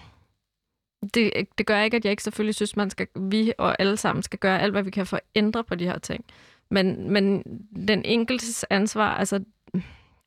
det, 1.14 1.32
det 1.58 1.66
gør 1.66 1.82
ikke, 1.82 1.98
at 1.98 2.06
jeg 2.06 2.12
ikke 2.12 2.24
selvfølgelig 2.24 2.56
synes, 2.56 2.76
man 2.76 2.90
skal, 2.90 3.08
vi 3.16 3.54
og 3.58 3.76
alle 3.82 3.98
sammen 3.98 4.24
skal 4.24 4.40
gøre 4.40 4.62
alt, 4.62 4.72
hvad 4.74 4.84
vi 4.84 4.92
kan 4.92 5.06
for 5.06 5.18
at 5.18 5.24
ændre 5.36 5.64
på 5.64 5.76
de 5.76 5.86
her 5.86 6.00
ting. 6.00 6.26
Men, 6.70 7.12
men 7.12 7.44
den 7.88 8.06
enkeltes 8.06 8.66
ansvar, 8.70 9.14
altså, 9.16 9.44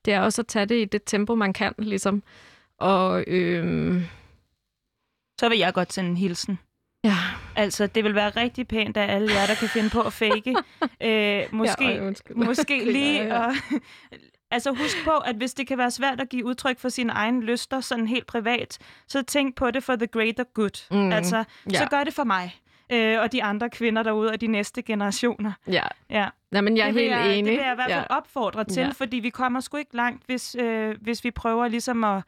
det 0.05 0.15
er 0.15 0.21
også 0.21 0.43
at 0.43 0.47
tage 0.47 0.67
det 0.67 0.83
i 0.83 0.85
det 0.85 1.03
tempo, 1.07 1.35
man 1.35 1.53
kan, 1.53 1.75
ligesom. 1.79 2.23
Og 2.79 3.25
øhm, 3.27 4.03
Så 5.41 5.49
vil 5.49 5.59
jeg 5.59 5.75
godt 5.75 5.93
sende 5.93 6.11
en 6.11 6.17
hilsen. 6.17 6.59
Ja, 7.05 7.17
Altså, 7.57 7.87
det 7.87 8.05
vil 8.05 8.15
være 8.15 8.31
rigtig 8.31 8.69
pænt 8.69 8.97
af 8.97 9.15
alle 9.15 9.33
jer, 9.35 9.47
der 9.47 9.55
kan 9.55 9.69
finde 9.69 9.91
på 9.91 10.01
at 10.01 10.13
fake. 10.13 10.55
øh, 11.09 11.43
måske, 11.53 11.85
Ja, 11.85 11.99
øj, 12.01 12.13
måske 12.35 12.93
lige 12.93 13.25
jeg. 13.25 13.45
at... 13.45 13.81
Altså 14.53 14.71
husk 14.71 15.05
på, 15.05 15.11
at 15.11 15.37
hvis 15.37 15.55
det 15.55 15.67
kan 15.67 15.79
være 15.79 15.91
svært 15.91 16.21
at 16.21 16.29
give 16.29 16.45
udtryk 16.47 16.79
for 16.79 16.89
sine 16.89 17.13
egne 17.13 17.41
lyster, 17.45 17.81
sådan 17.81 18.07
helt 18.07 18.27
privat, 18.27 18.79
så 19.09 19.23
tænk 19.23 19.55
på 19.55 19.71
det 19.71 19.85
for 19.85 19.97
the 19.97 20.07
greater 20.07 20.45
good. 20.55 20.87
Mm, 20.91 21.13
Altså, 21.13 21.45
ja. 21.73 21.79
så 21.79 21.87
gør 21.91 22.05
det 22.05 22.15
for 22.15 22.25
mig 22.25 22.55
øh, 22.93 23.21
og 23.21 23.33
de 23.33 23.43
andre 23.43 23.71
kvinder 23.71 24.03
derude 24.03 24.31
og 24.31 24.41
de 24.41 24.47
næste 24.47 24.83
generationer. 24.83 25.53
ja. 25.69 25.83
Ja. 26.11 26.29
Nej, 26.51 26.61
men 26.61 26.77
jeg 26.77 26.89
er 26.89 26.93
det 26.93 27.01
helt 27.03 27.13
jeg, 27.13 27.35
enig. 27.35 27.45
Det 27.51 27.59
vil 27.59 27.65
jeg 27.65 27.73
i 27.73 27.75
hvert 27.75 27.91
fald 27.91 28.05
ja. 28.11 28.17
opfordre 28.17 28.65
til, 28.65 28.83
Ja. 28.83 28.89
fordi 28.91 29.17
vi 29.17 29.31
kommer 29.31 29.61
sgu 29.61 29.77
ikke 29.77 29.97
langt, 29.97 30.23
hvis, 30.27 30.57
øh, 30.61 30.97
hvis 31.01 31.25
vi 31.25 31.31
prøver 31.31 31.69
ligesom 31.69 32.05
at, 32.05 32.23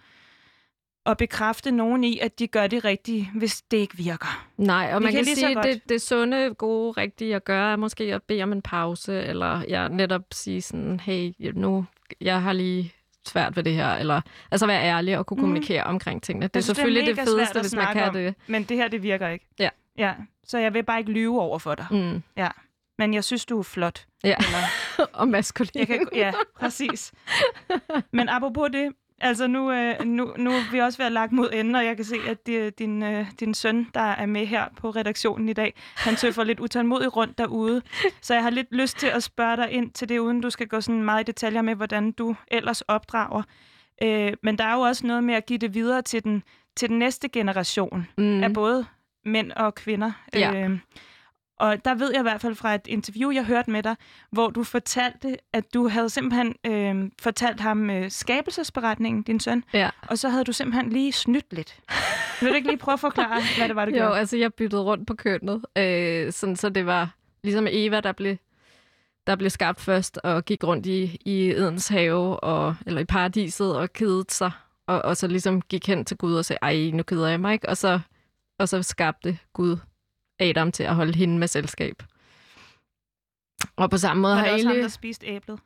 at 1.06 1.16
bekræfte 1.16 1.70
nogen 1.70 2.04
i, 2.04 2.18
at 2.18 2.38
de 2.38 2.46
gør 2.46 2.66
det 2.66 2.84
rigtige, 2.84 3.30
hvis 3.34 3.62
det 3.62 3.76
ikke 3.76 3.96
virker. 3.96 4.46
Nej, 4.56 4.90
og 4.94 5.00
Vi 5.00 5.04
man 5.04 5.12
kan 5.12 5.24
kan, 5.24 5.36
sige, 5.36 5.58
at 5.58 5.64
det, 5.64 5.88
det 5.88 6.02
sunde, 6.02 6.54
gode, 6.54 6.92
rigtige 6.92 7.34
at 7.36 7.44
gøre 7.44 7.72
er 7.72 7.76
måske 7.76 8.04
at 8.14 8.22
bede 8.22 8.42
om 8.42 8.52
en 8.52 8.62
pause, 8.62 9.22
eller 9.22 9.62
ja, 9.68 9.88
netop 9.88 10.22
sige 10.32 10.62
sådan, 10.62 11.00
hey, 11.00 11.32
nu, 11.54 11.86
jeg 12.20 12.42
har 12.42 12.52
lige 12.52 12.92
svært 13.26 13.56
ved 13.56 13.62
det 13.62 13.72
her, 13.74 13.94
eller 13.94 14.20
altså 14.50 14.66
være 14.66 14.82
ærlig 14.84 15.18
og 15.18 15.26
kunne 15.26 15.36
Mhm. 15.36 15.42
kommunikere 15.42 15.84
omkring 15.84 16.22
tingene. 16.22 16.46
Det 16.46 16.56
er 16.56 16.58
Jeg 16.58 16.64
synes, 16.64 16.76
det 16.76 16.82
er 16.82 16.86
selvfølgelig 16.86 17.16
det, 17.16 17.24
fedeste, 17.28 17.60
hvis 17.60 17.74
man 17.74 17.92
kan 17.92 18.04
om. 18.08 18.12
det. 18.14 18.34
Men 18.46 18.64
det 18.64 18.76
her, 18.76 18.88
det 18.88 19.02
virker 19.02 19.28
ikke. 19.28 19.46
Ja. 19.58 19.68
Ja, 19.98 20.12
så 20.44 20.58
jeg 20.58 20.74
vil 20.74 20.82
bare 20.82 20.98
ikke 20.98 21.12
lyve 21.12 21.40
over 21.40 21.58
for 21.58 21.74
dig. 21.74 21.86
Mm. 21.90 22.22
Men 22.98 23.14
jeg 23.14 23.24
synes, 23.24 23.44
du 23.46 23.58
er 23.58 23.62
flot. 23.62 24.06
Ja, 24.24 24.34
Eller, 24.38 25.06
og 25.20 25.28
maskulin. 25.28 25.70
jeg 25.74 25.86
kan, 25.86 26.08
ja, 26.14 26.32
præcis. 26.60 27.12
Men 28.12 28.28
apropos 28.28 28.68
det, 28.72 28.92
altså 29.22 29.46
nu, 29.46 29.72
øh, 29.72 30.04
nu, 30.04 30.34
nu 30.36 30.50
er 30.50 30.72
vi 30.72 30.78
også 30.78 30.98
ved 30.98 31.06
at 31.06 31.12
lagt 31.12 31.32
mod 31.32 31.50
enden, 31.52 31.74
og 31.74 31.84
jeg 31.84 31.96
kan 31.96 32.04
se, 32.04 32.16
at 32.28 32.46
det, 32.46 32.78
din, 32.78 33.02
øh, 33.02 33.26
din 33.40 33.54
søn, 33.54 33.86
der 33.94 34.00
er 34.00 34.26
med 34.26 34.46
her 34.46 34.64
på 34.76 34.90
redaktionen 34.90 35.48
i 35.48 35.52
dag, 35.52 35.74
han 35.96 36.16
tøffer 36.16 36.44
lidt 36.44 36.60
utålmodigt 36.60 37.16
rundt 37.16 37.38
derude. 37.38 37.82
Så 38.20 38.34
jeg 38.34 38.42
har 38.42 38.50
lidt 38.50 38.66
lyst 38.70 38.98
til 38.98 39.06
at 39.06 39.22
spørge 39.22 39.56
dig 39.56 39.70
ind 39.70 39.90
til 39.90 40.08
det, 40.08 40.18
uden 40.18 40.40
du 40.40 40.50
skal 40.50 40.68
gå 40.68 40.80
sådan 40.80 41.02
meget 41.02 41.20
i 41.20 41.26
detaljer 41.26 41.62
med, 41.62 41.74
hvordan 41.74 42.12
du 42.12 42.36
ellers 42.48 42.80
opdrager. 42.80 43.42
Øh, 44.02 44.32
men 44.42 44.58
der 44.58 44.64
er 44.64 44.74
jo 44.74 44.80
også 44.80 45.06
noget 45.06 45.24
med 45.24 45.34
at 45.34 45.46
give 45.46 45.58
det 45.58 45.74
videre 45.74 46.02
til 46.02 46.24
den, 46.24 46.42
til 46.76 46.88
den 46.88 46.98
næste 46.98 47.28
generation 47.28 48.06
mm. 48.18 48.42
af 48.42 48.52
både 48.52 48.86
mænd 49.24 49.52
og 49.52 49.74
kvinder. 49.74 50.12
Ja. 50.34 50.54
Øh, 50.54 50.78
og 51.62 51.84
der 51.84 51.94
ved 51.94 52.10
jeg 52.12 52.20
i 52.20 52.22
hvert 52.22 52.40
fald 52.40 52.54
fra 52.54 52.74
et 52.74 52.86
interview, 52.86 53.30
jeg 53.30 53.44
hørte 53.44 53.70
med 53.70 53.82
dig, 53.82 53.96
hvor 54.30 54.50
du 54.50 54.64
fortalte, 54.64 55.36
at 55.52 55.74
du 55.74 55.88
havde 55.88 56.10
simpelthen 56.10 56.54
øh, 56.66 57.10
fortalt 57.22 57.60
ham 57.60 57.90
øh, 57.90 58.10
skabelsesberetningen, 58.10 59.22
din 59.22 59.40
søn, 59.40 59.64
Ja. 59.72 59.90
og 60.08 60.18
så 60.18 60.28
havde 60.28 60.44
du 60.44 60.52
simpelthen 60.52 60.92
lige 60.92 61.12
snydt 61.12 61.52
lidt. 61.52 61.80
Vil 62.40 62.50
du 62.50 62.54
ikke 62.54 62.68
lige 62.68 62.78
prøve 62.78 62.92
at 62.92 63.00
forklare, 63.00 63.40
hvad 63.58 63.68
det 63.68 63.76
var, 63.76 63.84
du 63.84 63.90
Jo, 63.90 63.96
gjorde? 63.96 64.18
altså 64.18 64.36
jeg 64.36 64.54
byttede 64.54 64.82
rundt 64.82 65.06
på 65.06 65.14
kønnet, 65.14 65.64
øh, 65.78 66.32
sådan, 66.32 66.56
så 66.56 66.68
det 66.68 66.86
var 66.86 67.14
ligesom 67.44 67.66
Eva, 67.70 68.00
der 68.00 68.12
blev, 68.12 68.36
der 69.26 69.36
blev 69.36 69.50
skabt 69.50 69.80
først 69.80 70.18
og 70.24 70.44
gik 70.44 70.64
rundt 70.64 70.86
i, 70.86 71.20
i 71.24 71.50
Edens 71.50 71.88
have, 71.88 72.40
og, 72.40 72.76
eller 72.86 73.00
i 73.00 73.04
paradiset 73.04 73.76
og 73.76 73.92
kedede 73.92 74.24
sig, 74.28 74.50
og, 74.86 75.02
og 75.02 75.16
så 75.16 75.26
ligesom 75.26 75.60
gik 75.62 75.86
hen 75.86 76.04
til 76.04 76.16
Gud 76.16 76.34
og 76.34 76.44
sagde, 76.44 76.58
ej, 76.62 76.90
nu 76.94 77.02
keder 77.02 77.28
jeg 77.28 77.40
mig 77.40 77.52
ikke, 77.52 77.68
og 77.68 77.76
så, 77.76 78.00
og 78.58 78.68
så 78.68 78.82
skabte 78.82 79.38
Gud 79.52 79.76
Adam 80.42 80.72
til 80.72 80.82
at 80.82 80.94
holde 80.94 81.14
hende 81.14 81.38
med 81.38 81.48
selskab. 81.48 82.02
Og 83.76 83.90
på 83.90 83.96
samme 83.96 84.20
måde 84.20 84.34
Var 84.34 84.38
har 84.38 84.44
det 84.44 84.50
jeg 84.50 84.54
også 84.54 84.68
ham, 84.68 84.76
der 84.76 84.88
spiste 84.88 85.26
æblet? 85.26 85.60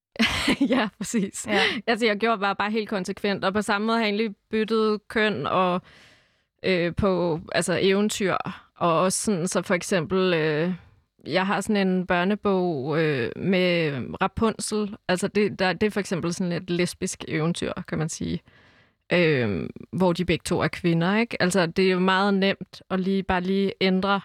ja, 0.74 0.88
præcis. 0.98 1.46
Ja. 1.46 1.60
Altså, 1.86 2.06
jeg 2.06 2.16
gjorde 2.16 2.40
bare, 2.40 2.56
bare 2.56 2.70
helt 2.70 2.88
konsekvent, 2.88 3.44
og 3.44 3.52
på 3.52 3.62
samme 3.62 3.86
måde 3.86 3.98
har 3.98 4.04
jeg 4.04 4.08
egentlig 4.14 4.36
byttet 4.50 5.08
køn 5.08 5.46
og 5.46 5.82
øh, 6.64 6.94
på 6.94 7.40
altså, 7.52 7.78
eventyr, 7.82 8.36
og 8.76 9.00
også 9.00 9.18
sådan, 9.18 9.48
så 9.48 9.62
for 9.62 9.74
eksempel, 9.74 10.34
øh, 10.34 10.74
jeg 11.26 11.46
har 11.46 11.60
sådan 11.60 11.88
en 11.88 12.06
børnebog 12.06 12.98
øh, 13.00 13.30
med 13.36 13.92
Rapunzel, 14.22 14.96
altså 15.08 15.28
det, 15.28 15.58
der, 15.58 15.72
det 15.72 15.86
er 15.86 15.90
for 15.90 16.00
eksempel 16.00 16.34
sådan 16.34 16.52
et 16.52 16.70
lesbisk 16.70 17.24
eventyr, 17.28 17.72
kan 17.88 17.98
man 17.98 18.08
sige, 18.08 18.34
øh, 18.34 18.59
hvor 19.92 20.12
de 20.12 20.24
begge 20.24 20.42
to 20.44 20.60
er 20.60 20.68
kvinder, 20.68 21.16
ikke? 21.16 21.42
Altså, 21.42 21.66
det 21.66 21.86
er 21.86 21.90
jo 21.90 21.98
meget 21.98 22.34
nemt 22.34 22.82
at 22.90 23.00
lige 23.00 23.22
bare 23.22 23.40
lige 23.40 23.72
ændre 23.80 24.20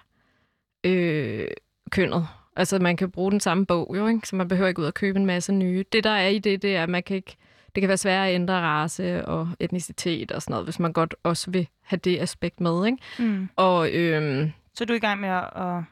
øh, 0.84 1.48
kønnet. 1.92 2.28
Altså, 2.56 2.80
man 2.80 2.98
kan 2.98 3.12
bruge 3.12 3.32
den 3.32 3.40
samme 3.40 3.66
bog, 3.66 3.94
jo, 3.98 4.08
ikke? 4.08 4.28
Så 4.28 4.36
man 4.36 4.48
behøver 4.48 4.68
ikke 4.68 4.82
ud 4.82 4.86
og 4.86 4.94
købe 4.94 5.20
en 5.20 5.26
masse 5.26 5.54
nye. 5.54 5.86
Det, 5.92 6.04
der 6.04 6.10
er 6.10 6.28
i 6.28 6.40
det, 6.40 6.62
det 6.62 6.76
er, 6.76 6.84
at 6.84 6.90
man 6.90 7.04
kan 7.04 7.16
ikke... 7.16 7.36
Det 7.76 7.82
kan 7.82 7.88
være 7.88 7.98
svært 7.98 8.28
at 8.28 8.36
ændre 8.36 8.54
race 8.54 9.26
og 9.26 9.50
etnicitet 9.60 10.32
og 10.32 10.42
sådan 10.42 10.52
noget, 10.52 10.66
hvis 10.66 10.80
man 10.80 10.94
godt 10.94 11.16
også 11.24 11.52
vil 11.52 11.68
have 11.82 12.00
det 12.04 12.20
aspekt 12.20 12.62
med, 12.62 12.86
ikke? 12.86 12.98
Mm. 13.20 13.50
Og 13.56 13.92
øhm, 13.92 14.52
Så 14.74 14.86
du 14.86 14.94
er 14.94 14.98
i 14.98 15.00
gang 15.00 15.22
med 15.22 15.30
at 15.30 15.44
at 15.56 15.84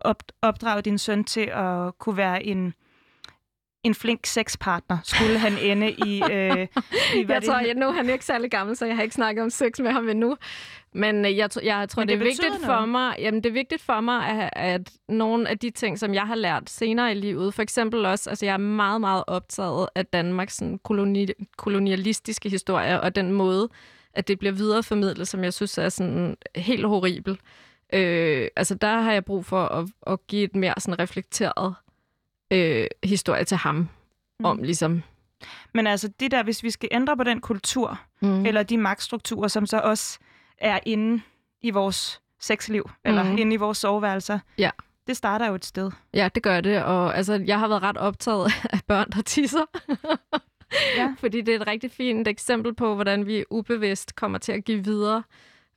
op, 0.00 0.22
opdrage 0.42 0.82
din 0.82 0.98
søn 0.98 1.24
til 1.24 1.50
at 1.54 1.98
kunne 1.98 2.16
være 2.16 2.44
en, 2.44 2.74
en 3.82 3.94
flink 3.94 4.26
sexpartner, 4.26 4.98
skulle 5.04 5.38
han 5.38 5.58
ende 5.58 5.90
i... 5.90 6.22
Øh, 6.32 6.66
i 7.16 7.24
hvad 7.24 7.36
jeg 7.36 7.42
tror, 7.42 7.58
jeg, 7.58 7.74
nu 7.74 7.86
er 7.88 7.92
han 7.92 8.10
ikke 8.10 8.24
særlig 8.24 8.50
gammel, 8.50 8.76
så 8.76 8.86
jeg 8.86 8.96
har 8.96 9.02
ikke 9.02 9.14
snakket 9.14 9.42
om 9.42 9.50
sex 9.50 9.80
med 9.80 9.90
ham 9.90 10.08
endnu. 10.08 10.36
Men 10.92 11.24
øh, 11.24 11.36
jeg, 11.36 11.50
jeg 11.64 11.88
tror, 11.88 12.00
Men 12.00 12.08
det, 12.08 12.18
det 12.18 12.24
er 12.24 12.28
vigtigt 12.28 12.52
betyder 12.52 12.66
for 12.66 12.74
noget. 12.74 12.88
mig, 12.88 13.16
jamen, 13.18 13.42
det 13.42 13.48
er 13.50 13.54
vigtigt 13.54 13.82
for 13.82 14.00
mig, 14.00 14.28
at, 14.28 14.50
at 14.52 14.90
nogle 15.08 15.48
af 15.48 15.58
de 15.58 15.70
ting, 15.70 15.98
som 15.98 16.14
jeg 16.14 16.26
har 16.26 16.34
lært 16.34 16.70
senere 16.70 17.12
i 17.12 17.14
livet, 17.14 17.54
for 17.54 17.62
eksempel 17.62 18.06
også, 18.06 18.30
altså 18.30 18.46
jeg 18.46 18.52
er 18.52 18.56
meget, 18.58 19.00
meget 19.00 19.24
optaget 19.26 19.88
af 19.94 20.06
Danmarks 20.06 20.56
sådan, 20.56 20.78
koloni, 20.78 21.26
kolonialistiske 21.56 22.48
historie, 22.48 23.00
og 23.00 23.14
den 23.14 23.32
måde, 23.32 23.68
at 24.14 24.28
det 24.28 24.38
bliver 24.38 24.52
videreformidlet, 24.52 25.28
som 25.28 25.44
jeg 25.44 25.52
synes 25.52 25.78
er 25.78 25.88
sådan 25.88 26.36
helt 26.56 26.86
horribel. 26.86 27.38
Øh, 27.92 28.48
altså 28.56 28.74
der 28.74 29.00
har 29.00 29.12
jeg 29.12 29.24
brug 29.24 29.44
for 29.44 29.64
at, 29.64 29.86
at 30.06 30.26
give 30.26 30.44
et 30.44 30.56
mere 30.56 30.74
sådan 30.78 30.98
reflekteret 30.98 31.74
øh, 32.50 32.86
historie 33.04 33.44
til 33.44 33.56
ham, 33.56 33.74
mm. 33.74 34.44
om 34.44 34.62
ligesom... 34.62 35.02
Men 35.74 35.86
altså, 35.86 36.08
det 36.20 36.30
der, 36.30 36.42
hvis 36.42 36.62
vi 36.62 36.70
skal 36.70 36.88
ændre 36.92 37.16
på 37.16 37.24
den 37.24 37.40
kultur, 37.40 38.00
Mm. 38.20 38.28
mm. 38.28 38.46
eller 38.46 38.62
de 38.62 38.78
magtstrukturer, 38.78 39.48
som 39.48 39.66
så 39.66 39.78
også 39.80 40.18
er 40.58 40.78
inde 40.86 41.20
i 41.62 41.70
vores 41.70 42.20
sexliv, 42.40 42.90
eller 43.04 43.22
Mhm. 43.22 43.38
inde 43.38 43.54
i 43.54 43.56
vores 43.56 43.78
soveværelser, 43.78 44.38
Ja. 44.58 44.70
det 45.06 45.16
starter 45.16 45.48
jo 45.48 45.54
et 45.54 45.64
sted. 45.64 45.90
Ja, 46.14 46.28
det 46.34 46.42
gør 46.42 46.60
det, 46.60 46.82
og 46.84 47.16
altså, 47.16 47.42
jeg 47.46 47.58
har 47.58 47.68
været 47.68 47.82
ret 47.82 47.96
optaget 47.96 48.46
af 48.72 48.80
børn, 48.86 49.10
der 49.10 49.22
tisser. 49.22 49.64
Ja. 50.96 51.14
Fordi 51.20 51.40
det 51.40 51.54
er 51.54 51.60
et 51.60 51.66
rigtig 51.66 51.90
fint 51.90 52.28
eksempel 52.28 52.74
på, 52.74 52.94
hvordan 52.94 53.26
vi 53.26 53.44
ubevidst 53.50 54.14
kommer 54.14 54.38
til 54.38 54.52
at 54.52 54.64
give 54.64 54.84
videre 54.84 55.22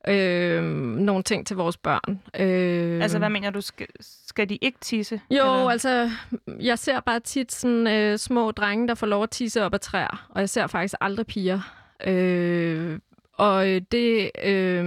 øh, 0.08 0.62
nogle 0.96 1.22
ting 1.22 1.46
til 1.46 1.56
vores 1.56 1.76
børn. 1.76 2.20
Øh, 2.40 3.02
Altså, 3.02 3.18
hvad 3.18 3.28
mener 3.30 3.50
du? 3.50 3.60
Skal, 3.60 3.86
skal 4.00 4.48
de 4.48 4.56
ikke 4.56 4.78
tisse? 4.80 5.20
Jo, 5.30 5.36
eller? 5.36 5.68
altså, 5.70 6.10
jeg 6.60 6.78
ser 6.78 7.00
bare 7.00 7.20
tit 7.20 7.52
sådan 7.52 7.86
øh, 7.86 8.18
små 8.18 8.50
drenge, 8.50 8.88
der 8.88 8.94
får 8.94 9.06
lov 9.06 9.22
at 9.22 9.30
tisse 9.30 9.64
op 9.64 9.74
ad 9.74 9.78
træer, 9.78 10.26
og 10.30 10.40
jeg 10.40 10.48
ser 10.48 10.66
faktisk 10.66 10.94
aldrig 11.00 11.26
piger. 11.26 11.60
Øh, 12.06 12.98
og 13.38 13.68
øh, 13.68 13.80
det... 13.92 14.30
Øh, 14.44 14.84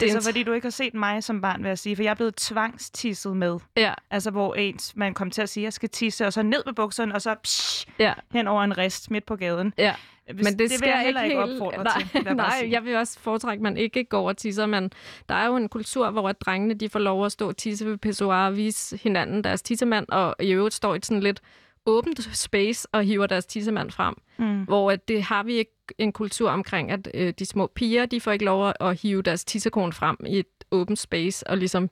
Det 0.00 0.08
er 0.08 0.20
så, 0.20 0.24
fordi 0.28 0.42
du 0.42 0.52
ikke 0.52 0.64
har 0.64 0.70
set 0.70 0.94
mig 0.94 1.24
som 1.24 1.40
barn, 1.40 1.62
vil 1.62 1.68
jeg 1.68 1.78
sige, 1.78 1.96
for 1.96 2.02
jeg 2.02 2.10
er 2.10 2.14
blevet 2.14 2.36
tvangstisset 2.36 3.36
med. 3.36 3.58
Ja, 3.76 3.94
Altså, 4.10 4.30
hvor 4.30 4.54
ens, 4.54 4.92
man 4.96 5.14
kom 5.14 5.30
til 5.30 5.42
at 5.42 5.48
sige, 5.48 5.62
at 5.62 5.64
jeg 5.64 5.72
skal 5.72 5.88
tisse, 5.88 6.26
og 6.26 6.32
så 6.32 6.42
ned 6.42 6.62
med 6.66 6.74
bukserne, 6.74 7.14
og 7.14 7.22
så 7.22 7.34
psh, 7.44 7.86
ja, 7.98 8.12
hen 8.32 8.46
over 8.48 8.62
en 8.64 8.78
rist 8.78 9.10
midt 9.10 9.26
på 9.26 9.36
gaden. 9.36 9.72
ja. 9.78 9.94
Hvis, 10.32 10.44
Men 10.44 10.58
det, 10.58 10.70
det 10.70 10.78
skal 10.78 10.88
jeg 10.88 11.00
heller 11.00 11.22
ikke 11.22 11.36
helt... 11.36 11.52
opfordre 11.52 11.84
nej, 11.84 12.02
til. 12.12 12.22
jeg 12.24 12.34
nej, 12.34 12.58
sige. 12.58 12.70
jeg 12.70 12.84
vil 12.84 12.96
også 12.96 13.18
foretrække, 13.18 13.60
at 13.60 13.62
man 13.62 13.76
ikke 13.76 14.04
går 14.04 14.28
og 14.28 14.36
tisser, 14.36 14.66
men 14.66 14.92
der 15.28 15.34
er 15.34 15.46
jo 15.46 15.56
en 15.56 15.68
kultur, 15.68 16.10
hvor 16.10 16.28
at 16.28 16.40
drengene 16.40 16.74
de 16.74 16.88
får 16.88 16.98
lov 16.98 17.24
at 17.24 17.32
stå 17.32 17.48
og 17.48 17.56
tisse 17.56 17.86
ved 17.86 17.96
pissoir 17.96 18.46
og 18.46 18.56
vise 18.56 18.96
hinanden 18.96 19.44
deres 19.44 19.62
tissemand, 19.62 20.06
og 20.08 20.36
i 20.40 20.50
øvrigt 20.50 20.74
står 20.74 20.94
i 20.94 20.98
sådan 21.02 21.22
lidt 21.22 21.40
åbent 21.86 22.36
space 22.36 22.88
og 22.92 23.04
hiver 23.04 23.26
deres 23.26 23.46
tissemand 23.46 23.90
frem. 23.90 24.14
Mm. 24.38 24.64
Hvor 24.64 24.90
at 24.90 25.08
det 25.08 25.22
har 25.22 25.42
vi 25.42 25.54
ikke 25.54 25.72
en 25.98 26.12
kultur 26.12 26.50
omkring, 26.50 26.90
at 26.90 27.08
øh, 27.14 27.32
de 27.38 27.46
små 27.46 27.66
piger, 27.66 28.06
de 28.06 28.20
får 28.20 28.32
ikke 28.32 28.44
lov 28.44 28.68
at, 28.68 28.76
at 28.80 29.00
hive 29.02 29.22
deres 29.22 29.44
tissekone 29.44 29.92
frem 29.92 30.16
i 30.26 30.38
et 30.38 30.46
åbent 30.70 30.98
space 30.98 31.46
og 31.46 31.58
ligesom 31.58 31.88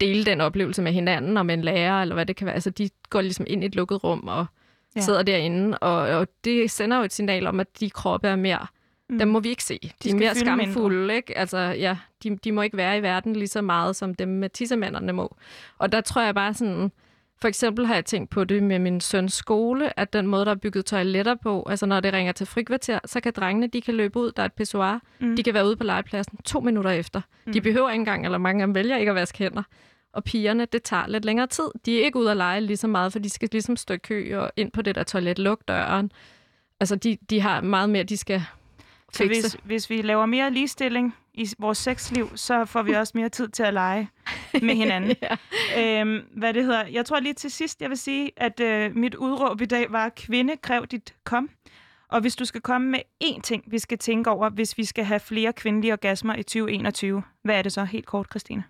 dele 0.00 0.24
den 0.24 0.40
oplevelse 0.40 0.82
med 0.82 0.92
hinanden 0.92 1.36
og 1.36 1.46
med 1.46 1.54
en 1.54 1.62
lærer, 1.62 2.02
eller 2.02 2.14
hvad 2.14 2.26
det 2.26 2.36
kan 2.36 2.44
være. 2.44 2.54
Altså, 2.54 2.70
de 2.70 2.90
går 3.10 3.20
ligesom 3.20 3.46
ind 3.48 3.62
i 3.62 3.66
et 3.66 3.74
lukket 3.74 4.04
rum 4.04 4.28
og 4.28 4.46
Ja. 4.96 5.00
sidder 5.00 5.22
derinde, 5.22 5.78
og, 5.78 5.96
og 5.96 6.28
det 6.44 6.70
sender 6.70 6.96
jo 6.96 7.02
et 7.02 7.12
signal 7.12 7.46
om, 7.46 7.60
at 7.60 7.80
de 7.80 7.90
kroppe 7.90 8.28
er 8.28 8.36
mere 8.36 8.66
Mm. 9.08 9.18
dem 9.18 9.28
må 9.28 9.40
vi 9.40 9.48
ikke 9.48 9.64
se. 9.64 9.78
De, 9.82 9.90
de 10.02 10.10
er 10.10 10.14
mere 10.14 10.34
fylde 10.34 10.50
mindre. 10.50 10.64
skamfulde, 10.64 11.14
ikke? 11.14 11.38
Altså, 11.38 11.58
ja, 11.58 11.96
de, 12.22 12.36
de 12.44 12.52
må 12.52 12.62
ikke 12.62 12.76
være 12.76 12.98
i 12.98 13.02
verden 13.02 13.36
lige 13.36 13.48
så 13.48 13.62
meget, 13.62 13.96
som 13.96 14.14
dem 14.14 14.28
med 14.28 14.50
tissemænderne 14.50 15.12
må. 15.12 15.36
Og 15.78 15.92
der 15.92 16.00
tror 16.00 16.22
jeg 16.22 16.34
bare 16.34 16.54
sådan... 16.54 16.92
For 17.40 17.48
eksempel 17.48 17.86
har 17.86 17.94
jeg 17.94 18.04
tænkt 18.04 18.30
på 18.30 18.44
det 18.44 18.62
med 18.62 18.78
min 18.78 19.00
søns 19.00 19.32
skole, 19.32 20.00
at 20.00 20.12
den 20.12 20.26
måde, 20.26 20.44
der 20.44 20.50
er 20.50 20.54
bygget 20.54 20.84
toiletter 20.86 21.34
på, 21.42 21.66
altså 21.70 21.86
når 21.86 22.00
det 22.00 22.12
ringer 22.12 22.32
til 22.32 22.46
frikvarter, 22.46 22.98
så 23.04 23.20
kan 23.20 23.32
drengene, 23.36 23.66
de 23.66 23.80
kan 23.80 23.94
løbe 23.94 24.18
ud, 24.18 24.32
der 24.36 24.42
er 24.42 24.46
et 24.46 24.52
pissoir, 24.52 25.00
mm. 25.20 25.36
de 25.36 25.42
kan 25.42 25.54
være 25.54 25.66
ude 25.66 25.76
på 25.76 25.84
legepladsen 25.84 26.38
to 26.44 26.60
minutter 26.60 26.90
efter. 26.90 27.20
Mm. 27.46 27.52
De 27.52 27.60
behøver 27.60 27.90
ikke 27.90 28.00
engang, 28.00 28.24
eller 28.24 28.38
mange 28.38 28.62
af 28.62 28.66
dem 28.66 28.74
vælger 28.74 28.96
ikke 28.96 29.10
at 29.10 29.14
vaske 29.16 29.38
hænder. 29.38 29.62
Og 30.14 30.24
pigerne, 30.24 30.64
det 30.64 30.82
tager 30.82 31.06
lidt 31.06 31.24
længere 31.24 31.46
tid. 31.46 31.64
De 31.86 32.00
er 32.00 32.04
ikke 32.04 32.18
ude 32.18 32.30
at 32.30 32.36
lege 32.36 32.60
lige 32.60 32.76
så 32.76 32.86
meget, 32.86 33.12
for 33.12 33.18
de 33.18 33.30
skal 33.30 33.48
ligesom 33.52 33.76
stå 33.76 33.94
i 33.94 33.98
kø 33.98 34.38
og 34.38 34.50
ind 34.56 34.72
på 34.72 34.82
det 34.82 34.94
der 34.94 35.02
toilet, 35.02 35.38
lukke 35.38 35.64
døren. 35.68 36.12
Altså, 36.80 36.96
de, 36.96 37.18
de 37.30 37.40
har 37.40 37.60
meget 37.60 37.90
mere, 37.90 38.02
de 38.02 38.16
skal 38.16 38.44
Så 39.12 39.18
fikse. 39.18 39.40
hvis, 39.42 39.56
hvis 39.64 39.90
vi 39.90 40.02
laver 40.02 40.26
mere 40.26 40.50
ligestilling 40.50 41.14
i 41.34 41.48
vores 41.58 41.78
sexliv, 41.78 42.36
så 42.36 42.64
får 42.64 42.82
vi 42.82 42.92
også 43.00 43.12
mere 43.16 43.28
tid 43.28 43.48
til 43.48 43.62
at 43.62 43.74
lege 43.74 44.08
med 44.62 44.74
hinanden. 44.74 45.16
ja. 45.76 46.00
øhm, 46.00 46.20
hvad 46.36 46.54
det 46.54 46.64
hedder. 46.64 46.86
Jeg 46.86 47.06
tror 47.06 47.20
lige 47.20 47.34
til 47.34 47.50
sidst, 47.50 47.82
jeg 47.82 47.90
vil 47.90 47.98
sige, 47.98 48.30
at 48.36 48.60
øh, 48.60 48.96
mit 48.96 49.14
udråb 49.14 49.60
i 49.60 49.66
dag 49.66 49.92
var, 49.92 50.08
kvinde, 50.08 50.56
kræv 50.56 50.86
dit 50.86 51.14
kom. 51.24 51.50
Og 52.08 52.20
hvis 52.20 52.36
du 52.36 52.44
skal 52.44 52.60
komme 52.60 52.90
med 52.90 53.00
én 53.24 53.40
ting, 53.40 53.64
vi 53.66 53.78
skal 53.78 53.98
tænke 53.98 54.30
over, 54.30 54.50
hvis 54.50 54.78
vi 54.78 54.84
skal 54.84 55.04
have 55.04 55.20
flere 55.20 55.52
kvindelige 55.52 55.92
orgasmer 55.92 56.34
i 56.34 56.42
2021, 56.42 57.22
hvad 57.42 57.58
er 57.58 57.62
det 57.62 57.72
så 57.72 57.84
helt 57.84 58.06
kort, 58.06 58.26
Christine? 58.30 58.64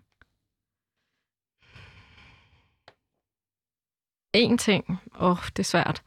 En 4.34 4.58
ting. 4.58 5.00
Åh, 5.20 5.30
oh, 5.30 5.36
det 5.46 5.58
er 5.58 5.62
svært. 5.62 6.02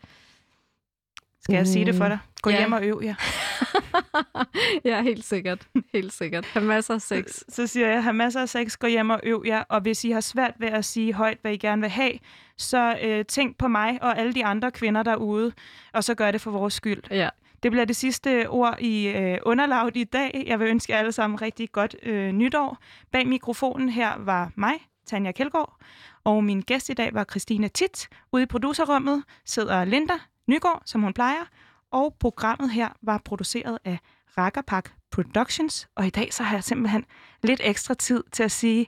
Skal 1.41 1.55
jeg 1.55 1.67
sige 1.67 1.85
det 1.85 1.95
for 1.95 2.07
dig? 2.07 2.17
Gå 2.41 2.49
Ja. 2.49 2.57
hjem 2.57 2.71
og 2.73 2.83
øv 2.85 3.01
jer. 3.03 3.15
ja, 4.89 5.01
helt 5.01 5.25
sikkert. 5.25 5.67
Helt 5.93 6.13
sikkert. 6.13 6.45
Have 6.45 6.65
masser 6.65 6.93
af 6.93 7.01
sex. 7.01 7.25
Så 7.49 7.67
siger 7.67 7.87
jeg, 7.87 8.03
have 8.03 8.13
masser 8.13 8.41
af 8.41 8.49
sex, 8.49 8.77
gå 8.77 8.87
hjem 8.87 9.09
og 9.09 9.19
øv 9.23 9.43
jer. 9.45 9.63
Og 9.69 9.81
hvis 9.81 10.03
I 10.03 10.11
har 10.11 10.21
svært 10.21 10.53
ved 10.59 10.67
at 10.67 10.85
sige 10.85 11.13
højt, 11.13 11.37
hvad 11.41 11.51
I 11.53 11.57
gerne 11.57 11.81
vil 11.81 11.89
have, 11.89 12.11
så 12.57 12.97
øh, 13.03 13.25
tænk 13.25 13.57
på 13.57 13.67
mig 13.67 13.97
og 14.01 14.17
alle 14.19 14.33
de 14.33 14.45
andre 14.45 14.71
kvinder 14.71 15.03
derude, 15.03 15.51
og 15.93 16.03
så 16.03 16.15
gør 16.15 16.31
det 16.31 16.41
for 16.41 16.51
vores 16.51 16.73
skyld. 16.73 17.03
Ja. 17.11 17.29
Det 17.63 17.71
bliver 17.71 17.85
det 17.85 17.95
sidste 17.95 18.49
ord 18.49 18.77
i 18.79 19.07
øh, 19.07 19.37
underlaget 19.43 19.97
i 19.97 20.03
dag. 20.03 20.43
Jeg 20.47 20.59
vil 20.59 20.67
ønske 20.67 20.93
jer 20.93 20.99
alle 20.99 21.11
sammen 21.11 21.41
rigtig 21.41 21.71
godt 21.71 21.95
øh, 22.03 22.31
nytår. 22.31 22.77
Bag 23.11 23.27
mikrofonen 23.27 23.89
her 23.89 24.11
var 24.19 24.51
mig, 24.55 24.73
Tanja 25.07 25.31
Kjeldgaard, 25.31 25.79
og 26.27 26.43
min 26.43 26.61
gæst 26.61 26.89
i 26.89 26.93
dag 26.93 27.13
var 27.13 27.23
Christina 27.23 27.67
Tit. 27.67 28.09
Ude 28.31 28.43
i 28.43 28.45
producerrummet 28.45 29.23
sidder 29.45 29.85
Linda 29.85 30.13
Nygaard, 30.47 30.81
som 30.85 31.01
hun 31.01 31.13
plejer, 31.13 31.45
Og 31.91 32.15
programmet 32.19 32.71
her 32.71 32.89
var 33.01 33.21
produceret 33.25 33.77
af 33.85 33.97
Rakkerpak 34.37 34.89
Productions, 35.11 35.87
og 35.95 36.07
i 36.07 36.09
dag 36.09 36.33
så 36.33 36.43
har 36.43 36.55
jeg 36.55 36.63
simpelthen 36.63 37.05
lidt 37.43 37.61
ekstra 37.63 37.93
tid 37.93 38.23
til 38.31 38.43
at 38.43 38.51
sige, 38.51 38.87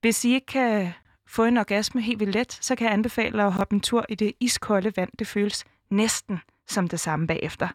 hvis 0.00 0.24
I 0.24 0.34
ikke 0.34 0.46
kan 0.46 0.92
få 1.26 1.44
en 1.44 1.56
orgasme 1.56 2.00
helt 2.00 2.20
vildt 2.20 2.34
let, 2.34 2.58
så 2.60 2.74
kan 2.76 2.84
jeg 2.84 2.92
anbefale 2.92 3.44
at 3.44 3.52
hoppe 3.52 3.74
en 3.74 3.80
tur 3.80 4.06
i 4.08 4.14
det 4.14 4.32
iskolde 4.40 4.92
vand. 4.96 5.10
Det 5.18 5.26
føles 5.26 5.64
næsten 5.90 6.40
som 6.68 6.88
det 6.88 7.00
samme 7.00 7.26
bagefter. 7.26 7.68